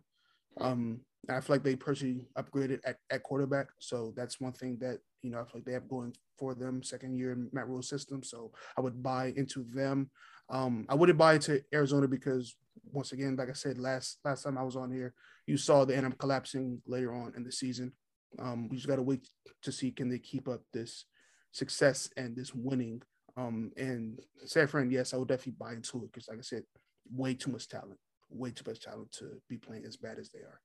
Um, 0.60 1.00
I 1.28 1.40
feel 1.40 1.56
like 1.56 1.64
they 1.64 1.76
personally 1.76 2.26
upgraded 2.38 2.80
at, 2.84 2.96
at 3.10 3.22
quarterback, 3.22 3.66
so 3.78 4.12
that's 4.16 4.40
one 4.40 4.52
thing 4.52 4.78
that 4.80 4.98
you 5.22 5.30
know 5.30 5.38
I 5.38 5.42
feel 5.42 5.52
like 5.54 5.64
they 5.64 5.72
have 5.72 5.88
going 5.88 6.14
for 6.38 6.54
them. 6.54 6.82
Second 6.82 7.16
year 7.16 7.32
in 7.32 7.48
Matt 7.52 7.68
Rhule 7.68 7.82
system, 7.82 8.22
so 8.22 8.52
I 8.76 8.80
would 8.80 9.02
buy 9.02 9.32
into 9.36 9.64
them. 9.72 10.10
Um, 10.48 10.86
I 10.88 10.94
wouldn't 10.94 11.18
buy 11.18 11.34
into 11.34 11.62
Arizona 11.72 12.06
because 12.06 12.54
once 12.84 13.12
again, 13.12 13.36
like 13.36 13.50
I 13.50 13.54
said 13.54 13.78
last 13.78 14.18
last 14.24 14.42
time 14.42 14.58
I 14.58 14.62
was 14.62 14.76
on 14.76 14.92
here, 14.92 15.14
you 15.46 15.56
saw 15.56 15.84
the 15.84 15.96
end 15.96 16.06
up 16.06 16.18
collapsing 16.18 16.82
later 16.86 17.12
on 17.12 17.32
in 17.36 17.44
the 17.44 17.52
season. 17.52 17.92
Um, 18.38 18.68
we 18.68 18.76
just 18.76 18.88
got 18.88 18.96
to 18.96 19.02
wait 19.02 19.28
to 19.62 19.72
see 19.72 19.90
can 19.90 20.08
they 20.08 20.18
keep 20.18 20.48
up 20.48 20.62
this 20.72 21.06
success 21.52 22.10
and 22.16 22.36
this 22.36 22.54
winning. 22.54 23.02
Um, 23.36 23.72
and 23.76 24.18
San 24.44 24.66
Fran, 24.66 24.90
yes, 24.90 25.12
I 25.12 25.18
would 25.18 25.28
definitely 25.28 25.56
buy 25.58 25.72
into 25.74 25.98
it 25.98 26.12
because, 26.12 26.28
like 26.28 26.38
I 26.38 26.42
said, 26.42 26.62
way 27.10 27.34
too 27.34 27.50
much 27.50 27.68
talent, 27.68 27.98
way 28.30 28.50
too 28.50 28.64
much 28.66 28.80
talent 28.80 29.12
to 29.12 29.40
be 29.48 29.56
playing 29.56 29.84
as 29.84 29.96
bad 29.96 30.18
as 30.18 30.30
they 30.30 30.40
are. 30.40 30.60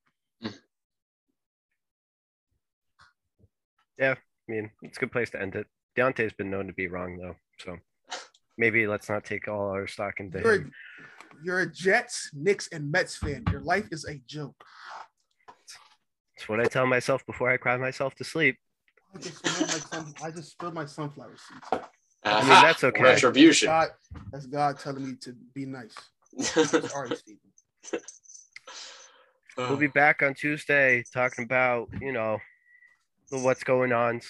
Yeah, 3.98 4.14
I 4.14 4.52
mean, 4.52 4.72
it's 4.82 4.98
a 4.98 5.02
good 5.02 5.12
place 5.12 5.30
to 5.32 5.42
end 5.42 5.56
it. 5.56 5.68
Deontay's 5.98 6.34
been 6.34 6.50
known 6.50 6.68
to 6.68 6.74
be 6.74 6.88
wrong 6.88 7.18
though, 7.18 7.36
so 7.60 7.78
maybe 8.58 8.88
let's 8.88 9.10
not 9.10 9.26
take 9.26 9.48
all 9.48 9.70
our 9.70 9.86
stock 9.88 10.20
into 10.20 10.40
You're, 10.40 10.56
him. 10.56 10.72
You're 11.44 11.60
a 11.60 11.72
Jets, 11.72 12.30
Knicks, 12.34 12.68
and 12.72 12.92
Mets 12.92 13.16
fan. 13.16 13.44
Your 13.52 13.62
life 13.62 13.88
is 13.92 14.06
a 14.06 14.22
joke. 14.28 14.56
That's 16.38 16.50
what 16.50 16.60
I 16.60 16.66
tell 16.66 16.86
myself 16.86 17.26
before 17.26 17.52
I 17.52 17.58
cry 17.58 17.78
myself 17.78 18.16
to 18.16 18.24
sleep. 18.24 18.58
I 19.14 19.20
just, 19.20 19.38
spilled 19.46 19.70
my 19.70 19.78
sun- 19.78 20.14
I 20.24 20.32
just 20.32 20.52
spilled 20.52 20.74
my 20.74 20.86
sunflower 20.86 21.36
seeds. 21.38 21.84
I 22.24 22.42
mean, 22.42 22.52
Aha, 22.52 22.62
that's 22.64 22.84
okay. 22.84 23.04
Retribution. 23.04 23.68
God, 23.68 23.90
that's 24.32 24.46
God 24.46 24.80
telling 24.80 25.06
me 25.06 25.16
to 25.22 25.36
be 25.54 25.66
nice. 25.66 25.96
Sorry, 26.40 27.16
Stephen. 27.16 27.40
We'll 29.58 29.78
be 29.78 29.88
back 29.88 30.24
on 30.24 30.34
Tuesday 30.34 31.04
talking 31.14 31.44
about, 31.44 31.90
you 32.00 32.14
know, 32.14 32.40
what's 33.30 33.64
going 33.64 33.92
on 33.92 34.22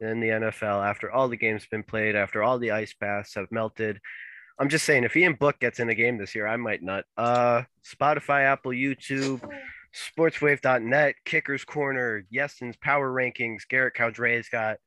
in 0.00 0.20
the 0.20 0.28
NFL 0.28 0.88
after 0.88 1.10
all 1.10 1.28
the 1.28 1.36
games 1.36 1.66
been 1.70 1.82
played, 1.82 2.16
after 2.16 2.42
all 2.42 2.58
the 2.58 2.70
ice 2.70 2.94
baths 2.98 3.34
have 3.34 3.50
melted. 3.50 4.00
I'm 4.58 4.68
just 4.68 4.84
saying, 4.84 5.04
if 5.04 5.16
Ian 5.16 5.34
Book 5.34 5.58
gets 5.60 5.80
in 5.80 5.88
a 5.88 5.94
game 5.94 6.18
this 6.18 6.34
year, 6.34 6.46
I 6.46 6.56
might 6.56 6.82
not. 6.82 7.04
Uh, 7.16 7.62
Spotify, 7.84 8.44
Apple, 8.44 8.72
YouTube, 8.72 9.40
sportswave.net, 9.94 11.14
Kickers 11.24 11.64
Corner, 11.64 12.24
Yeston's 12.32 12.76
Power 12.76 13.12
Rankings. 13.12 13.68
Garrett 13.68 13.94
Cowdrey's 13.94 14.48
got 14.48 14.78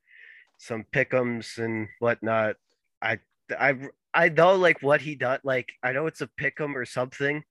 some 0.57 0.85
pickums 0.93 1.57
and 1.57 1.87
whatnot. 1.99 2.55
I, 3.01 3.19
I, 3.59 3.75
I 4.13 4.29
know 4.29 4.55
like 4.55 4.81
what 4.81 5.01
he 5.01 5.15
does. 5.15 5.39
Like 5.43 5.73
I 5.83 5.91
know 5.91 6.07
it's 6.07 6.21
a 6.21 6.29
pickum 6.39 6.75
or 6.75 6.85
something, 6.85 7.43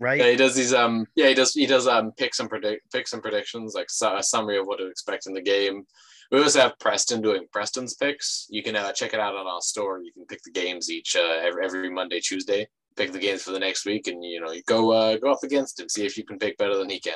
right? 0.00 0.18
Yeah, 0.18 0.30
he 0.30 0.36
does 0.36 0.54
these. 0.56 0.74
Um, 0.74 1.06
yeah, 1.14 1.28
he 1.28 1.34
does. 1.34 1.54
He 1.54 1.66
does 1.66 1.86
um 1.86 2.12
picks 2.12 2.40
and 2.40 2.48
predict 2.48 2.90
picks 2.92 3.12
and 3.12 3.22
predictions, 3.22 3.74
like 3.74 3.90
su- 3.90 4.16
a 4.16 4.22
summary 4.22 4.58
of 4.58 4.66
what 4.66 4.78
to 4.78 4.86
expect 4.86 5.26
in 5.26 5.34
the 5.34 5.42
game. 5.42 5.86
We 6.30 6.42
also 6.42 6.60
have 6.60 6.78
Preston 6.78 7.22
doing 7.22 7.46
Preston's 7.52 7.94
picks. 7.94 8.46
You 8.50 8.62
can 8.62 8.76
uh, 8.76 8.92
check 8.92 9.14
it 9.14 9.20
out 9.20 9.34
on 9.34 9.46
our 9.46 9.60
store. 9.60 10.00
You 10.00 10.12
can 10.12 10.26
pick 10.26 10.42
the 10.42 10.52
games 10.52 10.88
each 10.90 11.16
uh, 11.16 11.38
every, 11.42 11.64
every 11.64 11.90
Monday, 11.90 12.20
Tuesday. 12.20 12.68
Pick 12.96 13.12
the 13.12 13.18
games 13.18 13.42
for 13.42 13.50
the 13.52 13.58
next 13.58 13.84
week, 13.84 14.06
and 14.08 14.24
you 14.24 14.40
know 14.40 14.52
you 14.52 14.62
go 14.66 14.90
uh, 14.90 15.16
go 15.16 15.32
up 15.32 15.42
against 15.42 15.78
him, 15.78 15.88
see 15.88 16.06
if 16.06 16.16
you 16.16 16.24
can 16.24 16.38
pick 16.38 16.56
better 16.58 16.76
than 16.76 16.90
he 16.90 17.00
can. 17.00 17.14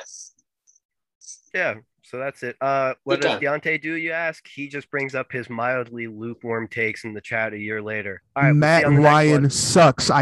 Yeah, 1.53 1.75
so 2.03 2.19
that's 2.19 2.43
it. 2.43 2.55
Uh, 2.61 2.93
what 3.03 3.21
does 3.21 3.39
Deontay 3.39 3.81
do? 3.81 3.95
You 3.95 4.11
ask. 4.11 4.47
He 4.47 4.67
just 4.67 4.91
brings 4.91 5.15
up 5.15 5.31
his 5.31 5.49
mildly 5.49 6.07
lukewarm 6.07 6.67
takes 6.67 7.03
in 7.03 7.13
the 7.13 7.21
chat 7.21 7.53
a 7.53 7.57
year 7.57 7.81
later. 7.81 8.21
All 8.35 8.43
right, 8.43 8.51
we'll 8.51 8.59
Matt 8.59 8.81
you 8.81 8.87
on 8.87 8.95
the 8.95 9.01
next 9.01 9.13
one. 9.13 9.13
Ryan 9.13 9.49
sucks. 9.49 10.09
I 10.09 10.13